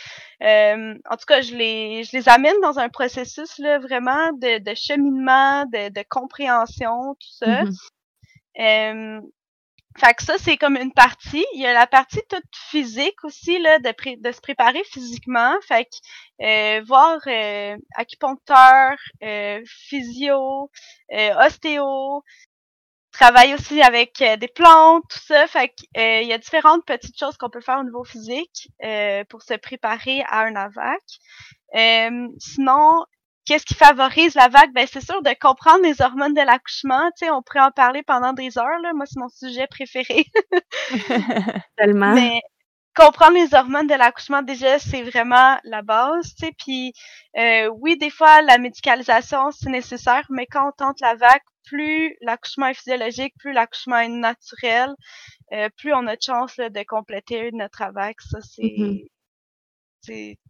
euh, 0.42 0.94
en 1.10 1.16
tout 1.16 1.26
cas, 1.26 1.40
je 1.40 1.54
les, 1.54 2.04
je 2.04 2.16
les 2.16 2.28
amène 2.28 2.60
dans 2.62 2.78
un 2.78 2.88
processus 2.88 3.58
là, 3.58 3.78
vraiment 3.78 4.32
de, 4.34 4.58
de 4.58 4.74
cheminement, 4.74 5.64
de, 5.66 5.90
de 5.90 6.04
compréhension, 6.08 7.14
tout 7.14 7.32
ça. 7.38 7.64
Mm 7.64 9.20
fait 9.98 10.14
que 10.14 10.22
ça, 10.22 10.36
c'est 10.38 10.56
comme 10.56 10.76
une 10.76 10.92
partie. 10.92 11.44
Il 11.54 11.60
y 11.60 11.66
a 11.66 11.72
la 11.72 11.86
partie 11.86 12.20
toute 12.28 12.44
physique 12.70 13.24
aussi, 13.24 13.58
là, 13.58 13.78
de, 13.78 13.92
de 14.20 14.32
se 14.32 14.40
préparer 14.40 14.82
physiquement. 14.84 15.54
Fait 15.66 15.86
que 15.86 16.44
euh, 16.44 16.82
voir 16.86 17.18
euh, 17.26 17.76
acupuncteur, 17.94 18.96
euh, 19.22 19.62
physio, 19.66 20.70
euh, 21.12 21.46
ostéo, 21.46 22.22
travaille 23.16 23.54
aussi 23.54 23.82
avec 23.82 24.18
des 24.18 24.48
plantes, 24.48 25.04
tout 25.08 25.18
ça. 25.26 25.46
Fait 25.46 25.68
que 25.68 26.22
il 26.22 26.28
y 26.28 26.32
a 26.32 26.38
différentes 26.38 26.84
petites 26.86 27.18
choses 27.18 27.36
qu'on 27.36 27.50
peut 27.50 27.60
faire 27.60 27.78
au 27.80 27.84
niveau 27.84 28.04
physique 28.04 28.68
pour 29.28 29.42
se 29.42 29.54
préparer 29.54 30.22
à 30.28 30.42
un 30.42 30.54
AVAC. 30.54 31.02
sinon, 32.38 33.04
qu'est-ce 33.46 33.64
qui 33.64 33.74
favorise 33.74 34.34
la 34.34 34.48
vague? 34.48 34.72
Ben, 34.74 34.86
c'est 34.90 35.04
sûr 35.04 35.22
de 35.22 35.30
comprendre 35.40 35.82
les 35.84 36.02
hormones 36.02 36.34
de 36.34 36.42
l'accouchement. 36.42 37.10
Tu 37.16 37.26
sais, 37.26 37.30
on 37.30 37.42
pourrait 37.42 37.60
en 37.60 37.70
parler 37.70 38.02
pendant 38.02 38.32
des 38.32 38.58
heures, 38.58 38.80
là. 38.82 38.92
Moi, 38.94 39.06
c'est 39.06 39.18
mon 39.18 39.28
sujet 39.28 39.66
préféré. 39.68 40.26
Tellement. 41.78 42.12
Mais 42.14 42.40
comprendre 42.96 43.34
les 43.34 43.54
hormones 43.54 43.86
de 43.86 43.94
l'accouchement, 43.94 44.42
déjà, 44.42 44.78
c'est 44.78 45.02
vraiment 45.02 45.58
la 45.64 45.82
base, 45.82 46.34
tu 46.34 46.46
sais. 46.46 46.52
Puis, 46.58 46.92
euh, 47.36 47.68
oui, 47.78 47.96
des 47.96 48.10
fois, 48.10 48.42
la 48.42 48.58
médicalisation, 48.58 49.50
c'est 49.50 49.70
nécessaire, 49.70 50.26
mais 50.30 50.46
quand 50.46 50.68
on 50.68 50.72
tente 50.72 51.00
la 51.00 51.14
vague, 51.14 51.42
plus 51.64 52.16
l'accouchement 52.22 52.66
est 52.68 52.74
physiologique, 52.74 53.34
plus 53.38 53.52
l'accouchement 53.52 53.98
est 53.98 54.08
naturel, 54.08 54.94
euh, 55.52 55.68
plus 55.76 55.92
on 55.92 56.06
a 56.06 56.16
de 56.16 56.22
chance 56.22 56.56
de 56.56 56.82
compléter 56.84 57.50
notre 57.52 57.82
AVAC. 57.82 58.20
Ça, 58.22 58.38
c'est... 58.40 58.62
Mm-hmm 58.62 59.06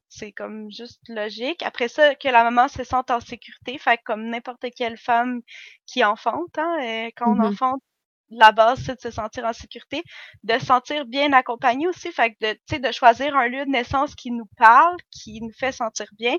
c'est 0.09 0.33
comme 0.33 0.71
juste 0.71 1.01
logique. 1.09 1.63
Après 1.63 1.89
ça, 1.89 2.15
que 2.15 2.29
la 2.29 2.45
maman 2.45 2.69
se 2.69 2.85
sente 2.85 3.11
en 3.11 3.21
sécurité, 3.21 3.79
fait 3.79 4.01
comme 4.05 4.29
n'importe 4.29 4.67
quelle 4.77 4.99
femme 4.99 5.41
qui 5.87 6.05
enfante, 6.05 6.57
hein, 6.59 6.79
euh, 6.83 7.11
quand 7.17 7.33
on 7.33 7.37
mmh 7.37 7.47
enfante, 7.47 7.83
la 8.31 8.53
base, 8.53 8.83
c'est 8.85 8.97
de 8.97 9.01
se 9.01 9.11
sentir 9.11 9.45
en 9.45 9.53
sécurité, 9.53 10.03
de 10.43 10.59
se 10.59 10.67
sentir 10.67 11.07
bien 11.07 11.33
accompagné 11.33 11.87
aussi, 11.87 12.11
fait 12.13 12.35
que 12.35 12.53
de, 12.53 12.89
de 12.89 12.93
choisir 12.93 13.37
un 13.37 13.49
lieu 13.49 13.65
de 13.65 13.71
naissance 13.71 14.15
qui 14.15 14.31
nous 14.31 14.49
parle, 14.57 14.97
qui 15.11 15.41
nous 15.41 15.53
fait 15.53 15.73
sentir 15.73 16.07
bien, 16.19 16.37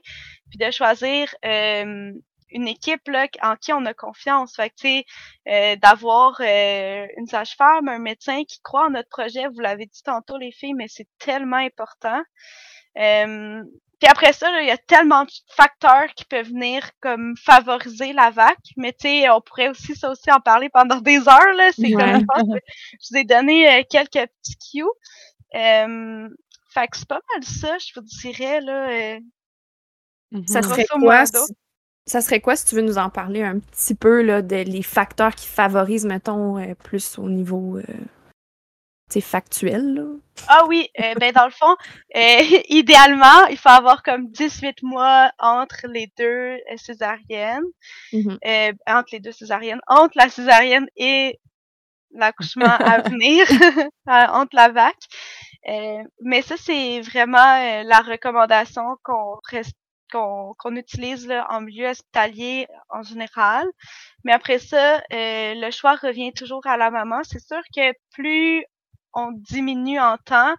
puis 0.50 0.58
de 0.58 0.72
choisir 0.72 1.34
une 2.50 2.68
équipe 2.68 3.08
là, 3.08 3.28
en 3.42 3.56
qui 3.56 3.74
on 3.74 3.86
a 3.86 3.94
confiance. 3.94 4.56
Fait 4.56 4.70
que, 4.70 5.04
euh, 5.50 5.76
d'avoir 5.78 6.40
euh, 6.40 7.08
une 7.18 7.28
sage-femme, 7.28 7.88
un 7.88 8.00
médecin 8.00 8.44
qui 8.46 8.62
croit 8.62 8.88
en 8.88 8.92
notre 8.92 9.10
projet, 9.10 9.48
vous 9.48 9.60
l'avez 9.60 9.86
dit 9.86 10.04
tantôt 10.04 10.38
les 10.38 10.52
filles, 10.52 10.74
mais 10.74 10.88
c'est 10.88 11.08
tellement 11.20 11.58
important. 11.58 12.22
Puis 14.00 14.10
après 14.10 14.32
ça, 14.32 14.48
il 14.62 14.68
y 14.68 14.72
a 14.72 14.78
tellement 14.78 15.24
de 15.24 15.32
facteurs 15.50 16.08
qui 16.16 16.24
peuvent 16.26 16.48
venir 16.48 16.88
comme 17.02 17.36
favoriser 17.36 18.14
la 18.14 18.30
vac. 18.30 18.58
Mais 18.76 18.94
tu 18.94 19.08
sais, 19.08 19.30
on 19.30 19.42
pourrait 19.42 19.70
aussi 19.70 19.96
ça 19.96 20.12
aussi 20.12 20.32
en 20.32 20.40
parler 20.40 20.70
pendant 20.70 21.02
des 21.02 21.18
heures. 21.28 21.54
Là. 21.56 21.72
C'est 21.76 21.92
comme 21.92 22.20
je 22.20 22.26
pense 22.26 22.44
que 22.44 22.60
je 23.02 23.08
vous 23.10 23.18
ai 23.18 23.24
donné 23.24 23.68
euh, 23.68 23.84
quelques 23.90 24.30
petits 24.42 24.58
cues. 24.72 24.84
Euh, 25.56 26.30
fait 26.70 26.88
que 26.88 26.98
c'est 26.98 27.08
pas 27.08 27.22
mal 27.34 27.44
ça, 27.44 27.78
je 27.80 28.00
vous 28.00 28.06
dirais 28.06 28.62
là. 28.62 28.90
Euh, 28.90 29.20
mm-hmm. 30.34 30.48
Ça 30.48 30.62
serait 30.62 30.86
quoi? 30.86 31.24
ça 32.06 32.22
serait 32.22 32.40
quoi 32.40 32.56
si 32.56 32.66
tu 32.66 32.76
veux 32.76 32.82
nous 32.82 33.00
en 33.00 33.10
parler 33.10 33.42
un 33.42 33.60
petit 33.60 33.96
peu 33.96 34.22
là, 34.22 34.42
de 34.42 34.58
les 34.58 34.84
facteurs 34.84 35.34
qui 35.34 35.48
favorisent, 35.48 36.06
mettons, 36.06 36.58
euh, 36.58 36.76
plus 36.76 37.18
au 37.18 37.30
niveau 37.30 37.80
c'est 39.10 39.22
factuel. 39.22 39.94
Là. 39.94 40.04
Ah 40.48 40.66
oui, 40.68 40.90
euh, 41.00 41.14
ben 41.16 41.32
dans 41.32 41.46
le 41.46 41.52
fond, 41.52 41.76
euh, 42.16 42.40
idéalement, 42.70 43.46
il 43.50 43.58
faut 43.58 43.70
avoir 43.70 44.04
comme 44.04 44.30
18 44.30 44.84
mois 44.84 45.32
entre 45.40 45.88
les 45.88 46.12
deux 46.18 46.26
euh, 46.26 46.78
césariennes, 46.78 47.64
mm-hmm. 48.12 48.76
entre 48.88 49.10
les 49.14 49.20
deux 49.20 49.32
césariennes, 49.32 49.82
entre 49.88 50.14
la 50.16 50.30
césarienne 50.30 50.88
et 50.96 51.40
l'accouchement 52.12 52.66
à 52.66 53.02
venir, 53.10 53.46
entre 54.08 54.56
la 54.56 54.70
vac. 54.70 54.96
mais 56.22 56.42
ça, 56.42 56.56
c'est 56.58 57.02
vraiment 57.02 57.84
la 57.84 58.00
recommandation 58.02 58.98
qu'on 59.04 59.40
qu'on 60.10 60.76
utilise 60.78 61.28
là, 61.28 61.46
en 61.50 61.60
milieu 61.60 61.90
hospitalier 61.90 62.66
en 62.90 63.04
général. 63.04 63.68
Mais 64.24 64.32
après 64.32 64.58
ça, 64.60 65.02
le 65.12 65.70
choix 65.72 65.96
revient 65.96 66.32
toujours 66.32 66.66
à 66.66 66.78
la 66.78 66.92
maman. 66.92 67.24
C'est 67.24 67.46
sûr 67.46 67.62
que 67.76 67.92
plus 68.14 68.64
on 69.18 69.32
diminue 69.32 70.00
en 70.00 70.18
temps, 70.18 70.56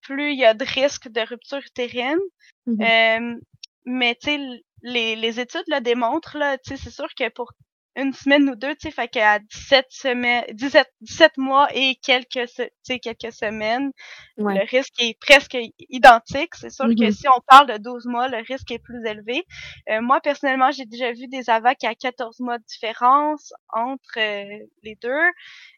plus 0.00 0.32
il 0.32 0.38
y 0.38 0.44
a 0.44 0.54
de 0.54 0.64
risques 0.64 1.08
de 1.08 1.20
rupture 1.20 1.58
utérine. 1.58 2.18
Mm-hmm. 2.66 3.36
Euh, 3.36 3.40
mais 3.84 4.16
tu 4.20 4.30
sais, 4.30 4.40
les, 4.82 5.16
les 5.16 5.40
études 5.40 5.64
le 5.68 5.80
démontrent, 5.80 6.38
là, 6.38 6.58
tu 6.58 6.70
sais, 6.70 6.76
c'est 6.76 6.90
sûr 6.90 7.08
que 7.16 7.28
pour 7.30 7.52
une 7.98 8.12
semaine 8.12 8.48
ou 8.48 8.54
deux, 8.54 8.74
tu 8.76 8.82
sais, 8.82 8.90
fait 8.92 9.08
qu'à 9.08 9.40
17 9.40 9.86
semaines, 9.90 10.44
17, 10.52 10.86
17 11.00 11.36
mois 11.36 11.68
et 11.74 11.96
quelques, 11.96 12.48
quelques 12.86 13.32
semaines, 13.32 13.90
le 14.36 14.70
risque 14.70 15.02
est 15.02 15.18
presque 15.18 15.58
identique. 15.88 16.54
C'est 16.54 16.70
sûr 16.70 16.86
que 16.86 16.92
mm-hmm. 16.92 17.12
si 17.12 17.28
on 17.28 17.40
parle 17.48 17.66
de 17.66 17.78
12 17.78 18.06
mois, 18.06 18.28
le 18.28 18.38
risque 18.38 18.70
est 18.70 18.78
plus 18.78 19.04
élevé. 19.04 19.44
Euh, 19.90 20.00
moi, 20.00 20.20
personnellement, 20.20 20.70
j'ai 20.70 20.86
déjà 20.86 21.12
vu 21.12 21.26
des 21.26 21.50
AVAC 21.50 21.82
à 21.84 21.94
14 21.96 22.38
mois 22.38 22.58
de 22.58 22.64
différence 22.64 23.52
entre 23.72 24.18
euh, 24.18 24.64
les 24.84 24.96
deux. 25.02 25.30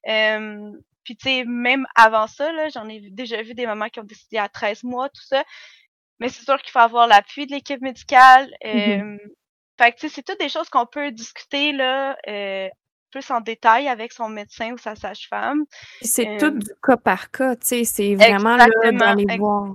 Euh, 0.08 0.72
puis 1.10 1.16
tu 1.16 1.28
sais, 1.28 1.44
même 1.44 1.86
avant 1.96 2.28
ça, 2.28 2.52
là, 2.52 2.68
j'en 2.68 2.88
ai 2.88 3.00
déjà 3.10 3.42
vu 3.42 3.54
des 3.54 3.66
mamans 3.66 3.88
qui 3.88 3.98
ont 3.98 4.04
décidé 4.04 4.38
à 4.38 4.48
13 4.48 4.84
mois, 4.84 5.08
tout 5.08 5.24
ça. 5.24 5.42
Mais 6.20 6.28
c'est 6.28 6.44
sûr 6.44 6.60
qu'il 6.62 6.70
faut 6.70 6.78
avoir 6.78 7.08
l'appui 7.08 7.46
de 7.46 7.52
l'équipe 7.52 7.80
médicale. 7.80 8.48
Mm-hmm. 8.64 9.18
Fait 9.76 9.90
que 9.90 9.98
tu 9.98 10.08
sais, 10.08 10.14
c'est 10.14 10.22
toutes 10.22 10.38
des 10.38 10.48
choses 10.48 10.68
qu'on 10.68 10.86
peut 10.86 11.10
discuter 11.10 11.72
là 11.72 12.16
euh, 12.28 12.68
plus 13.10 13.28
en 13.32 13.40
détail 13.40 13.88
avec 13.88 14.12
son 14.12 14.28
médecin 14.28 14.72
ou 14.72 14.78
sa 14.78 14.94
sage-femme. 14.94 15.64
C'est 16.00 16.36
tout 16.38 16.50
du 16.50 16.70
cas 16.80 16.96
par 16.96 17.32
cas, 17.32 17.56
tu 17.56 17.66
sais, 17.66 17.84
c'est 17.84 18.14
vraiment 18.14 18.56
là 18.56 18.68
les 19.16 19.36
voir. 19.36 19.74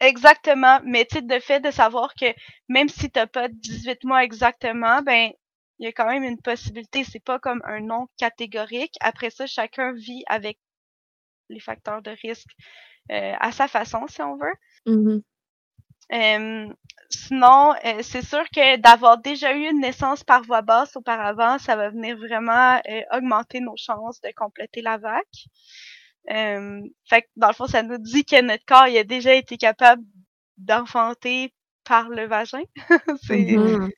Exactement, 0.00 0.80
mais 0.84 1.04
tu 1.04 1.18
sais, 1.18 1.24
le 1.28 1.40
fait 1.40 1.60
de 1.60 1.70
savoir 1.70 2.14
que 2.14 2.26
même 2.70 2.88
si 2.88 3.10
t'as 3.10 3.26
pas 3.26 3.48
18 3.48 4.04
mois 4.04 4.24
exactement, 4.24 5.02
ben 5.02 5.30
il 5.78 5.84
y 5.84 5.88
a 5.88 5.92
quand 5.92 6.06
même 6.06 6.24
une 6.24 6.40
possibilité. 6.40 7.04
C'est 7.04 7.24
pas 7.24 7.38
comme 7.38 7.62
un 7.64 7.80
nom 7.80 8.06
catégorique. 8.16 8.94
Après 9.00 9.30
ça, 9.30 9.46
chacun 9.46 9.92
vit 9.92 10.24
avec 10.26 10.58
les 11.48 11.60
facteurs 11.60 12.02
de 12.02 12.10
risque 12.22 12.50
euh, 13.10 13.34
à 13.38 13.52
sa 13.52 13.68
façon, 13.68 14.06
si 14.08 14.22
on 14.22 14.36
veut. 14.36 14.54
Mm-hmm. 14.86 16.74
sinon, 17.10 17.74
euh, 17.84 18.02
c'est 18.02 18.24
sûr 18.24 18.44
que 18.50 18.76
d'avoir 18.76 19.18
déjà 19.18 19.54
eu 19.54 19.70
une 19.70 19.80
naissance 19.80 20.24
par 20.24 20.42
voie 20.42 20.62
basse 20.62 20.96
auparavant, 20.96 21.58
ça 21.58 21.76
va 21.76 21.90
venir 21.90 22.16
vraiment 22.16 22.80
euh, 22.88 23.02
augmenter 23.12 23.60
nos 23.60 23.76
chances 23.76 24.20
de 24.20 24.30
compléter 24.36 24.82
la 24.82 24.98
vac. 24.98 25.26
fait 26.26 27.22
que 27.22 27.28
dans 27.36 27.48
le 27.48 27.54
fond, 27.54 27.66
ça 27.66 27.82
nous 27.82 27.98
dit 27.98 28.24
que 28.24 28.40
notre 28.42 28.64
corps 28.64 28.88
il 28.88 28.96
a 28.96 29.04
déjà 29.04 29.34
été 29.34 29.56
capable 29.56 30.02
d'enfanter 30.56 31.52
par 31.84 32.08
le 32.08 32.26
vagin. 32.26 32.62
c'est 33.26 33.36
mm-hmm. 33.36 33.90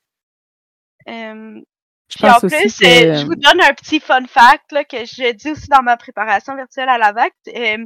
Euh, 1.07 1.61
puis 2.09 2.29
en 2.29 2.39
plus, 2.39 2.81
euh, 2.83 3.15
je 3.15 3.25
vous 3.25 3.35
donne 3.35 3.61
un 3.61 3.73
petit 3.73 3.99
fun 3.99 4.25
fact 4.27 4.71
là, 4.71 4.83
que 4.83 4.97
j'ai 5.05 5.33
dit 5.33 5.51
aussi 5.51 5.67
dans 5.67 5.83
ma 5.83 5.97
préparation 5.97 6.55
virtuelle 6.55 6.89
à 6.89 6.97
la 6.97 7.11
VAC. 7.11 7.33
Euh, 7.55 7.85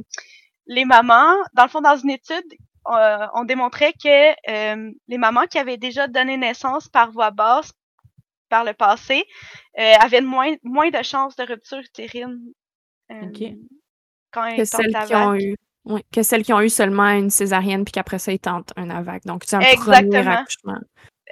les 0.66 0.84
mamans, 0.84 1.34
dans 1.54 1.64
le 1.64 1.68
fond, 1.68 1.80
dans 1.80 1.96
une 1.96 2.10
étude, 2.10 2.44
on 2.84 3.44
démontrait 3.44 3.92
que 3.92 4.34
les 5.08 5.18
mamans 5.18 5.46
qui 5.46 5.58
avaient 5.58 5.76
déjà 5.76 6.06
donné 6.08 6.36
naissance 6.36 6.88
par 6.88 7.10
voie 7.10 7.30
basse 7.30 7.72
par 8.48 8.64
le 8.64 8.74
passé 8.74 9.24
avaient 9.76 10.20
moins, 10.20 10.54
moins 10.62 10.90
de 10.90 11.02
chances 11.02 11.36
de 11.36 11.44
rupture 11.44 11.78
utérine 11.78 12.40
quand 14.30 14.46
elles 14.46 14.56
que 14.56 14.64
celles 14.64 14.94
qui 15.06 15.14
ont 15.14 15.34
eu 15.34 15.56
que 16.12 16.22
celles 16.22 16.44
qui 16.44 16.52
ont 16.52 16.60
eu 16.60 16.68
seulement 16.68 17.08
une 17.08 17.30
césarienne 17.30 17.84
puis 17.84 17.92
qu'après 17.92 18.18
ça 18.18 18.32
ils 18.32 18.38
tentent 18.38 18.72
un 18.76 18.88
AVAC. 18.90 19.24
Donc 19.26 19.42
c'est 19.44 19.56
un 19.56 19.76
premier 19.76 20.26
accouchement. 20.26 20.78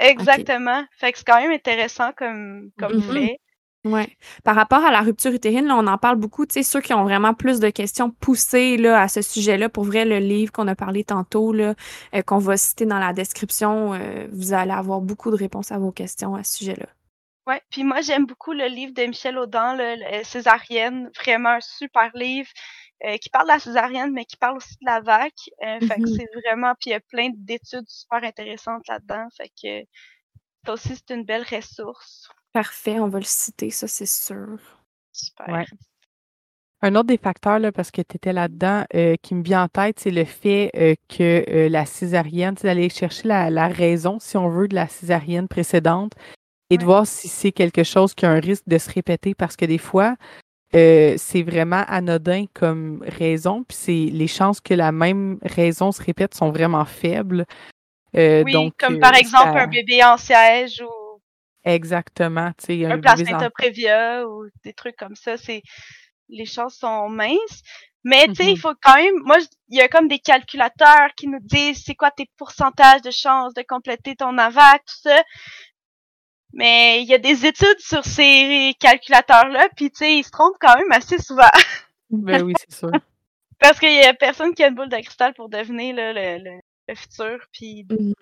Exactement. 0.00 0.84
Fait 0.98 1.12
que 1.12 1.18
c'est 1.18 1.26
quand 1.26 1.40
même 1.40 1.52
intéressant 1.52 2.12
comme, 2.16 2.70
comme 2.78 3.02
fait. 3.02 3.38
Oui. 3.84 4.02
Par 4.44 4.56
rapport 4.56 4.84
à 4.84 4.90
la 4.90 5.00
rupture 5.00 5.32
utérine, 5.32 5.66
là, 5.66 5.76
on 5.76 5.86
en 5.86 5.96
parle 5.96 6.16
beaucoup. 6.16 6.44
Tu 6.44 6.54
sais, 6.54 6.62
ceux 6.62 6.80
qui 6.80 6.92
ont 6.92 7.04
vraiment 7.04 7.32
plus 7.32 7.60
de 7.60 7.70
questions 7.70 8.10
poussées 8.10 8.76
là, 8.76 9.00
à 9.00 9.08
ce 9.08 9.22
sujet-là, 9.22 9.70
pour 9.70 9.84
vrai, 9.84 10.04
le 10.04 10.18
livre 10.18 10.52
qu'on 10.52 10.68
a 10.68 10.74
parlé 10.74 11.02
tantôt, 11.02 11.52
là, 11.52 11.74
euh, 12.14 12.20
qu'on 12.22 12.38
va 12.38 12.58
citer 12.58 12.84
dans 12.84 12.98
la 12.98 13.14
description, 13.14 13.94
euh, 13.94 14.26
vous 14.32 14.52
allez 14.52 14.72
avoir 14.72 15.00
beaucoup 15.00 15.30
de 15.30 15.36
réponses 15.36 15.72
à 15.72 15.78
vos 15.78 15.92
questions 15.92 16.34
à 16.34 16.44
ce 16.44 16.58
sujet-là. 16.58 16.86
Oui, 17.46 17.54
puis 17.70 17.84
moi, 17.84 18.02
j'aime 18.02 18.26
beaucoup 18.26 18.52
le 18.52 18.66
livre 18.66 18.92
de 18.92 19.02
Michel 19.04 19.38
Audin, 19.38 19.74
le, 19.74 20.24
Césarienne. 20.24 21.10
Vraiment 21.18 21.50
un 21.50 21.60
super 21.60 22.10
livre. 22.14 22.48
Euh, 23.06 23.16
qui 23.16 23.30
parle 23.30 23.46
de 23.46 23.52
la 23.52 23.58
césarienne, 23.58 24.12
mais 24.12 24.26
qui 24.26 24.36
parle 24.36 24.58
aussi 24.58 24.74
de 24.74 24.84
la 24.84 25.00
vac. 25.00 25.32
Euh, 25.62 25.80
fait 25.80 25.88
que 25.88 26.00
mm-hmm. 26.02 26.16
c'est 26.16 26.40
vraiment, 26.40 26.74
puis 26.78 26.90
il 26.90 26.92
y 26.92 26.96
a 26.96 27.00
plein 27.00 27.30
d'études 27.34 27.88
super 27.88 28.22
intéressantes 28.22 28.86
là-dedans. 28.88 29.26
Fait 29.34 29.48
que 29.48 29.88
ça 30.66 30.74
aussi, 30.74 30.94
c'est 30.96 31.14
une 31.14 31.24
belle 31.24 31.46
ressource. 31.50 32.28
Parfait, 32.52 33.00
on 33.00 33.08
va 33.08 33.18
le 33.18 33.24
citer, 33.24 33.70
ça, 33.70 33.88
c'est 33.88 34.04
sûr. 34.04 34.58
Super. 35.12 35.64
Un 36.82 36.94
autre 36.94 37.06
des 37.06 37.16
facteurs, 37.16 37.58
là, 37.58 37.72
parce 37.72 37.90
que 37.90 38.02
tu 38.02 38.16
étais 38.16 38.34
là-dedans, 38.34 38.84
euh, 38.94 39.16
qui 39.22 39.34
me 39.34 39.42
vient 39.42 39.62
en 39.62 39.68
tête, 39.68 39.98
c'est 39.98 40.10
le 40.10 40.26
fait 40.26 40.70
que 41.08 41.68
la 41.68 41.86
césarienne, 41.86 42.56
c'est 42.58 42.66
d'aller 42.66 42.90
chercher 42.90 43.28
la, 43.28 43.68
raison, 43.68 44.18
si 44.18 44.36
on 44.36 44.50
veut, 44.50 44.68
de 44.68 44.74
la 44.74 44.88
césarienne 44.88 45.48
précédente 45.48 46.12
et 46.68 46.76
de 46.76 46.84
voir 46.84 47.06
si 47.06 47.28
c'est 47.28 47.52
quelque 47.52 47.82
chose 47.82 48.14
qui 48.14 48.26
a 48.26 48.30
un 48.30 48.40
risque 48.40 48.64
de 48.66 48.78
se 48.78 48.90
répéter 48.90 49.34
parce 49.34 49.56
que 49.56 49.64
des 49.64 49.78
fois, 49.78 50.16
euh, 50.74 51.14
c'est 51.18 51.42
vraiment 51.42 51.84
anodin 51.88 52.44
comme 52.54 53.02
raison, 53.06 53.64
puis 53.64 53.76
c'est 53.76 54.08
les 54.12 54.28
chances 54.28 54.60
que 54.60 54.74
la 54.74 54.92
même 54.92 55.38
raison 55.42 55.90
se 55.90 56.02
répète 56.02 56.34
sont 56.34 56.50
vraiment 56.50 56.84
faibles. 56.84 57.44
Euh, 58.16 58.42
oui, 58.44 58.72
comme 58.78 58.96
euh, 58.96 59.00
par 59.00 59.14
exemple 59.16 59.58
un 59.58 59.66
bébé 59.66 60.02
en 60.04 60.16
siège 60.16 60.80
ou 60.80 61.20
exactement, 61.64 62.52
tu 62.58 62.66
sais, 62.66 62.86
un, 62.86 62.92
un 62.92 63.00
placenta 63.00 63.50
prévia 63.50 64.26
ou 64.26 64.46
des 64.64 64.72
trucs 64.72 64.96
comme 64.96 65.16
ça, 65.16 65.36
c'est 65.36 65.62
les 66.28 66.46
chances 66.46 66.76
sont 66.76 67.08
minces. 67.08 67.62
Mais 68.02 68.28
tu 68.28 68.36
sais, 68.36 68.44
il 68.44 68.54
mm-hmm. 68.54 68.60
faut 68.60 68.74
quand 68.82 68.94
même, 68.94 69.14
moi, 69.24 69.36
il 69.68 69.78
y 69.78 69.82
a 69.82 69.88
comme 69.88 70.08
des 70.08 70.20
calculateurs 70.20 71.10
qui 71.16 71.28
nous 71.28 71.40
disent 71.42 71.82
c'est 71.84 71.94
quoi 71.94 72.10
tes 72.10 72.26
pourcentages 72.38 73.02
de 73.02 73.10
chances 73.10 73.52
de 73.54 73.62
compléter 73.68 74.16
ton 74.16 74.38
AVAC, 74.38 74.82
tout 74.86 75.08
ça. 75.08 75.22
Mais 76.52 77.02
il 77.02 77.08
y 77.08 77.14
a 77.14 77.18
des 77.18 77.46
études 77.46 77.78
sur 77.78 78.04
ces 78.04 78.74
calculateurs-là, 78.80 79.68
puis 79.76 79.90
tu 79.90 79.98
sais, 79.98 80.16
ils 80.18 80.24
se 80.24 80.30
trompent 80.30 80.58
quand 80.60 80.76
même 80.76 80.90
assez 80.90 81.18
souvent. 81.18 81.50
ben 82.10 82.42
oui, 82.42 82.54
c'est 82.58 82.72
sûr. 82.72 82.90
Parce 83.58 83.78
qu'il 83.78 83.94
y 83.94 84.02
a 84.02 84.14
personne 84.14 84.54
qui 84.54 84.64
a 84.64 84.68
une 84.68 84.74
boule 84.74 84.88
de 84.88 84.96
cristal 84.96 85.34
pour 85.34 85.48
deviner 85.48 85.92
là, 85.92 86.12
le, 86.12 86.60
le, 86.88 86.94
futur, 86.94 87.38
puis... 87.52 87.86
Mm 87.88 88.12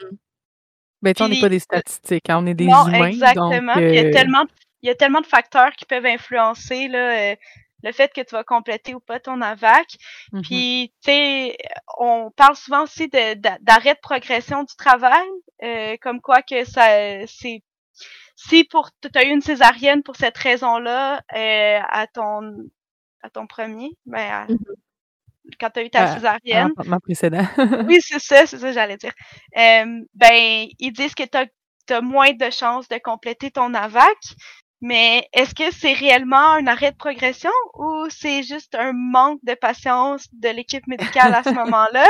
Ben 1.01 1.15
tu 1.15 1.23
on 1.23 1.29
n'est 1.29 1.41
pas 1.41 1.49
des 1.49 1.61
statistiques, 1.61 2.29
hein, 2.29 2.39
on 2.43 2.47
est 2.47 2.55
des 2.55 2.67
non, 2.67 2.89
humains, 2.89 3.07
exactement. 3.07 3.75
Donc, 3.75 3.85
il, 3.85 3.95
y 3.95 3.99
a 3.99 4.11
tellement, 4.11 4.45
il 4.83 4.89
y 4.89 4.91
a 4.91 4.95
tellement 4.95 5.21
de 5.21 5.27
facteurs 5.27 5.73
qui 5.73 5.85
peuvent 5.85 6.05
influencer 6.05 6.89
là, 6.89 7.33
euh, 7.33 7.37
le 7.85 7.93
fait 7.93 8.13
que 8.13 8.21
tu 8.21 8.35
vas 8.35 8.43
compléter 8.45 8.95
ou 8.95 9.01
pas 9.01 9.21
ton 9.21 9.41
AVAC. 9.41 9.97
Mm-hmm. 10.33 10.43
Puis, 10.43 10.93
tu 11.03 11.13
sais, 11.13 11.57
on 11.99 12.33
parle 12.33 12.57
souvent 12.57 12.83
aussi 12.83 13.09
d'arrêt 13.09 13.37
de, 13.37 13.95
de, 13.95 14.01
progression 14.03 14.65
du 14.65 14.75
travail, 14.77 15.29
euh, 15.63 15.97
comme 16.03 16.21
quoi 16.21 16.43
que 16.43 16.65
ça 16.65 17.27
c'est 17.27 17.63
si 18.39 18.63
pour 18.65 18.91
tu 19.03 19.09
as 19.19 19.25
eu 19.25 19.31
une 19.31 19.41
césarienne 19.41 20.05
pour 20.05 20.15
cette 20.15 20.39
raison-là 20.39 21.21
euh, 21.35 21.81
à 21.89 22.07
ton 22.07 22.71
à 23.23 23.31
ton 23.31 23.49
premier, 23.49 23.91
ben 24.07 24.47
mm-hmm. 24.47 25.55
quand 25.59 25.71
tu 25.71 25.81
as 25.81 25.85
eu 25.85 25.91
ta 25.91 26.15
césarienne. 26.15 26.71
ma 26.87 27.01
précédent. 27.01 27.45
oui, 27.87 27.99
c'est 28.01 28.21
ça, 28.21 28.47
c'est 28.47 28.59
ça 28.59 28.69
que 28.69 28.73
j'allais 28.73 28.97
dire. 28.97 29.13
Euh, 29.57 30.05
ben, 30.15 30.67
ils 30.79 30.93
disent 30.93 31.17
que 31.17 31.25
tu 31.25 31.37
as, 31.93 32.01
moins 32.01 32.33
de 32.33 32.49
chances 32.51 32.89
de 32.89 32.99
compléter 32.99 33.51
ton 33.51 33.75
AVAC, 33.75 34.19
mais 34.83 35.27
est-ce 35.33 35.55
que 35.55 35.73
c'est 35.73 35.95
réellement 35.95 36.53
un 36.53 36.69
arrêt 36.69 36.93
de 36.93 36.97
progression 36.97 37.51
ou 37.75 38.07
c'est 38.09 38.45
juste 38.45 38.77
un 38.77 38.93
manque 38.93 39.41
de 39.43 39.55
patience 39.55 40.29
de 40.33 40.51
l'équipe 40.51 40.87
médicale 40.87 41.35
à 41.35 41.43
ce 41.43 41.51
moment-là? 41.55 42.07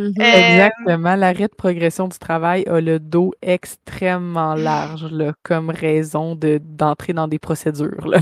Mm-hmm. 0.00 0.22
Exactement. 0.22 1.16
L'arrêt 1.16 1.48
de 1.48 1.54
progression 1.54 2.08
du 2.08 2.18
travail 2.18 2.64
a 2.66 2.80
le 2.80 2.98
dos 2.98 3.32
extrêmement 3.42 4.54
large 4.54 5.06
comme 5.42 5.70
raison 5.70 6.36
d'entrer 6.36 7.12
dans 7.12 7.28
des 7.28 7.38
procédures. 7.38 8.06
Là. 8.06 8.20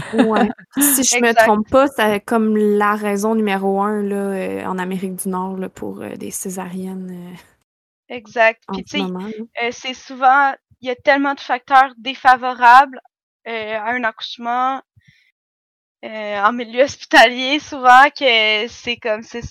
Si 0.76 1.02
je 1.04 1.16
ne 1.16 1.28
me 1.28 1.34
trompe 1.34 1.68
pas, 1.70 1.86
c'est 1.86 2.20
comme 2.20 2.56
la 2.56 2.94
raison 2.94 3.34
numéro 3.34 3.80
un 3.80 4.02
là, 4.02 4.16
euh, 4.16 4.64
en 4.64 4.78
Amérique 4.78 5.16
du 5.16 5.28
Nord 5.28 5.56
là, 5.56 5.68
pour 5.68 6.02
euh, 6.02 6.16
des 6.16 6.30
césariennes. 6.30 7.32
Euh, 7.32 8.14
exact. 8.14 8.62
Puis 8.72 8.84
tu 8.84 8.98
sais, 8.98 9.70
c'est 9.70 9.94
souvent, 9.94 10.52
il 10.80 10.88
y 10.88 10.90
a 10.90 10.96
tellement 10.96 11.34
de 11.34 11.40
facteurs 11.40 11.94
défavorables 11.96 13.00
à 13.46 13.92
un 13.92 14.04
accouchement 14.04 14.82
en 16.02 16.52
milieu 16.52 16.82
hospitalier 16.82 17.58
souvent 17.60 18.10
que 18.16 18.68
c'est 18.68 18.98
comme 18.98 19.22
c'est 19.22 19.42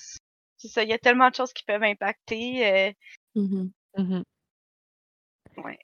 c'est 0.58 0.68
ça, 0.68 0.84
il 0.84 0.90
y 0.90 0.94
a 0.94 0.98
tellement 0.98 1.30
de 1.30 1.36
choses 1.36 1.54
qui 1.54 1.64
peuvent 1.64 1.84
impacter. 1.84 2.68
Euh. 2.68 2.92
Mmh 3.36 3.70
mmh 3.98 4.22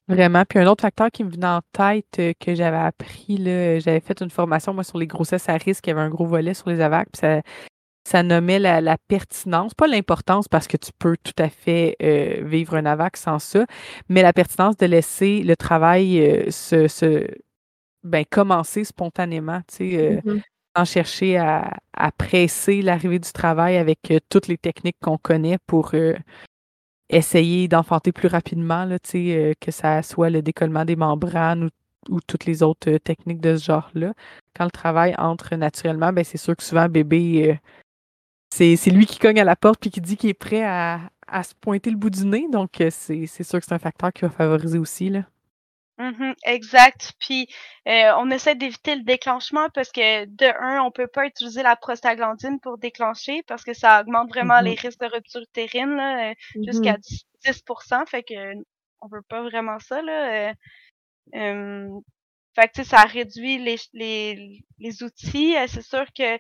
Vraiment. 0.07 0.43
Puis 0.47 0.59
un 0.59 0.67
autre 0.67 0.83
facteur 0.83 1.09
qui 1.09 1.23
me 1.23 1.31
venait 1.31 1.47
en 1.47 1.61
tête 1.71 2.19
euh, 2.19 2.33
que 2.39 2.53
j'avais 2.53 2.77
appris, 2.77 3.37
là, 3.37 3.79
j'avais 3.79 4.01
fait 4.01 4.21
une 4.21 4.29
formation, 4.29 4.71
moi, 4.71 4.83
sur 4.83 4.99
les 4.99 5.07
grossesses 5.07 5.49
à 5.49 5.57
risque, 5.57 5.87
il 5.87 5.89
y 5.89 5.93
avait 5.93 6.01
un 6.01 6.09
gros 6.09 6.27
volet 6.27 6.53
sur 6.53 6.69
les 6.69 6.79
AVAC, 6.79 7.07
puis 7.11 7.19
ça, 7.19 7.41
ça 8.07 8.21
nommait 8.21 8.59
la, 8.59 8.97
pertinence, 9.07 9.73
pas 9.73 9.87
l'importance 9.87 10.47
parce 10.47 10.67
que 10.67 10.77
tu 10.77 10.91
peux 10.99 11.17
tout 11.23 11.33
à 11.39 11.49
fait 11.49 11.95
euh, 12.03 12.43
vivre 12.43 12.75
un 12.75 12.85
AVAC 12.85 13.17
sans 13.17 13.39
ça, 13.39 13.65
mais 14.09 14.21
la 14.21 14.33
pertinence 14.33 14.77
de 14.77 14.85
laisser 14.85 15.41
le 15.41 15.55
travail 15.55 16.45
se, 16.51 17.25
ben, 18.03 18.25
commencer 18.29 18.83
spontanément. 18.83 19.61
Tu 19.67 19.91
sais, 19.91 20.21
mmh 20.23 20.41
en 20.75 20.85
chercher 20.85 21.37
à, 21.37 21.79
presser 22.17 22.81
l'arrivée 22.81 23.19
du 23.19 23.31
travail 23.31 23.77
avec 23.77 24.11
euh, 24.11 24.19
toutes 24.29 24.47
les 24.47 24.57
techniques 24.57 24.97
qu'on 25.01 25.17
connaît 25.17 25.57
pour 25.67 25.91
euh, 25.93 26.15
essayer 27.09 27.67
d'enfanter 27.67 28.11
plus 28.11 28.27
rapidement, 28.27 28.85
là, 28.85 28.97
euh, 29.15 29.53
que 29.59 29.71
ça 29.71 30.01
soit 30.03 30.29
le 30.29 30.41
décollement 30.41 30.85
des 30.85 30.95
membranes 30.95 31.69
ou, 32.09 32.19
toutes 32.27 32.45
les 32.45 32.63
autres 32.63 32.97
techniques 32.97 33.39
de 33.39 33.55
ce 33.55 33.63
genre-là. 33.65 34.13
Quand 34.55 34.65
le 34.65 34.71
travail 34.71 35.15
entre 35.17 35.55
naturellement, 35.55 36.11
ben, 36.11 36.23
c'est 36.25 36.37
sûr 36.37 36.55
que 36.55 36.63
souvent, 36.63 36.89
bébé, 36.89 37.57
c'est 38.51 38.75
lui 38.87 39.05
qui 39.05 39.19
cogne 39.19 39.39
à 39.39 39.45
la 39.45 39.55
porte 39.55 39.79
puis 39.79 39.89
qui 39.89 40.01
dit 40.01 40.17
qu'il 40.17 40.29
est 40.29 40.33
prêt 40.33 40.63
à, 40.63 40.99
à, 41.27 41.43
se 41.43 41.53
pointer 41.55 41.91
le 41.91 41.97
bout 41.97 42.09
du 42.09 42.25
nez. 42.25 42.47
Donc, 42.51 42.71
c'est 42.89 43.27
sûr 43.27 43.59
que 43.59 43.65
c'est 43.65 43.73
un 43.73 43.79
facteur 43.79 44.11
qui 44.11 44.23
va 44.23 44.29
favoriser 44.29 44.79
aussi. 44.79 45.09
Là. 45.09 45.23
Mmh 45.99 46.33
exact. 46.45 47.13
Puis 47.19 47.47
euh, 47.87 48.11
on 48.17 48.31
essaie 48.31 48.55
d'éviter 48.55 48.95
le 48.95 49.03
déclenchement 49.03 49.67
parce 49.75 49.91
que 49.91 50.25
de 50.25 50.45
un, 50.59 50.81
on 50.81 50.89
peut 50.91 51.07
pas 51.07 51.27
utiliser 51.27 51.61
la 51.61 51.75
prostaglandine 51.75 52.59
pour 52.59 52.79
déclencher 52.79 53.43
parce 53.43 53.63
que 53.63 53.73
ça 53.73 54.01
augmente 54.01 54.29
vraiment 54.29 54.59
les 54.59 54.73
mmh 54.73 54.79
risques 54.81 54.99
de 54.99 55.05
rupture 55.13 55.41
utérine 55.41 55.95
là, 55.95 56.31
euh, 56.31 56.33
jusqu'à 56.65 56.97
10%, 57.43 58.07
fait 58.07 58.23
que 58.23 58.53
on 59.01 59.07
veut 59.07 59.21
pas 59.29 59.43
vraiment 59.43 59.77
ça 59.79 60.01
là. 60.01 60.53
Euh, 61.35 61.89
fait 62.55 62.69
que 62.69 62.83
ça 62.83 63.01
réduit 63.03 63.59
les, 63.59 63.77
les, 63.93 64.63
les 64.79 65.03
outils. 65.03 65.55
c'est 65.67 65.81
sûr 65.83 66.05
que 66.17 66.37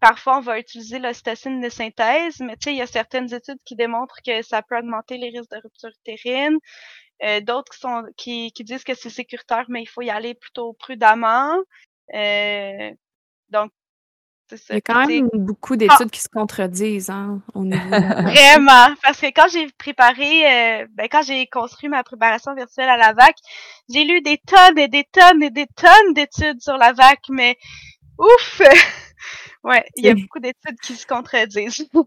parfois, 0.00 0.38
on 0.38 0.40
va 0.40 0.58
utiliser 0.58 0.98
l'ocytocine 0.98 1.60
de 1.60 1.68
synthèse, 1.68 2.40
mais 2.40 2.54
il 2.66 2.76
y 2.76 2.82
a 2.82 2.86
certaines 2.86 3.32
études 3.32 3.58
qui 3.64 3.76
démontrent 3.76 4.20
que 4.24 4.42
ça 4.42 4.62
peut 4.62 4.78
augmenter 4.78 5.18
les 5.18 5.30
risques 5.30 5.50
de 5.50 5.60
rupture 5.62 5.90
utérine. 5.90 6.58
Euh, 7.22 7.40
d'autres 7.40 7.70
qui 7.72 7.78
sont 7.78 8.04
qui, 8.16 8.52
qui 8.52 8.64
disent 8.64 8.84
que 8.84 8.94
c'est 8.94 9.10
sécuritaire, 9.10 9.66
mais 9.68 9.82
il 9.82 9.86
faut 9.86 10.02
y 10.02 10.10
aller 10.10 10.34
plutôt 10.34 10.72
prudemment. 10.74 11.54
Euh, 12.14 12.90
donc, 13.50 13.70
c'est 14.48 14.56
ça. 14.56 14.74
Il 14.74 14.76
y 14.76 14.78
a 14.78 14.80
quand 14.80 15.06
même 15.06 15.28
beaucoup 15.34 15.74
ah! 15.74 15.76
d'études 15.76 16.10
qui 16.10 16.20
se 16.20 16.28
contredisent 16.28 17.10
hein, 17.10 17.42
au 17.54 17.64
niveau 17.64 17.88
Vraiment. 17.90 18.94
Parce 19.02 19.20
que 19.20 19.26
quand 19.26 19.48
j'ai 19.52 19.68
préparé, 19.78 20.80
euh, 20.82 20.86
ben, 20.92 21.08
quand 21.10 21.22
j'ai 21.22 21.46
construit 21.46 21.88
ma 21.88 22.02
préparation 22.02 22.54
virtuelle 22.54 22.88
à 22.88 22.96
la 22.96 23.12
VAC, 23.12 23.36
j'ai 23.88 24.04
lu 24.04 24.22
des 24.22 24.38
tonnes 24.38 24.78
et 24.78 24.88
des 24.88 25.04
tonnes 25.12 25.42
et 25.42 25.50
des 25.50 25.66
tonnes 25.76 26.14
d'études 26.14 26.60
sur 26.62 26.78
la 26.78 26.92
VAC, 26.92 27.20
mais 27.28 27.58
ouf! 28.18 28.60
ouais, 29.64 29.84
il 29.96 30.06
y 30.06 30.08
a 30.08 30.14
beaucoup 30.14 30.40
d'études 30.40 30.80
qui 30.82 30.94
se 30.96 31.06
contredisent. 31.06 31.88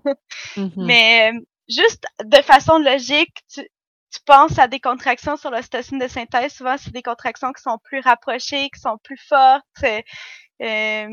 Mm-hmm. 0.55 0.85
Mais 0.85 1.31
juste 1.67 2.05
de 2.23 2.37
façon 2.43 2.77
logique, 2.77 3.33
tu, 3.51 3.67
tu 4.13 4.19
penses 4.25 4.59
à 4.59 4.67
des 4.67 4.79
contractions 4.79 5.37
sur 5.37 5.49
l'ocytocine 5.49 5.97
de 5.97 6.07
synthèse, 6.07 6.53
souvent 6.53 6.75
c'est 6.77 6.93
des 6.93 7.01
contractions 7.01 7.51
qui 7.51 7.61
sont 7.61 7.79
plus 7.83 7.99
rapprochées, 7.99 8.69
qui 8.69 8.79
sont 8.79 8.97
plus 9.03 9.17
fortes. 9.17 9.65
Euh, 9.83 11.07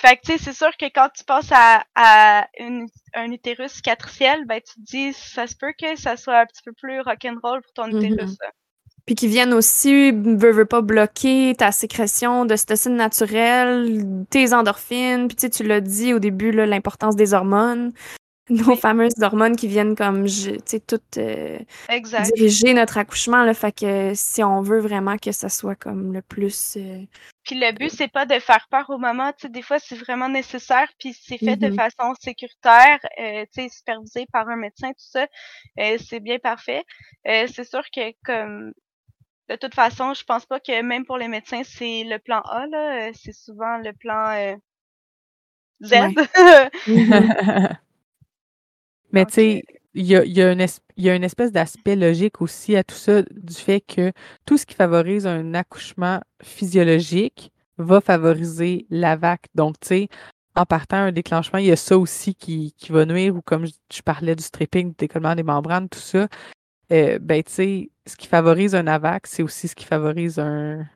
fait 0.00 0.16
que 0.16 0.20
tu 0.24 0.32
sais, 0.32 0.38
c'est 0.38 0.52
sûr 0.52 0.70
que 0.78 0.86
quand 0.86 1.08
tu 1.14 1.24
penses 1.24 1.50
à, 1.50 2.46
un 3.14 3.32
utérus 3.32 3.72
cicatriciel, 3.72 4.44
ben 4.46 4.60
tu 4.60 4.74
te 4.74 4.80
dis 4.80 5.12
ça 5.12 5.48
se 5.48 5.56
peut 5.56 5.72
que 5.76 5.96
ça 5.96 6.16
soit 6.16 6.38
un 6.38 6.46
petit 6.46 6.62
peu 6.64 6.72
plus 6.72 7.00
rock'n'roll 7.00 7.62
pour 7.62 7.72
ton 7.74 7.88
mm-hmm. 7.88 8.12
utérus. 8.12 8.38
Puis 9.06 9.14
qui 9.16 9.26
viennent 9.26 9.54
aussi, 9.54 10.12
veut, 10.12 10.52
veut 10.52 10.66
pas 10.66 10.82
bloquer 10.82 11.54
ta 11.56 11.72
sécrétion 11.72 12.44
d'ocytocine 12.44 12.94
naturelle, 12.94 14.26
tes 14.30 14.52
endorphines. 14.52 15.26
Puis 15.26 15.36
tu 15.36 15.40
sais, 15.40 15.50
tu 15.50 15.64
l'as 15.64 15.80
dit 15.80 16.12
au 16.12 16.18
début, 16.18 16.52
l'importance 16.52 17.16
des 17.16 17.34
hormones 17.34 17.92
nos 18.50 18.76
fameuses 18.76 19.20
hormones 19.20 19.56
qui 19.56 19.68
viennent 19.68 19.94
comme, 19.94 20.26
tu 20.26 20.58
sais, 20.64 20.80
toutes 20.80 21.18
euh, 21.18 21.58
diriger 22.34 22.74
notre 22.74 22.98
accouchement. 22.98 23.44
Là, 23.44 23.54
fait 23.54 23.72
que 23.72 24.12
si 24.14 24.42
on 24.42 24.60
veut 24.60 24.80
vraiment 24.80 25.16
que 25.18 25.32
ça 25.32 25.48
soit 25.48 25.74
comme 25.74 26.12
le 26.12 26.22
plus. 26.22 26.76
Euh, 26.76 27.04
puis 27.44 27.58
le 27.58 27.72
but, 27.72 27.90
c'est 27.90 28.08
pas 28.08 28.26
de 28.26 28.38
faire 28.38 28.66
peur 28.70 28.88
au 28.90 28.98
moment. 28.98 29.32
Tu 29.32 29.42
sais, 29.42 29.48
des 29.48 29.62
fois, 29.62 29.78
c'est 29.78 29.96
vraiment 29.96 30.28
nécessaire, 30.28 30.88
puis 30.98 31.14
c'est 31.14 31.38
fait 31.38 31.56
de 31.56 31.68
mm-hmm. 31.68 31.74
façon 31.74 32.14
sécuritaire, 32.20 32.98
euh, 33.20 33.44
tu 33.52 33.62
sais, 33.62 33.68
supervisé 33.68 34.26
par 34.32 34.48
un 34.48 34.56
médecin, 34.56 34.88
tout 34.88 34.96
ça. 34.98 35.26
c'est 35.76 36.20
bien 36.20 36.38
parfait. 36.38 36.84
c'est 37.24 37.64
sûr 37.64 37.82
que 37.94 38.12
comme 38.24 38.72
de 39.48 39.56
toute 39.56 39.74
façon, 39.74 40.12
je 40.12 40.24
pense 40.24 40.44
pas 40.44 40.60
que 40.60 40.82
même 40.82 41.06
pour 41.06 41.16
les 41.16 41.28
médecins, 41.28 41.62
c'est 41.64 42.04
le 42.04 42.18
plan 42.18 42.40
A, 42.40 42.66
là. 42.66 43.10
C'est 43.14 43.32
souvent 43.32 43.78
le 43.78 43.92
plan 43.94 44.56
Z. 45.82 45.94
Mais 49.12 49.24
tu 49.26 49.34
sais, 49.34 49.64
il 49.94 50.06
y 50.06 50.16
a, 50.16 50.24
y, 50.24 50.40
a 51.10 51.14
une 51.14 51.24
espèce 51.24 51.50
d'aspect 51.50 51.96
logique 51.96 52.40
aussi 52.40 52.76
à 52.76 52.84
tout 52.84 52.94
ça, 52.94 53.22
du 53.22 53.54
fait 53.54 53.80
que 53.80 54.12
tout 54.46 54.58
ce 54.58 54.66
qui 54.66 54.74
favorise 54.74 55.26
un 55.26 55.54
accouchement 55.54 56.20
physiologique 56.42 57.52
va 57.78 58.00
favoriser 58.00 58.86
la 58.90 59.16
vac. 59.16 59.46
Donc, 59.54 59.80
tu 59.80 59.88
sais, 59.88 60.08
en 60.54 60.66
partant 60.66 60.96
un 60.96 61.12
déclenchement, 61.12 61.58
il 61.58 61.66
y 61.66 61.72
a 61.72 61.76
ça 61.76 61.96
aussi 61.96 62.34
qui, 62.34 62.74
qui 62.76 62.92
va 62.92 63.06
nuire, 63.06 63.34
ou 63.34 63.42
comme 63.42 63.66
je, 63.66 64.02
parlais 64.02 64.36
du 64.36 64.42
stripping, 64.42 64.90
du 64.90 64.96
décollement 64.98 65.34
des 65.34 65.42
membranes, 65.42 65.88
tout 65.88 65.98
ça. 65.98 66.28
Euh, 66.92 67.18
ben, 67.20 67.42
tu 67.42 67.52
sais, 67.52 67.90
ce 68.06 68.16
qui 68.16 68.26
favorise 68.26 68.74
un 68.74 68.86
AVAC, 68.86 69.26
c'est 69.26 69.42
aussi 69.42 69.68
ce 69.68 69.74
qui 69.74 69.84
favorise 69.84 70.38
un, 70.38 70.86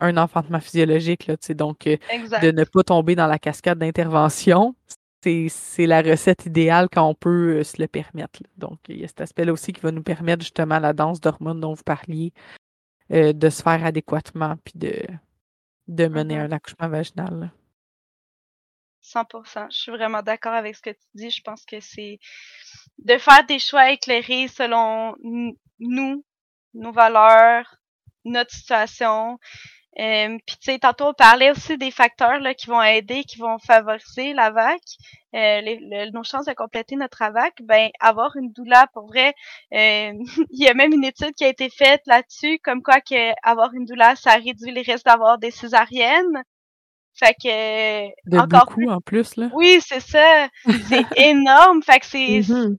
un 0.00 0.16
enfantement 0.16 0.60
physiologique. 0.60 1.26
Là, 1.26 1.36
donc, 1.54 1.86
euh, 1.86 1.96
de 2.42 2.50
ne 2.50 2.64
pas 2.64 2.82
tomber 2.82 3.14
dans 3.14 3.26
la 3.26 3.38
cascade 3.38 3.78
d'intervention, 3.78 4.74
c'est 5.22 5.86
la 5.86 6.02
recette 6.02 6.46
idéale 6.46 6.88
quand 6.92 7.08
on 7.08 7.14
peut 7.14 7.58
euh, 7.58 7.64
se 7.64 7.80
le 7.80 7.88
permettre. 7.88 8.40
Donc, 8.56 8.78
il 8.88 9.00
y 9.00 9.04
a 9.04 9.08
cet 9.08 9.20
aspect-là 9.20 9.52
aussi 9.52 9.72
qui 9.72 9.80
va 9.80 9.92
nous 9.92 10.02
permettre 10.02 10.42
justement 10.42 10.78
la 10.78 10.92
danse 10.92 11.20
d'hormones 11.20 11.60
dont 11.60 11.74
vous 11.74 11.84
parliez, 11.84 12.32
euh, 13.12 13.32
de 13.32 13.50
se 13.50 13.62
faire 13.62 13.84
adéquatement 13.84 14.56
puis 14.64 14.74
de, 14.76 14.94
de 15.88 16.06
mener 16.08 16.36
mm-hmm. 16.36 16.44
un 16.46 16.52
accouchement 16.52 16.88
vaginal. 16.88 17.52
100%. 19.02 19.66
Je 19.70 19.76
suis 19.76 19.90
vraiment 19.90 20.22
d'accord 20.22 20.52
avec 20.52 20.76
ce 20.76 20.82
que 20.82 20.90
tu 20.90 21.06
dis. 21.14 21.30
Je 21.30 21.42
pense 21.42 21.64
que 21.64 21.80
c'est 21.80 22.18
de 22.98 23.18
faire 23.18 23.44
des 23.46 23.58
choix 23.58 23.90
éclairés 23.90 24.48
selon 24.48 25.16
nous, 25.78 26.24
nos 26.74 26.92
valeurs, 26.92 27.76
notre 28.24 28.52
situation, 28.52 29.38
euh, 29.98 30.38
Puis 30.46 30.56
tu 30.56 30.72
sais, 30.72 30.78
tantôt 30.78 31.08
on 31.08 31.14
parlait 31.14 31.50
aussi 31.50 31.76
des 31.76 31.90
facteurs 31.90 32.38
là, 32.38 32.54
qui 32.54 32.66
vont 32.66 32.82
aider, 32.82 33.24
qui 33.24 33.38
vont 33.38 33.58
favoriser 33.58 34.32
la 34.32 34.50
vac, 34.50 34.80
euh, 35.34 35.60
les, 35.60 36.10
nos 36.12 36.24
chances 36.24 36.46
de 36.46 36.52
compléter 36.54 36.96
notre 36.96 37.20
AVAC. 37.20 37.54
Ben 37.62 37.90
avoir 38.00 38.36
une 38.36 38.52
doula 38.52 38.86
pour 38.94 39.06
vrai, 39.06 39.34
euh, 39.74 40.12
il 40.50 40.64
y 40.64 40.68
a 40.68 40.74
même 40.74 40.92
une 40.92 41.04
étude 41.04 41.34
qui 41.34 41.44
a 41.44 41.48
été 41.48 41.68
faite 41.68 42.02
là-dessus, 42.06 42.58
comme 42.64 42.82
quoi 42.82 43.00
que 43.00 43.32
avoir 43.42 43.74
une 43.74 43.84
doula, 43.84 44.16
ça 44.16 44.32
réduit 44.32 44.72
les 44.72 44.82
risques 44.82 45.04
d'avoir 45.04 45.38
des 45.38 45.50
césariennes. 45.50 46.42
Fait 47.14 47.34
que 47.34 48.08
de 48.30 48.38
encore 48.38 48.64
beaucoup 48.74 48.88
en 48.88 49.02
plus 49.02 49.36
là. 49.36 49.50
Oui, 49.52 49.78
c'est 49.86 50.00
ça. 50.00 50.48
C'est 50.88 51.04
énorme. 51.18 51.82
Fait 51.82 52.00
que 52.00 52.06
c'est. 52.06 52.40
Mm-hmm. 52.40 52.76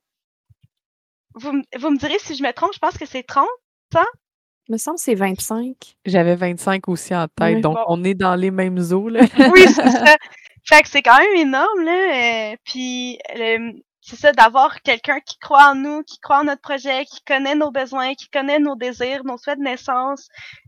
vous, 1.35 1.61
vous 1.77 1.89
me 1.91 1.97
direz 1.99 2.17
si 2.17 2.33
je 2.33 2.41
me 2.41 2.51
trompe, 2.51 2.73
je 2.73 2.79
pense 2.79 2.97
que 2.97 3.05
c'est 3.05 3.21
30 3.21 3.47
ça? 3.93 4.03
Me 4.69 4.77
semble 4.77 4.97
que 4.97 5.03
c'est 5.03 5.15
25. 5.15 5.75
J'avais 6.05 6.35
25 6.35 6.87
aussi 6.87 7.15
en 7.15 7.27
tête, 7.27 7.61
donc 7.61 7.77
on 7.87 8.03
est 8.03 8.13
dans 8.13 8.35
les 8.35 8.51
mêmes 8.51 8.79
eaux. 8.91 9.09
Là. 9.09 9.21
oui, 9.53 9.65
c'est 9.67 9.89
ça. 9.89 10.15
Fait 10.65 10.81
que 10.81 10.87
c'est 10.87 11.01
quand 11.01 11.17
même 11.17 11.35
énorme, 11.35 11.83
là. 11.83 12.51
Euh, 12.51 12.55
puis 12.63 13.19
c'est 14.05 14.17
ça, 14.17 14.33
d'avoir 14.33 14.81
quelqu'un 14.81 15.19
qui 15.21 15.37
croit 15.39 15.71
en 15.71 15.75
nous, 15.75 16.03
qui 16.03 16.19
croit 16.19 16.39
en 16.41 16.43
notre 16.43 16.61
projet, 16.61 17.05
qui 17.05 17.21
connaît 17.23 17.55
nos 17.55 17.71
besoins, 17.71 18.15
qui 18.15 18.29
connaît 18.29 18.59
nos 18.59 18.75
désirs, 18.75 19.23
nos 19.23 19.37
souhaits 19.37 19.57
de 19.57 19.63
naissance, 19.63 20.27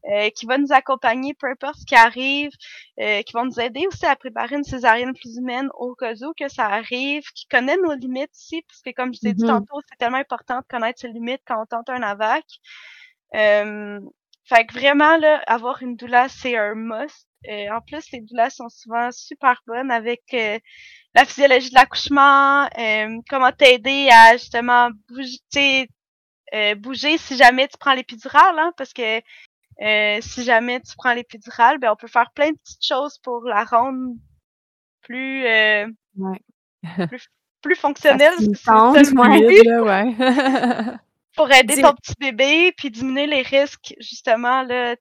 euh, 0.10 0.30
qui 0.30 0.46
va 0.46 0.58
nous 0.58 0.72
accompagner 0.72 1.34
peu 1.34 1.48
importe 1.48 1.80
ce 1.80 1.86
qui 1.86 1.96
arrive, 1.96 2.52
euh, 3.00 3.22
qui 3.24 3.34
va 3.34 3.44
nous 3.44 3.60
aider 3.60 3.86
aussi 3.88 4.06
à 4.06 4.16
préparer 4.16 4.56
une 4.56 4.64
césarienne 4.64 5.14
plus 5.14 5.38
humaine 5.38 5.68
au 5.78 5.96
cas 5.96 6.14
où 6.22 6.34
que 6.34 6.48
ça 6.48 6.66
arrive, 6.66 7.24
qui 7.36 7.46
connaît 7.48 7.78
nos 7.78 7.94
limites 7.94 8.32
aussi, 8.34 8.62
parce 8.70 8.82
que 8.82 8.92
comme 8.92 9.14
je 9.14 9.20
vous 9.22 9.28
ai 9.28 9.34
dit 9.34 9.44
mm-hmm. 9.44 9.48
tantôt, 9.48 9.82
c'est 9.90 9.98
tellement 9.98 10.18
important 10.18 10.60
de 10.60 10.66
connaître 10.70 11.02
ses 11.02 11.10
limites 11.10 11.42
quand 11.46 11.62
on 11.62 11.66
tente 11.66 11.90
un 11.90 12.04
AVAC. 12.04 12.46
Euh, 13.36 14.00
fait 14.46 14.66
que 14.66 14.74
vraiment, 14.74 15.18
là, 15.18 15.42
avoir 15.48 15.82
une 15.82 15.96
doula, 15.96 16.30
c'est 16.30 16.56
un 16.56 16.76
must. 16.76 17.28
Euh, 17.50 17.70
en 17.72 17.82
plus, 17.82 18.12
les 18.12 18.22
doulas 18.22 18.50
sont 18.50 18.70
souvent 18.70 19.12
super 19.12 19.62
bonnes 19.68 19.92
avec 19.92 20.22
euh, 20.34 20.60
la 21.14 21.26
physiologie 21.26 21.70
de 21.70 21.76
l'accouchement, 21.76 22.66
euh, 22.78 23.20
comment 23.30 23.52
t'aider 23.52 24.10
à 24.12 24.38
justement 24.38 24.90
bouger, 25.10 25.90
bouger 26.78 27.18
si 27.18 27.38
jamais 27.38 27.68
tu 27.68 27.78
prends 27.78 27.94
l'épidurale, 27.94 28.58
hein, 28.58 28.72
parce 28.78 28.94
que 28.94 29.22
si 30.22 30.44
jamais 30.44 30.80
tu 30.82 30.96
prends 30.96 31.14
l'épidurale, 31.14 31.80
ben 31.80 31.92
on 31.92 31.96
peut 31.96 32.08
faire 32.08 32.32
plein 32.32 32.52
de 32.52 32.58
petites 32.58 32.86
choses 32.86 33.18
pour 33.20 33.44
la 33.44 33.64
rendre 33.64 34.16
plus 35.02 35.46
plus, 37.08 37.30
plus 37.62 37.76
fonctionnelle. 37.80 38.34
ouais. 39.82 40.96
pour 41.36 41.52
aider 41.52 41.82
ton 41.82 41.94
petit 41.94 42.14
bébé 42.20 42.74
puis 42.78 42.90
diminuer 42.90 43.28
les 43.28 43.42
risques 43.42 43.94
justement 44.00 44.64
là, 44.64 44.96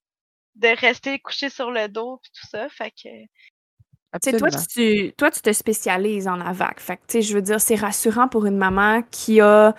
de 0.57 0.69
rester 0.81 1.19
couché 1.19 1.49
sur 1.49 1.71
le 1.71 1.89
dos 1.89 2.19
puis 2.23 2.31
tout 2.33 2.47
ça. 2.49 2.69
Fait 2.69 2.91
que. 2.91 4.37
toi, 4.39 4.51
tu, 4.51 5.13
toi, 5.17 5.31
tu 5.31 5.41
te 5.41 5.53
spécialises 5.53 6.29
en 6.29 6.41
AVAC. 6.41 6.81
Fait 6.81 6.97
que, 6.97 7.21
je 7.21 7.35
veux 7.35 7.43
dire, 7.43 7.61
c'est 7.61 7.77
rassurant 7.77 8.29
pour 8.29 8.47
une 8.47 8.57
maman 8.57 9.03
qui 9.11 9.41
a 9.41 9.75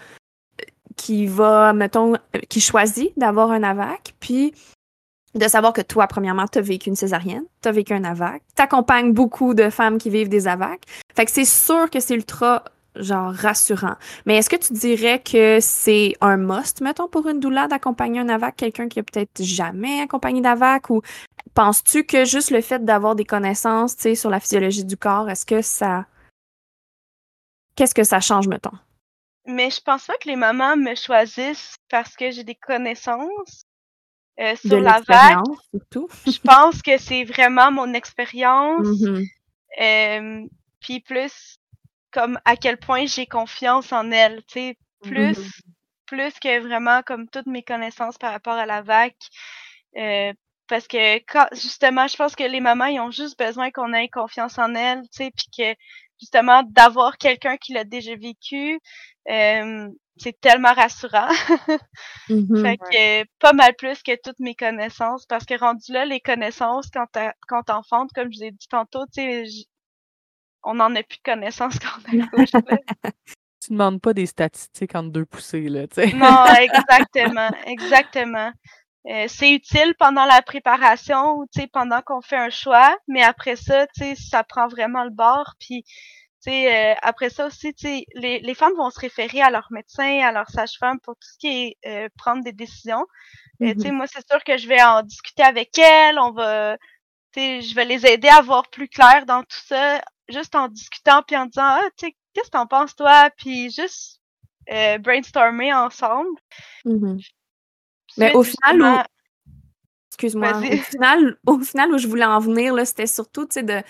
qui 0.95 1.27
va, 1.27 1.73
mettons, 1.73 2.13
qui 2.49 2.61
choisit 2.61 3.11
d'avoir 3.17 3.51
un 3.51 3.63
AVAC, 3.63 4.13
puis 4.19 4.53
de 5.33 5.47
savoir 5.47 5.73
que 5.73 5.81
toi, 5.81 6.07
premièrement, 6.07 6.47
tu 6.47 6.59
as 6.59 6.61
vécu 6.61 6.89
une 6.89 6.95
césarienne, 6.95 7.43
tu 7.61 7.67
as 7.67 7.71
vécu 7.71 7.93
un 7.93 8.03
AVAC, 8.03 8.41
tu 8.55 8.61
accompagnes 8.61 9.11
beaucoup 9.11 9.53
de 9.53 9.69
femmes 9.69 9.97
qui 9.97 10.09
vivent 10.09 10.29
des 10.29 10.47
AVAC. 10.47 10.81
Fait 11.13 11.25
que 11.25 11.31
c'est 11.31 11.45
sûr 11.45 11.89
que 11.89 11.99
c'est 11.99 12.15
ultra 12.15 12.63
genre 12.95 13.33
rassurant. 13.33 13.95
Mais 14.25 14.37
est-ce 14.37 14.49
que 14.49 14.55
tu 14.55 14.73
dirais 14.73 15.21
que 15.21 15.59
c'est 15.61 16.13
un 16.21 16.37
must, 16.37 16.81
mettons, 16.81 17.07
pour 17.07 17.27
une 17.27 17.39
doula 17.39 17.67
d'accompagner 17.67 18.19
un 18.19 18.29
AVAC, 18.29 18.55
quelqu'un 18.55 18.87
qui 18.87 18.99
a 18.99 19.03
peut-être 19.03 19.43
jamais 19.43 20.01
accompagné 20.01 20.41
d'AVAC 20.41 20.89
ou 20.89 21.01
penses-tu 21.53 22.05
que 22.05 22.25
juste 22.25 22.51
le 22.51 22.61
fait 22.61 22.83
d'avoir 22.83 23.15
des 23.15 23.25
connaissances, 23.25 23.95
tu 23.95 24.03
sais, 24.03 24.15
sur 24.15 24.29
la 24.29 24.39
physiologie 24.39 24.85
du 24.85 24.97
corps, 24.97 25.29
est-ce 25.29 25.45
que 25.45 25.61
ça 25.61 26.05
qu'est-ce 27.75 27.95
que 27.95 28.03
ça 28.03 28.19
change, 28.19 28.47
mettons? 28.47 28.77
Mais 29.45 29.69
je 29.69 29.79
pense 29.81 30.07
pas 30.07 30.15
que 30.15 30.27
les 30.27 30.35
mamans 30.35 30.75
me 30.75 30.95
choisissent 30.95 31.75
parce 31.89 32.15
que 32.15 32.31
j'ai 32.31 32.43
des 32.43 32.55
connaissances 32.55 33.65
euh, 34.39 34.55
sur 34.55 34.79
l'AVAC. 34.79 35.37
surtout. 35.71 36.09
je 36.25 36.39
pense 36.39 36.81
que 36.81 36.97
c'est 36.97 37.23
vraiment 37.23 37.71
mon 37.71 37.93
expérience. 37.93 38.87
Mm-hmm. 38.87 39.27
Euh, 39.81 40.47
puis 40.79 40.99
plus 40.99 41.57
comme 42.15 42.39
à 42.45 42.55
quel 42.55 42.77
point 42.77 43.05
j'ai 43.05 43.27
confiance 43.27 43.91
en 43.91 44.09
elle, 44.09 44.41
tu 44.47 44.53
sais, 44.53 44.77
plus 45.01 45.37
mmh 45.37 45.51
plus 46.05 46.39
que 46.39 46.59
vraiment 46.59 47.01
comme 47.01 47.27
toutes 47.29 47.47
mes 47.47 47.63
connaissances 47.63 48.17
par 48.17 48.31
rapport 48.31 48.53
à 48.53 48.67
la 48.67 48.83
vague. 48.83 49.13
Euh, 49.97 50.33
parce 50.67 50.87
que 50.87 51.17
quand, 51.31 51.47
justement, 51.53 52.07
je 52.07 52.15
pense 52.15 52.35
que 52.35 52.43
les 52.43 52.59
mamans, 52.59 52.85
ils 52.85 52.99
ont 52.99 53.11
juste 53.11 53.37
besoin 53.37 53.71
qu'on 53.71 53.93
ait 53.93 54.09
confiance 54.09 54.57
en 54.57 54.73
elles, 54.75 55.01
tu 55.03 55.23
sais, 55.23 55.31
puis 55.35 55.47
que 55.55 55.79
justement 56.19 56.63
d'avoir 56.63 57.17
quelqu'un 57.17 57.57
qui 57.57 57.73
l'a 57.73 57.83
déjà 57.83 58.15
vécu, 58.15 58.79
euh, 59.29 59.87
c'est 60.17 60.39
tellement 60.39 60.73
rassurant. 60.73 61.27
Mmh 62.29 62.61
fait 62.63 62.77
que 62.77 63.23
pas 63.39 63.53
mal 63.53 63.75
plus 63.75 64.01
que 64.01 64.15
toutes 64.23 64.39
mes 64.39 64.55
connaissances, 64.55 65.25
parce 65.27 65.45
que 65.45 65.59
rendu 65.59 65.91
là, 65.91 66.05
les 66.05 66.19
connaissances 66.19 66.89
quand 66.91 67.05
quand 67.47 67.63
t'enfantes, 67.63 68.11
comme 68.13 68.31
je 68.31 68.39
vous 68.39 68.43
ai 68.45 68.51
dit 68.51 68.67
tantôt, 68.67 69.05
tu 69.07 69.21
sais, 69.21 69.43
on 70.65 70.75
n'en 70.75 70.93
a 70.95 71.03
plus 71.03 71.17
de 71.17 71.23
connaissances 71.23 71.79
quand 71.79 72.13
on 72.13 72.19
accouche. 72.19 72.51
tu 73.65 73.71
ne 73.71 73.77
demandes 73.77 74.01
pas 74.01 74.13
des 74.13 74.25
statistiques 74.25 74.95
entre 74.95 75.11
deux 75.11 75.25
poussées, 75.25 75.69
là, 75.69 75.87
tu 75.87 76.01
sais. 76.01 76.13
non, 76.13 76.45
exactement, 76.45 77.49
exactement. 77.65 78.51
Euh, 79.07 79.25
c'est 79.27 79.51
utile 79.51 79.93
pendant 79.99 80.25
la 80.25 80.41
préparation 80.41 81.37
ou, 81.37 81.45
tu 81.53 81.61
sais, 81.61 81.67
pendant 81.67 82.01
qu'on 82.01 82.21
fait 82.21 82.37
un 82.37 82.49
choix, 82.49 82.97
mais 83.07 83.21
après 83.21 83.55
ça, 83.55 83.85
tu 83.87 84.03
sais, 84.03 84.15
ça 84.15 84.43
prend 84.43 84.67
vraiment 84.67 85.03
le 85.03 85.11
bord, 85.11 85.53
puis, 85.59 85.85
euh, 86.47 86.93
après 87.01 87.29
ça 87.31 87.47
aussi, 87.47 87.73
les, 87.83 88.39
les 88.39 88.53
femmes 88.53 88.75
vont 88.77 88.91
se 88.91 88.99
référer 88.99 89.41
à 89.41 89.49
leur 89.49 89.67
médecin, 89.71 90.19
à 90.19 90.31
leur 90.31 90.47
sage-femme 90.49 90.99
pour 90.99 91.15
tout 91.15 91.27
ce 91.27 91.37
qui 91.39 91.47
est 91.47 91.77
euh, 91.87 92.09
prendre 92.17 92.43
des 92.43 92.51
décisions. 92.51 93.05
Sais, 93.59 93.73
mm-hmm. 93.73 93.91
moi, 93.93 94.05
c'est 94.05 94.27
sûr 94.27 94.43
que 94.43 94.57
je 94.57 94.67
vais 94.67 94.81
en 94.81 95.01
discuter 95.01 95.43
avec 95.43 95.77
elles, 95.77 96.19
on 96.19 96.31
va, 96.31 96.77
je 97.35 97.75
vais 97.75 97.85
les 97.85 98.05
aider 98.05 98.27
à 98.27 98.41
voir 98.41 98.69
plus 98.69 98.87
clair 98.87 99.25
dans 99.25 99.41
tout 99.41 99.61
ça 99.65 100.01
juste 100.29 100.55
en 100.55 100.67
discutant 100.67 101.21
puis 101.25 101.37
en 101.37 101.45
disant 101.45 101.63
ah 101.63 101.81
tu 101.97 102.07
sais 102.07 102.15
qu'est-ce 102.33 102.47
que 102.47 102.51
t'en 102.51 102.67
penses 102.67 102.95
toi? 102.95 103.29
Puis 103.37 103.71
juste 103.71 104.21
euh, 104.71 104.97
brainstormer 104.97 105.73
ensemble. 105.73 106.37
Mm-hmm. 106.85 107.29
Mais 108.17 108.33
au 108.33 108.43
final, 108.43 109.05
excuse-moi, 110.09 110.57
au 110.57 110.61
final, 110.61 111.37
au 111.45 111.59
final 111.59 111.93
où 111.93 111.97
je 111.97 112.07
voulais 112.07 112.25
en 112.25 112.39
venir 112.39 112.73
là, 112.73 112.85
c'était 112.85 113.07
surtout 113.07 113.45
tu 113.45 113.55
sais 113.55 113.63
de 113.63 113.81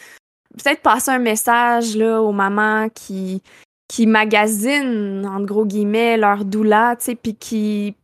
peut-être 0.57 0.81
passer 0.81 1.11
un 1.11 1.19
message 1.19 1.95
là 1.95 2.21
aux 2.21 2.31
mamans 2.31 2.89
qui 2.89 3.41
qui 3.87 4.07
magasinent 4.07 5.25
en 5.27 5.41
gros 5.41 5.65
guillemets 5.65 6.17
leur 6.17 6.43
doula, 6.43 6.95
tu 6.95 7.05
sais, 7.05 7.15
puis 7.15 7.35
qui 7.35 7.95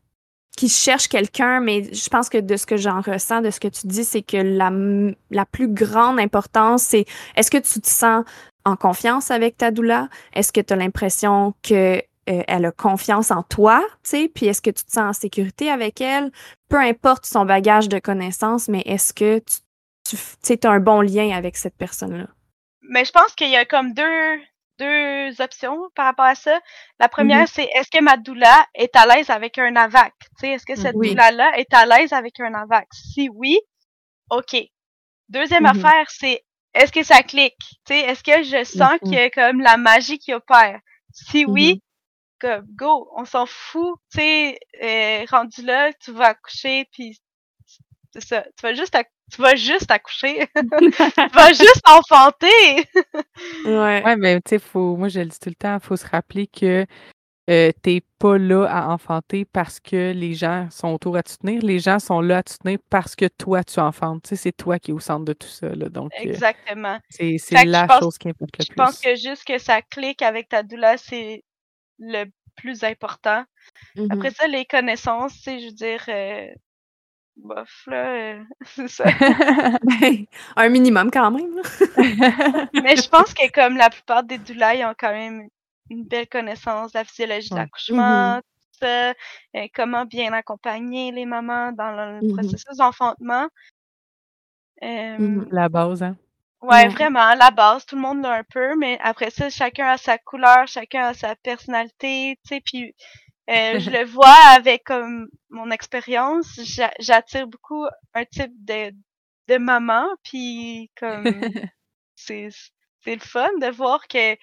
qui 0.62 0.70
cherche 0.70 1.08
quelqu'un, 1.08 1.60
mais 1.60 1.92
je 1.92 2.08
pense 2.08 2.30
que 2.30 2.38
de 2.38 2.56
ce 2.56 2.68
que 2.68 2.78
j'en 2.78 3.02
ressens, 3.02 3.42
de 3.42 3.50
ce 3.50 3.60
que 3.60 3.68
tu 3.68 3.88
dis, 3.88 4.04
c'est 4.04 4.22
que 4.22 4.38
la, 4.38 4.70
la 5.32 5.44
plus 5.48 5.68
grande 5.68 6.20
importance, 6.20 6.84
c'est 6.84 7.06
est-ce 7.36 7.50
que 7.50 7.58
tu 7.58 7.82
te 7.82 7.88
sens 7.88 8.24
en 8.64 8.76
confiance 8.76 9.32
avec 9.32 9.58
ta 9.58 9.72
doula? 9.72 10.08
Est-ce 10.36 10.54
que 10.54 10.62
tu 10.62 10.72
as 10.72 10.76
l'impression 10.76 11.56
que 11.64 11.98
euh, 11.98 12.44
elle 12.48 12.66
a 12.66 12.72
confiance 12.72 13.32
en 13.32 13.42
toi, 13.42 13.84
tu 14.04 14.12
sais, 14.12 14.32
puis 14.32 14.46
est-ce 14.46 14.62
que 14.62 14.70
tu 14.70 14.84
te 14.84 14.92
sens 14.92 15.04
en 15.10 15.14
sécurité 15.14 15.72
avec 15.72 16.00
elle? 16.00 16.32
Peu 16.70 16.78
importe 16.78 17.26
son 17.26 17.44
bagage 17.44 17.90
de 17.90 17.98
connaissances, 17.98 18.68
mais 18.68 18.84
est-ce 18.86 19.16
que 19.16 19.40
tu, 19.40 20.16
tu 20.44 20.68
as 20.68 20.70
un 20.70 20.80
bon 20.80 21.02
lien 21.02 21.36
avec 21.36 21.58
cette 21.58 21.76
personne-là? 21.76 22.28
Mais 22.88 23.04
je 23.04 23.12
pense 23.12 23.34
qu'il 23.34 23.50
y 23.50 23.56
a 23.56 23.66
comme 23.66 23.96
deux, 23.96 24.40
deux 24.82 25.42
options 25.42 25.78
par 25.96 26.06
rapport 26.06 26.26
à 26.26 26.36
ça. 26.36 26.60
La 27.00 27.08
première, 27.08 27.46
mm-hmm. 27.46 27.54
c'est 27.54 27.70
est-ce 27.76 27.90
que 27.90 28.04
ma 28.04 28.18
doula 28.18 28.66
est 28.74 28.96
à 28.96 29.06
l'aise 29.06 29.30
avec 29.30 29.58
un 29.58 29.76
AVAC? 29.76 30.14
Est-ce 30.44 30.66
que 30.66 30.76
cette 30.76 30.96
doula-là 30.96 31.58
est 31.58 31.74
à 31.74 31.86
l'aise 31.86 32.14
avec 32.14 32.40
un 32.40 32.54
AVAC? 32.54 32.88
Si 32.92 33.30
oui, 33.30 33.60
OK. 34.30 34.56
Deuxième 35.30 35.64
mm-hmm. 35.64 35.86
affaire, 35.86 36.06
c'est 36.10 36.44
est-ce 36.74 36.92
que 36.92 37.04
ça 37.04 37.22
clique? 37.22 37.58
Est-ce 37.90 38.24
que 38.24 38.44
je 38.44 38.64
sens 38.64 38.98
qu'il 39.00 39.14
y 39.14 39.18
a 39.18 39.30
comme 39.30 39.60
la 39.60 39.78
magie 39.78 40.18
qui 40.18 40.34
opère? 40.34 40.80
Si 41.14 41.46
oui, 41.46 41.82
comme 42.40 42.66
go, 42.76 43.10
on 43.16 43.26
s'en 43.26 43.46
fout. 43.46 44.00
Tu 44.12 44.20
sais, 44.20 44.60
euh, 44.82 45.26
rendu 45.30 45.62
là, 45.64 45.92
tu 45.94 46.12
vas 46.12 46.30
accoucher, 46.30 46.88
puis 46.92 47.20
c'est 48.14 48.26
ça. 48.26 48.44
Tu 48.58 48.62
vas 48.64 48.74
juste 48.74 48.96
tu 49.32 49.42
vas 49.42 49.56
juste 49.56 49.90
accoucher. 49.90 50.48
tu 50.56 51.34
vas 51.34 51.54
juste 51.54 51.82
enfanter. 51.88 52.88
ouais. 53.66 54.04
ouais, 54.04 54.16
mais 54.18 54.42
tu 54.42 54.50
sais, 54.50 54.60
faut, 54.60 54.96
moi 54.96 55.08
je 55.08 55.20
le 55.20 55.28
dis 55.28 55.40
tout 55.40 55.50
le 55.50 55.56
temps, 55.56 55.78
il 55.82 55.86
faut 55.86 55.96
se 55.96 56.08
rappeler 56.08 56.48
que 56.48 56.86
euh, 57.50 57.72
t'es 57.82 58.02
pas 58.20 58.38
là 58.38 58.66
à 58.66 58.88
enfanter 58.88 59.46
parce 59.46 59.80
que 59.80 60.14
les 60.14 60.36
gens 60.36 60.70
sont 60.70 60.90
autour 60.90 61.18
à 61.18 61.24
te 61.24 61.36
tenir. 61.36 61.62
Les 61.64 61.80
gens 61.80 62.00
sont 62.00 62.22
là 62.22 62.38
à 62.38 62.44
te 62.44 62.54
tenir 62.58 62.78
parce 62.90 63.16
que 63.16 63.26
toi, 63.26 63.64
tu 63.64 63.80
enfantes. 63.80 64.24
Tu 64.24 64.30
sais, 64.30 64.36
c'est 64.36 64.52
toi 64.52 64.80
qui 64.80 64.92
es 64.92 64.94
au 64.94 65.00
centre 65.00 65.26
de 65.26 65.34
tout 65.34 65.48
ça. 65.48 65.68
Là. 65.70 65.90
Donc, 65.90 66.12
euh, 66.14 66.24
Exactement. 66.24 67.00
c'est 67.10 67.38
la 67.66 67.88
chose 68.00 68.18
qui 68.18 68.30
importe 68.30 68.58
le 68.58 68.66
plus. 68.66 68.68
Je 68.70 68.74
pense 68.74 69.00
que 69.00 69.16
juste 69.16 69.44
que 69.44 69.58
ça 69.58 69.82
clique 69.82 70.22
avec 70.22 70.50
ta 70.50 70.62
doula, 70.62 70.98
c'est 70.98 71.44
le 71.98 72.26
plus 72.56 72.84
important. 72.84 73.44
Après 74.10 74.30
mm-hmm. 74.30 74.36
ça, 74.36 74.48
les 74.48 74.66
connaissances, 74.66 75.34
tu 75.34 75.42
sais, 75.42 75.60
je 75.60 75.66
veux 75.66 75.72
dire, 75.72 76.04
euh, 76.10 76.48
bof, 77.42 77.84
là, 77.88 78.08
euh, 78.08 78.44
c'est 78.66 78.88
ça. 78.88 79.04
Ben, 79.84 80.26
un 80.56 80.70
minimum 80.70 81.12
quand 81.12 81.32
même. 81.32 81.62
Mais 82.74 82.96
je 82.96 83.10
pense 83.10 83.34
que 83.34 83.52
comme 83.52 83.78
la 83.78 83.90
plupart 83.90 84.24
des 84.24 84.38
doulas, 84.38 84.76
ils 84.76 84.86
ont 84.86 84.96
quand 84.98 85.12
même 85.12 85.48
une 85.90 86.06
belle 86.06 86.28
connaissance 86.28 86.94
de 86.94 87.00
la 87.00 87.04
physiologie 87.04 87.50
de 87.50 87.56
l'accouchement, 87.56 88.38
mm-hmm. 88.38 88.42
ça, 88.80 89.10
euh, 89.10 89.68
comment 89.76 90.06
bien 90.06 90.32
accompagner 90.34 91.12
les 91.12 91.26
mamans 91.26 91.72
dans 91.74 91.92
le 91.92 92.20
mm-hmm. 92.20 92.34
processus 92.34 92.78
d'enfantement. 92.78 93.48
Mmh 94.82 95.46
la 95.52 95.70
base, 95.70 96.02
hein? 96.02 96.16
Ouais, 96.62 96.88
vraiment, 96.90 97.34
la 97.34 97.50
base, 97.50 97.86
tout 97.86 97.96
le 97.96 98.02
monde 98.02 98.22
l'a 98.22 98.34
un 98.34 98.44
peu, 98.44 98.76
mais 98.78 99.00
après 99.02 99.32
ça, 99.32 99.50
chacun 99.50 99.88
a 99.88 99.98
sa 99.98 100.20
couleur, 100.20 100.68
chacun 100.68 101.08
a 101.08 101.14
sa 101.16 101.36
personnalité, 101.36 102.38
tu 102.44 102.50
sais, 102.56 102.62
puis 102.64 102.94
euh, 103.50 103.80
je 103.80 103.90
le 103.90 104.06
vois 104.06 104.36
avec 104.56 104.84
comme 104.86 105.28
mon 105.50 105.72
expérience, 105.72 106.60
j'attire 107.00 107.48
beaucoup 107.48 107.86
un 108.14 108.26
type 108.26 108.54
de, 108.66 108.92
de 109.48 109.58
maman, 109.58 110.08
puis 110.24 110.92
comme 111.00 111.42
c'est 112.16 112.50
c'est 113.04 113.16
le 113.16 113.22
fun 113.22 113.50
de 113.62 113.68
voir 113.72 114.08
que 114.08 114.36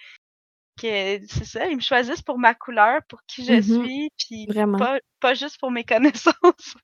que 0.80 1.18
c'est 1.28 1.44
ça, 1.44 1.66
ils 1.68 1.76
me 1.76 1.80
choisissent 1.82 2.22
pour 2.22 2.38
ma 2.38 2.54
couleur, 2.54 3.00
pour 3.08 3.22
qui 3.26 3.44
je 3.44 3.60
Mmh 3.60 3.62
suis, 3.62 4.10
puis 4.18 4.48
Vraiment. 4.48 4.78
pas, 4.78 5.00
pas 5.20 5.34
juste 5.34 5.58
pour 5.60 5.70
mes 5.72 5.84
connaissances. 5.84 6.76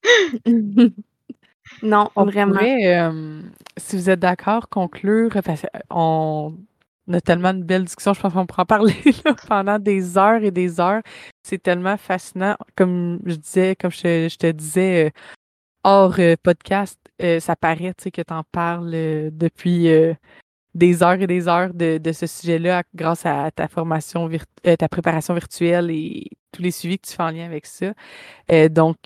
non, 1.83 2.11
On 2.17 2.25
vraiment. 2.25 2.55
pourrait, 2.55 2.97
euh, 2.99 3.43
si 3.77 3.97
vous 3.97 4.11
êtes 4.11 4.21
d'accord, 4.21 4.69
conclure. 4.69 5.31
Que, 5.31 5.39
euh, 5.93 6.51
on 7.07 7.15
a 7.15 7.21
tellement 7.21 7.53
de 7.53 7.63
belles 7.63 7.85
discussions, 7.85 8.15
je 8.15 8.21
pense 8.21 8.33
qu'on 8.33 8.47
pourra 8.47 8.63
en 8.63 8.67
parler 8.67 8.95
là, 9.25 9.35
pendant 9.47 9.79
des 9.79 10.17
heures 10.17 10.43
et 10.43 10.51
des 10.51 10.81
heures. 10.81 11.03
C'est 11.43 11.63
tellement 11.63 11.97
fascinant. 11.97 12.57
Comme 12.77 13.21
je 13.27 13.35
disais, 13.35 13.77
comme 13.77 13.91
je, 13.91 14.37
te 14.37 14.51
disais, 14.51 15.07
euh, 15.07 15.11
hors 15.85 16.15
euh, 16.19 16.35
podcast, 16.43 16.99
euh, 17.23 17.41
ça 17.41 17.57
paraît 17.57 17.95
que 17.95 18.23
tu 18.23 18.33
en 18.33 18.43
parles 18.51 18.91
depuis 19.33 19.89
des 20.75 21.03
heures 21.03 21.21
et 21.21 21.27
des 21.27 21.47
heures 21.47 21.73
de, 21.75 21.99
de 21.99 22.13
ce 22.13 22.27
sujet-là 22.27 22.83
grâce 22.95 23.27
à 23.27 23.51
ta 23.51 23.69
formation, 23.69 24.29
ta 24.63 24.89
préparation 24.89 25.35
virtuelle 25.35 25.91
et 25.91 26.29
tous 26.53 26.63
les 26.63 26.71
suivis 26.71 26.99
que 26.99 27.07
tu 27.07 27.15
fais 27.15 27.23
en 27.23 27.31
lien 27.31 27.45
avec 27.45 27.67
ça. 27.67 27.93
Donc, 28.71 28.97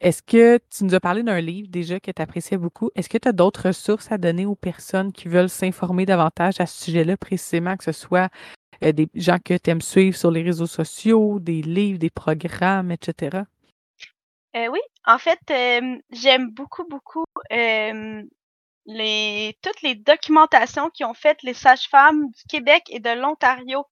est-ce 0.00 0.22
que 0.22 0.58
tu 0.70 0.84
nous 0.84 0.94
as 0.94 1.00
parlé 1.00 1.22
d'un 1.22 1.40
livre 1.40 1.68
déjà 1.68 1.98
que 2.00 2.10
tu 2.10 2.20
appréciais 2.20 2.58
beaucoup? 2.58 2.90
Est-ce 2.94 3.08
que 3.08 3.18
tu 3.18 3.28
as 3.28 3.32
d'autres 3.32 3.68
ressources 3.68 4.12
à 4.12 4.18
donner 4.18 4.44
aux 4.44 4.54
personnes 4.54 5.12
qui 5.12 5.28
veulent 5.28 5.48
s'informer 5.48 6.04
davantage 6.04 6.60
à 6.60 6.66
ce 6.66 6.84
sujet-là 6.84 7.16
précisément, 7.16 7.76
que 7.76 7.84
ce 7.84 7.92
soit 7.92 8.30
euh, 8.82 8.92
des 8.92 9.08
gens 9.14 9.38
que 9.42 9.56
tu 9.56 9.70
aimes 9.70 9.80
suivre 9.80 10.16
sur 10.16 10.30
les 10.30 10.42
réseaux 10.42 10.66
sociaux, 10.66 11.40
des 11.40 11.62
livres, 11.62 11.98
des 11.98 12.10
programmes, 12.10 12.90
etc.? 12.90 13.38
Euh, 14.54 14.68
oui, 14.68 14.80
en 15.06 15.18
fait, 15.18 15.40
j'aime 16.10 16.50
beaucoup, 16.50 16.84
beaucoup 16.88 17.24
toutes 19.62 19.82
les 19.82 19.94
documentations 19.94 20.90
qui 20.90 21.04
ont 21.04 21.14
fait 21.14 21.42
les 21.42 21.54
sages-femmes 21.54 22.26
du 22.30 22.42
Québec 22.48 22.84
et 22.90 23.00
de 23.00 23.10
l'Ontario. 23.10 23.84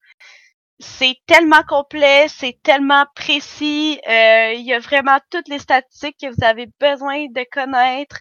C'est 0.81 1.17
tellement 1.27 1.63
complet, 1.63 2.27
c'est 2.29 2.59
tellement 2.63 3.07
précis. 3.15 4.01
euh, 4.09 4.53
il 4.55 4.63
y 4.67 4.73
a 4.75 4.81
vraiment 4.81 5.19
toutes 5.31 5.49
les 5.49 5.59
statistiques 5.61 6.17
que 6.21 6.27
vous 6.27 6.45
avez 6.45 6.67
besoin 6.81 7.27
de 7.27 7.45
connaître. 7.51 8.19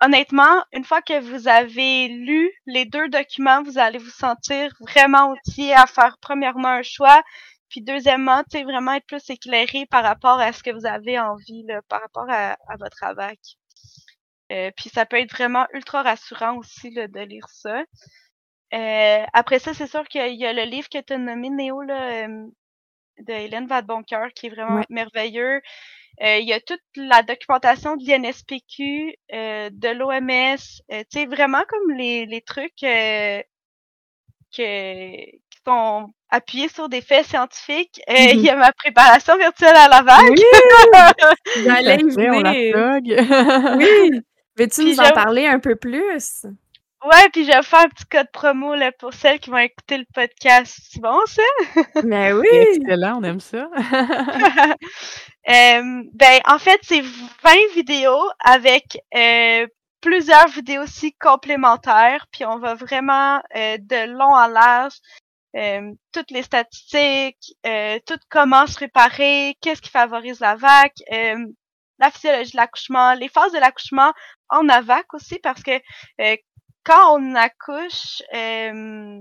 Honnêtement, 0.00 0.64
une 0.72 0.84
fois 0.84 1.02
que 1.02 1.20
vous 1.20 1.48
avez 1.48 2.08
lu 2.08 2.50
les 2.66 2.84
deux 2.84 3.08
documents, 3.08 3.62
vous 3.62 3.78
allez 3.78 3.98
vous 3.98 4.10
sentir 4.10 4.72
vraiment 4.80 5.30
outillé 5.30 5.74
à 5.74 5.86
faire 5.86 6.16
premièrement 6.20 6.68
un 6.68 6.82
choix, 6.82 7.22
puis 7.68 7.82
deuxièmement, 7.82 8.42
tu 8.50 8.62
vraiment 8.64 8.92
être 8.94 9.06
plus 9.06 9.30
éclairé 9.30 9.86
par 9.86 10.02
rapport 10.04 10.40
à 10.40 10.52
ce 10.52 10.62
que 10.62 10.70
vous 10.70 10.86
avez 10.86 11.18
envie, 11.18 11.64
là, 11.66 11.80
par 11.88 12.00
rapport 12.00 12.28
à, 12.28 12.52
à 12.68 12.76
votre 12.78 13.02
AVAC. 13.02 13.38
Euh, 14.52 14.70
puis 14.76 14.90
ça 14.90 15.06
peut 15.06 15.18
être 15.18 15.32
vraiment 15.32 15.66
ultra 15.72 16.02
rassurant 16.02 16.56
aussi 16.56 16.90
là, 16.90 17.08
de 17.08 17.20
lire 17.20 17.46
ça. 17.48 17.82
Euh, 18.74 19.24
après 19.32 19.58
ça, 19.58 19.74
c'est 19.74 19.86
sûr 19.86 20.04
qu'il 20.08 20.34
y 20.34 20.46
a 20.46 20.52
le 20.52 20.64
livre 20.64 20.88
que 20.88 20.98
tu 21.00 21.12
as 21.12 21.18
nommé, 21.18 21.50
Néo, 21.50 21.82
là, 21.82 22.26
euh, 22.26 22.46
de 23.20 23.32
Hélène 23.32 23.66
Vadeboncoeur, 23.66 24.28
qui 24.34 24.46
est 24.46 24.50
vraiment 24.50 24.76
Ouais. 24.78 24.86
merveilleux. 24.88 25.60
Euh, 26.22 26.38
il 26.38 26.48
y 26.48 26.52
a 26.52 26.60
toute 26.60 26.80
la 26.96 27.22
documentation 27.22 27.96
de 27.96 28.04
l'INSPQ, 28.06 29.14
euh, 29.34 29.70
de 29.72 29.88
l'OMS, 29.88 30.58
euh, 30.92 31.02
tu 31.10 31.20
sais, 31.20 31.26
vraiment 31.26 31.62
comme 31.68 31.96
les, 31.96 32.26
les 32.26 32.42
trucs 32.42 32.82
euh, 32.84 33.42
que, 34.56 35.24
qui 35.24 35.58
sont 35.66 36.08
appuyés 36.30 36.68
sur 36.68 36.88
des 36.88 37.00
faits 37.00 37.26
scientifiques. 37.26 38.00
Euh, 38.08 38.14
Il 38.32 38.40
y 38.40 38.50
a 38.50 38.56
ma 38.56 38.72
préparation 38.72 39.36
virtuelle 39.36 39.76
à 39.76 39.88
la 39.88 40.02
vague. 40.02 40.30
Oui! 40.30 40.42
J'allais 41.64 41.98
on 42.28 42.40
la 42.40 42.52
plug. 42.54 43.16
Oui! 43.78 44.20
Veux-tu 44.58 44.84
nous 44.84 45.00
en 45.00 45.12
parler 45.12 45.46
un 45.46 45.58
peu 45.60 45.76
plus? 45.76 46.44
Ouais, 47.04 47.28
puis 47.32 47.44
je 47.44 47.50
vais 47.50 47.62
faire 47.62 47.80
un 47.80 47.88
petit 47.88 48.04
code 48.06 48.30
promo 48.32 48.74
là, 48.74 48.92
pour 48.92 49.12
celles 49.12 49.40
qui 49.40 49.50
vont 49.50 49.58
écouter 49.58 49.98
le 49.98 50.04
podcast. 50.14 50.78
C'est 50.88 51.00
bon, 51.00 51.18
ça? 51.26 51.42
Mais 52.04 52.32
oui! 52.32 52.46
Excellent, 52.52 53.18
on 53.20 53.24
aime 53.24 53.40
ça. 53.40 53.68
Euh, 55.48 56.04
ben, 56.14 56.40
en 56.46 56.60
fait, 56.60 56.78
c'est 56.84 57.00
20 57.00 57.10
vidéos 57.74 58.30
avec 58.44 58.96
euh, 59.12 59.66
plusieurs 60.00 60.46
vidéos 60.46 60.82
aussi 60.84 61.14
complémentaires. 61.14 62.28
Puis 62.30 62.44
on 62.44 62.60
va 62.60 62.74
vraiment 62.74 63.42
euh, 63.56 63.76
de 63.80 64.06
long 64.06 64.32
en 64.32 64.46
large 64.46 64.94
euh, 65.56 65.92
toutes 66.12 66.30
les 66.30 66.42
statistiques, 66.42 67.54
euh, 67.66 67.98
tout 68.06 68.18
comment 68.30 68.66
se 68.66 68.74
préparer, 68.74 69.56
qu'est-ce 69.60 69.82
qui 69.82 69.90
favorise 69.90 70.40
la 70.40 70.56
vague, 70.56 70.92
euh, 71.12 71.44
la 71.98 72.10
physiologie 72.10 72.52
de 72.52 72.56
l'accouchement, 72.56 73.14
les 73.14 73.28
phases 73.28 73.52
de 73.52 73.58
l'accouchement 73.58 74.12
en 74.48 74.68
AVAC 74.68 75.12
aussi, 75.14 75.38
parce 75.40 75.62
que 75.62 75.72
euh, 76.20 76.36
quand 76.84 77.18
on 77.18 77.34
accouche 77.34 78.22
euh, 78.34 79.20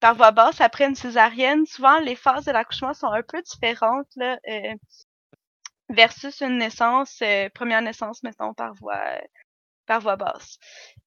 par 0.00 0.14
voie 0.14 0.30
basse 0.32 0.60
après 0.60 0.86
une 0.86 0.94
césarienne, 0.94 1.66
souvent 1.66 1.98
les 2.00 2.16
phases 2.16 2.46
de 2.46 2.52
l'accouchement 2.52 2.94
sont 2.94 3.08
un 3.12 3.22
peu 3.22 3.42
différentes 3.42 4.08
là, 4.16 4.38
euh, 4.48 4.74
versus 5.90 6.40
une 6.40 6.58
naissance, 6.58 7.18
euh, 7.22 7.48
première 7.54 7.82
naissance, 7.82 8.22
mettons, 8.22 8.54
par 8.54 8.74
voie 8.74 9.02
par 9.86 10.00
voie 10.00 10.16
basse. 10.16 10.58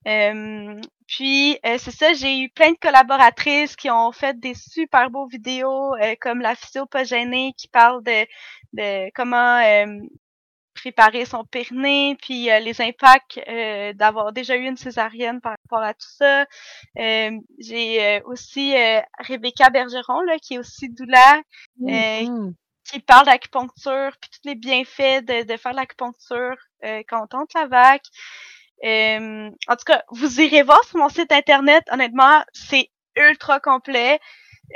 Euh, 0.07 0.80
puis 1.07 1.57
euh, 1.65 1.78
c'est 1.78 1.91
ça, 1.91 2.13
j'ai 2.13 2.41
eu 2.41 2.49
plein 2.49 2.71
de 2.71 2.78
collaboratrices 2.78 3.78
qui 3.78 3.89
ont 3.89 4.11
fait 4.11 4.38
des 4.39 4.53
super 4.55 5.09
beaux 5.09 5.28
vidéos, 5.28 5.95
comme 6.19 6.41
la 6.41 6.55
physio 6.55 6.86
pas 6.86 7.05
gênée 7.05 7.53
qui 7.57 7.69
parle 7.69 8.03
de, 8.03 8.26
de 8.74 9.09
comment 9.15 9.61
préparer 10.84 11.23
son 11.23 11.45
périnée, 11.45 12.17
puis 12.21 12.51
euh, 12.51 12.59
les 12.59 12.81
impacts 12.81 13.39
euh, 13.47 13.93
d'avoir 13.93 14.34
déjà 14.34 14.57
eu 14.57 14.67
une 14.67 14.75
césarienne 14.75 15.39
par 15.39 15.55
rapport 15.63 15.81
à 15.81 15.93
tout 15.93 16.09
ça. 16.17 16.45
Euh, 16.99 17.31
j'ai 17.57 18.21
aussi 18.25 18.75
Rebecca 19.19 19.69
Bergeron, 19.69 20.21
là, 20.23 20.38
qui 20.39 20.55
est 20.55 20.57
aussi 20.59 20.89
doula, 20.89 21.41
Mhm. 21.77 22.53
qui 22.84 22.99
parle 22.99 23.25
d'acupuncture, 23.27 24.11
puis 24.19 24.29
tous 24.29 24.49
les 24.49 24.55
bienfaits 24.55 25.23
de, 25.23 25.43
de 25.43 25.57
faire 25.57 25.71
de 25.71 25.77
l'acupuncture 25.77 26.57
quand 27.07 27.23
on 27.23 27.27
tente 27.27 27.53
la 27.53 27.67
vague. 27.67 28.07
En 28.84 29.75
tout 29.77 29.86
cas, 29.86 30.03
vous 30.09 30.41
irez 30.41 30.63
voir 30.63 30.84
sur 30.84 30.97
mon 30.97 31.07
site 31.07 31.31
internet. 31.31 31.84
Honnêtement, 31.91 32.43
c'est 32.51 32.89
ultra 33.15 33.61
complet. 33.61 34.19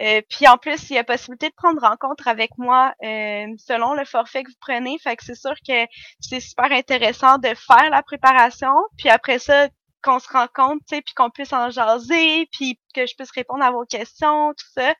Euh, 0.01 0.21
puis 0.29 0.47
en 0.47 0.57
plus, 0.57 0.89
il 0.89 0.95
y 0.95 0.97
a 0.99 1.03
possibilité 1.03 1.49
de 1.49 1.55
prendre 1.55 1.81
rencontre 1.81 2.27
avec 2.27 2.51
moi 2.57 2.93
euh, 3.03 3.47
selon 3.57 3.93
le 3.93 4.05
forfait 4.05 4.43
que 4.43 4.49
vous 4.49 4.57
prenez. 4.59 4.97
Fait 4.99 5.15
que 5.15 5.23
c'est 5.23 5.35
sûr 5.35 5.55
que 5.67 5.85
c'est 6.19 6.39
super 6.39 6.71
intéressant 6.71 7.37
de 7.37 7.49
faire 7.55 7.89
la 7.89 8.03
préparation. 8.03 8.73
Puis 8.97 9.09
après 9.09 9.39
ça, 9.39 9.67
qu'on 10.03 10.19
se 10.19 10.29
rencontre, 10.29 10.83
tu 10.87 10.95
sais, 10.95 11.01
puis 11.01 11.13
qu'on 11.13 11.29
puisse 11.29 11.53
en 11.53 11.69
jaser, 11.69 12.47
puis 12.51 12.79
que 12.93 13.05
je 13.05 13.15
puisse 13.15 13.31
répondre 13.31 13.63
à 13.63 13.71
vos 13.71 13.85
questions, 13.85 14.53
tout 14.53 14.67
ça. 14.73 14.93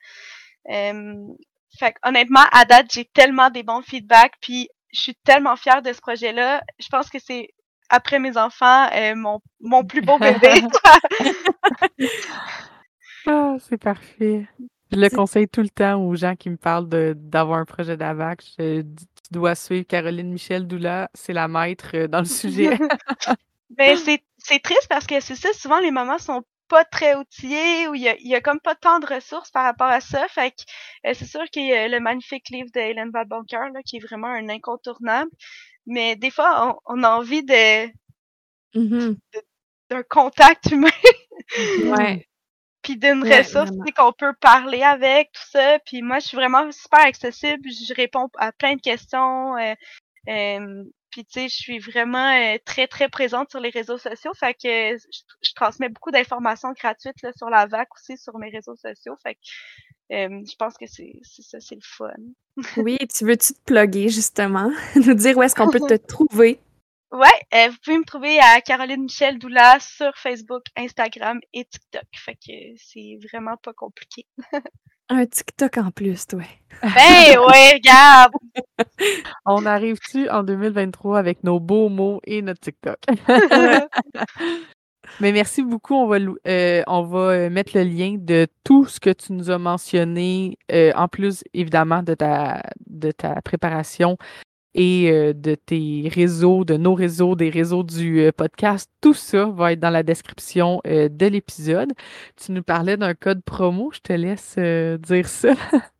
Euh, 0.70 1.14
fait 1.78 1.92
que, 1.92 1.98
honnêtement, 2.04 2.44
à 2.52 2.64
date, 2.64 2.86
j'ai 2.92 3.04
tellement 3.04 3.50
des 3.50 3.62
bons 3.62 3.82
feedbacks, 3.82 4.34
puis 4.40 4.68
je 4.92 5.00
suis 5.00 5.14
tellement 5.24 5.56
fière 5.56 5.82
de 5.82 5.92
ce 5.92 6.00
projet-là. 6.00 6.62
Je 6.78 6.88
pense 6.88 7.08
que 7.08 7.18
c'est 7.18 7.50
après 7.90 8.18
mes 8.18 8.36
enfants 8.36 8.88
euh, 8.94 9.14
mon 9.14 9.40
mon 9.60 9.84
plus 9.84 10.02
beau 10.02 10.18
bébé. 10.18 10.62
Ah, 13.30 13.56
c'est 13.60 13.76
parfait. 13.76 14.46
Je 14.90 14.96
le 14.98 15.08
conseille 15.10 15.48
tout 15.48 15.60
le 15.62 15.68
temps 15.68 16.02
aux 16.02 16.14
gens 16.16 16.34
qui 16.36 16.50
me 16.50 16.56
parlent 16.56 16.88
de- 16.88 17.14
d'avoir 17.16 17.58
un 17.58 17.64
projet 17.64 17.96
d'AVAC. 17.96 18.42
Je 18.58 18.82
tu 18.82 19.32
dois 19.32 19.54
suivre 19.54 19.86
Caroline 19.86 20.32
Michel 20.32 20.66
Doula, 20.66 21.10
c'est 21.12 21.34
la 21.34 21.48
maître 21.48 21.90
euh, 21.94 22.08
dans 22.08 22.20
le 22.20 22.24
sujet. 22.24 22.70
Ben, 23.70 23.96
c'est, 23.96 24.22
triste 24.60 24.86
parce 24.88 25.06
que 25.06 25.20
c'est 25.20 25.34
ça, 25.36 25.52
souvent 25.52 25.78
les 25.78 25.90
mamans 25.90 26.18
sont 26.18 26.42
pas 26.68 26.84
très 26.84 27.14
outillées 27.14 27.86
ou 27.88 27.94
il 27.94 28.00
y 28.02 28.08
a, 28.08 28.16
y 28.18 28.34
a 28.34 28.40
comme 28.40 28.60
pas 28.60 28.74
tant 28.74 28.98
de 28.98 29.06
ressources 29.06 29.50
par 29.50 29.62
rapport 29.64 29.88
à 29.88 30.00
ça. 30.00 30.26
Fait 30.28 30.50
que 30.52 30.62
euh, 31.06 31.12
c'est 31.14 31.26
sûr 31.26 31.44
qu'il 31.52 31.66
y 31.66 31.72
a 31.74 31.86
le 31.86 32.00
magnifique 32.00 32.48
livre 32.48 32.70
de 32.74 32.80
Hélène 32.80 33.10
là, 33.12 33.80
qui 33.84 33.98
est 33.98 34.00
vraiment 34.00 34.28
un 34.28 34.48
incontournable. 34.48 35.30
Mais 35.86 36.16
des 36.16 36.30
fois, 36.30 36.78
on, 36.86 36.98
on 36.98 37.02
a 37.04 37.10
envie 37.10 37.44
de 37.44 37.88
Mhm. 38.74 39.16
d'un 39.90 40.02
contact 40.02 40.70
humain 40.70 40.88
Ouais. 41.84 42.27
Puis 42.88 42.96
d'une 42.96 43.22
Ouais, 43.22 43.38
ressource 43.40 43.70
qu'on 43.94 44.12
peut 44.12 44.32
parler 44.40 44.80
avec, 44.82 45.30
tout 45.32 45.50
ça. 45.50 45.78
Puis 45.80 46.00
moi, 46.00 46.20
je 46.20 46.28
suis 46.28 46.36
vraiment 46.38 46.72
super 46.72 47.00
accessible. 47.00 47.68
Je 47.68 47.92
réponds 47.92 48.28
à 48.38 48.50
plein 48.50 48.76
de 48.76 48.80
questions. 48.80 49.56
Euh, 49.58 49.74
euh, 50.28 50.84
puis 51.10 51.26
tu 51.26 51.32
sais, 51.32 51.48
je 51.50 51.54
suis 51.54 51.78
vraiment 51.80 52.32
euh, 52.32 52.56
très, 52.64 52.86
très 52.86 53.10
présente 53.10 53.50
sur 53.50 53.60
les 53.60 53.68
réseaux 53.68 53.98
sociaux. 53.98 54.32
Fait 54.34 54.54
que 54.54 54.96
je, 54.96 55.20
je 55.42 55.52
transmets 55.54 55.90
beaucoup 55.90 56.10
d'informations 56.10 56.72
gratuites 56.72 57.20
là, 57.22 57.30
sur 57.36 57.50
la 57.50 57.66
VAC 57.66 57.88
aussi, 57.94 58.16
sur 58.16 58.38
mes 58.38 58.48
réseaux 58.48 58.76
sociaux. 58.76 59.16
Fait 59.22 59.34
que 59.34 59.40
je 60.10 60.56
pense 60.58 60.78
que 60.78 60.86
c'est 60.86 61.20
c'est 61.22 61.42
ça, 61.42 61.60
c'est 61.60 61.74
le 61.74 61.82
fun. 61.84 62.08
Oui, 62.78 62.96
tu 63.14 63.26
veux-tu 63.26 63.52
te 63.52 63.60
plugger, 63.66 64.08
justement? 64.08 64.70
Nous 64.96 65.12
dire 65.12 65.36
où 65.36 65.42
est-ce 65.42 65.54
qu'on 65.54 65.70
peut 65.70 65.80
te 65.80 65.96
trouver? 66.08 66.58
Ouais, 67.10 67.26
euh, 67.54 67.68
vous 67.70 67.76
pouvez 67.82 67.98
me 67.98 68.04
trouver 68.04 68.38
à 68.38 68.60
Caroline 68.60 69.04
Michel 69.04 69.38
Doula 69.38 69.78
sur 69.80 70.12
Facebook, 70.16 70.62
Instagram 70.76 71.40
et 71.54 71.64
TikTok. 71.64 72.04
Fait 72.14 72.34
que 72.34 72.52
c'est 72.76 73.18
vraiment 73.32 73.56
pas 73.56 73.72
compliqué. 73.72 74.26
Un 75.08 75.24
TikTok 75.24 75.78
en 75.78 75.90
plus, 75.90 76.26
toi. 76.26 76.42
Ben 76.82 76.88
ouais, 77.38 77.72
regarde! 77.72 78.32
On 79.46 79.64
arrive-tu 79.64 80.28
en 80.28 80.42
2023 80.42 81.18
avec 81.18 81.42
nos 81.44 81.60
beaux 81.60 81.88
mots 81.88 82.20
et 82.24 82.42
notre 82.42 82.60
TikTok? 82.60 82.98
Mais 85.20 85.32
merci 85.32 85.62
beaucoup. 85.62 85.94
On 85.94 86.06
va, 86.06 86.18
euh, 86.46 86.82
on 86.86 87.02
va 87.02 87.18
euh, 87.18 87.50
mettre 87.50 87.76
le 87.76 87.82
lien 87.84 88.16
de 88.18 88.46
tout 88.64 88.86
ce 88.86 89.00
que 89.00 89.10
tu 89.10 89.32
nous 89.32 89.50
as 89.50 89.58
mentionné, 89.58 90.58
euh, 90.70 90.92
en 90.94 91.08
plus 91.08 91.42
évidemment 91.54 92.02
de 92.02 92.14
ta, 92.14 92.62
de 92.86 93.10
ta 93.10 93.40
préparation 93.42 94.16
et 94.80 95.34
de 95.34 95.54
tes 95.56 96.08
réseaux, 96.14 96.64
de 96.64 96.76
nos 96.76 96.94
réseaux, 96.94 97.34
des 97.34 97.50
réseaux 97.50 97.82
du 97.82 98.30
podcast. 98.36 98.88
Tout 99.00 99.14
ça 99.14 99.46
va 99.46 99.72
être 99.72 99.80
dans 99.80 99.90
la 99.90 100.04
description 100.04 100.80
de 100.84 101.26
l'épisode. 101.26 101.92
Tu 102.36 102.52
nous 102.52 102.62
parlais 102.62 102.96
d'un 102.96 103.14
code 103.14 103.42
promo. 103.42 103.90
Je 103.92 103.98
te 103.98 104.12
laisse 104.12 104.56
dire 104.56 105.28
ça. 105.28 105.48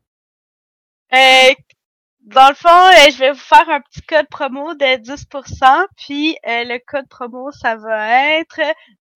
dans 2.23 2.49
le 2.49 2.55
fond, 2.55 3.11
je 3.11 3.19
vais 3.19 3.33
vous 3.33 3.39
faire 3.39 3.69
un 3.69 3.81
petit 3.81 4.03
code 4.03 4.29
promo 4.31 4.75
de 4.75 5.03
10%, 5.03 5.87
puis 5.97 6.37
le 6.45 6.79
code 6.87 7.09
promo, 7.09 7.51
ça 7.51 7.77
va 7.77 8.39
être 8.39 8.61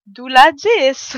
Doula 0.05 0.51
10. 0.91 1.17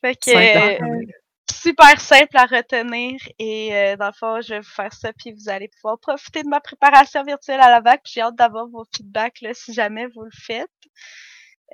fait 0.00 0.16
que 0.16 1.23
super 1.52 2.00
simple 2.00 2.36
à 2.36 2.46
retenir 2.46 3.20
et 3.38 3.74
euh, 3.74 3.96
dans 3.96 4.06
le 4.06 4.12
fond, 4.12 4.40
je 4.40 4.54
vais 4.54 4.60
vous 4.60 4.68
faire 4.68 4.92
ça 4.92 5.12
puis 5.12 5.32
vous 5.32 5.48
allez 5.48 5.68
pouvoir 5.68 5.98
profiter 5.98 6.42
de 6.42 6.48
ma 6.48 6.60
préparation 6.60 7.22
virtuelle 7.24 7.60
à 7.60 7.70
la 7.70 7.80
vague. 7.80 8.00
J'ai 8.04 8.20
hâte 8.20 8.36
d'avoir 8.36 8.68
vos 8.68 8.84
feedbacks 8.94 9.40
là, 9.40 9.52
si 9.54 9.72
jamais 9.72 10.06
vous 10.14 10.22
le 10.22 10.30
faites. 10.32 10.68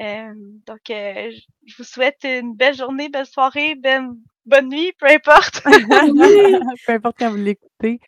Euh, 0.01 0.33
donc, 0.67 0.91
euh, 0.91 1.31
je 1.67 1.77
vous 1.77 1.85
souhaite 1.85 2.19
une 2.25 2.55
belle 2.55 2.75
journée, 2.75 3.09
belle 3.09 3.27
soirée, 3.27 3.75
bonne 3.75 4.69
nuit, 4.69 4.93
peu 4.99 5.07
importe. 5.07 5.63
peu 6.87 6.93
importe 6.93 7.17
quand 7.19 7.31
vous 7.31 7.37
l'écoutez. 7.37 8.01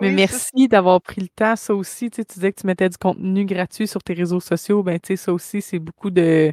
Mais 0.00 0.10
merci 0.10 0.66
d'avoir 0.66 1.00
pris 1.00 1.20
le 1.20 1.28
temps. 1.28 1.56
Ça 1.56 1.74
aussi, 1.74 2.10
tu 2.10 2.22
disais 2.22 2.52
que 2.52 2.60
tu 2.60 2.66
mettais 2.66 2.88
du 2.88 2.96
contenu 2.96 3.44
gratuit 3.44 3.86
sur 3.86 4.02
tes 4.02 4.14
réseaux 4.14 4.40
sociaux. 4.40 4.82
Ben, 4.82 4.98
tu 4.98 5.08
sais, 5.08 5.16
ça 5.16 5.32
aussi, 5.32 5.60
c'est 5.60 5.78
beaucoup 5.78 6.10
de, 6.10 6.52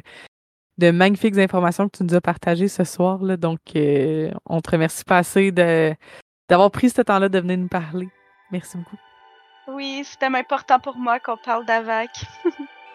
de 0.78 0.90
magnifiques 0.90 1.36
informations 1.36 1.88
que 1.88 1.98
tu 1.98 2.04
nous 2.04 2.14
as 2.14 2.20
partagées 2.20 2.68
ce 2.68 2.84
soir. 2.84 3.22
Là. 3.22 3.36
Donc, 3.36 3.58
euh, 3.76 4.30
on 4.46 4.60
te 4.60 4.70
remercie 4.70 5.04
pas 5.04 5.18
assez 5.18 5.50
de, 5.50 5.92
d'avoir 6.48 6.70
pris 6.70 6.90
ce 6.90 7.02
temps-là 7.02 7.28
de 7.28 7.38
venir 7.38 7.58
nous 7.58 7.68
parler. 7.68 8.08
Merci 8.50 8.78
beaucoup. 8.78 8.96
Oui, 9.68 10.02
c'était 10.04 10.26
important 10.26 10.78
pour 10.78 10.96
moi 10.96 11.18
qu'on 11.18 11.36
parle 11.36 11.66
d'AVAC. 11.66 12.08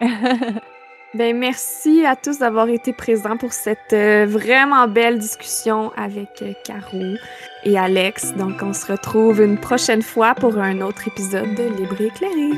ben, 1.14 1.36
merci 1.36 2.04
à 2.04 2.16
tous 2.16 2.38
d'avoir 2.38 2.68
été 2.68 2.92
présents 2.92 3.36
pour 3.36 3.52
cette 3.52 3.92
euh, 3.92 4.26
vraiment 4.26 4.88
belle 4.88 5.18
discussion 5.18 5.92
avec 5.96 6.42
euh, 6.42 6.52
Caro 6.64 7.14
et 7.62 7.78
Alex. 7.78 8.34
Donc, 8.34 8.60
on 8.62 8.72
se 8.72 8.90
retrouve 8.90 9.40
une 9.40 9.58
prochaine 9.60 10.02
fois 10.02 10.34
pour 10.34 10.58
un 10.58 10.80
autre 10.80 11.06
épisode 11.06 11.54
de 11.54 11.64
Libre 11.76 12.00
éclairé. 12.00 12.50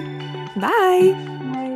Bye! 0.56 1.75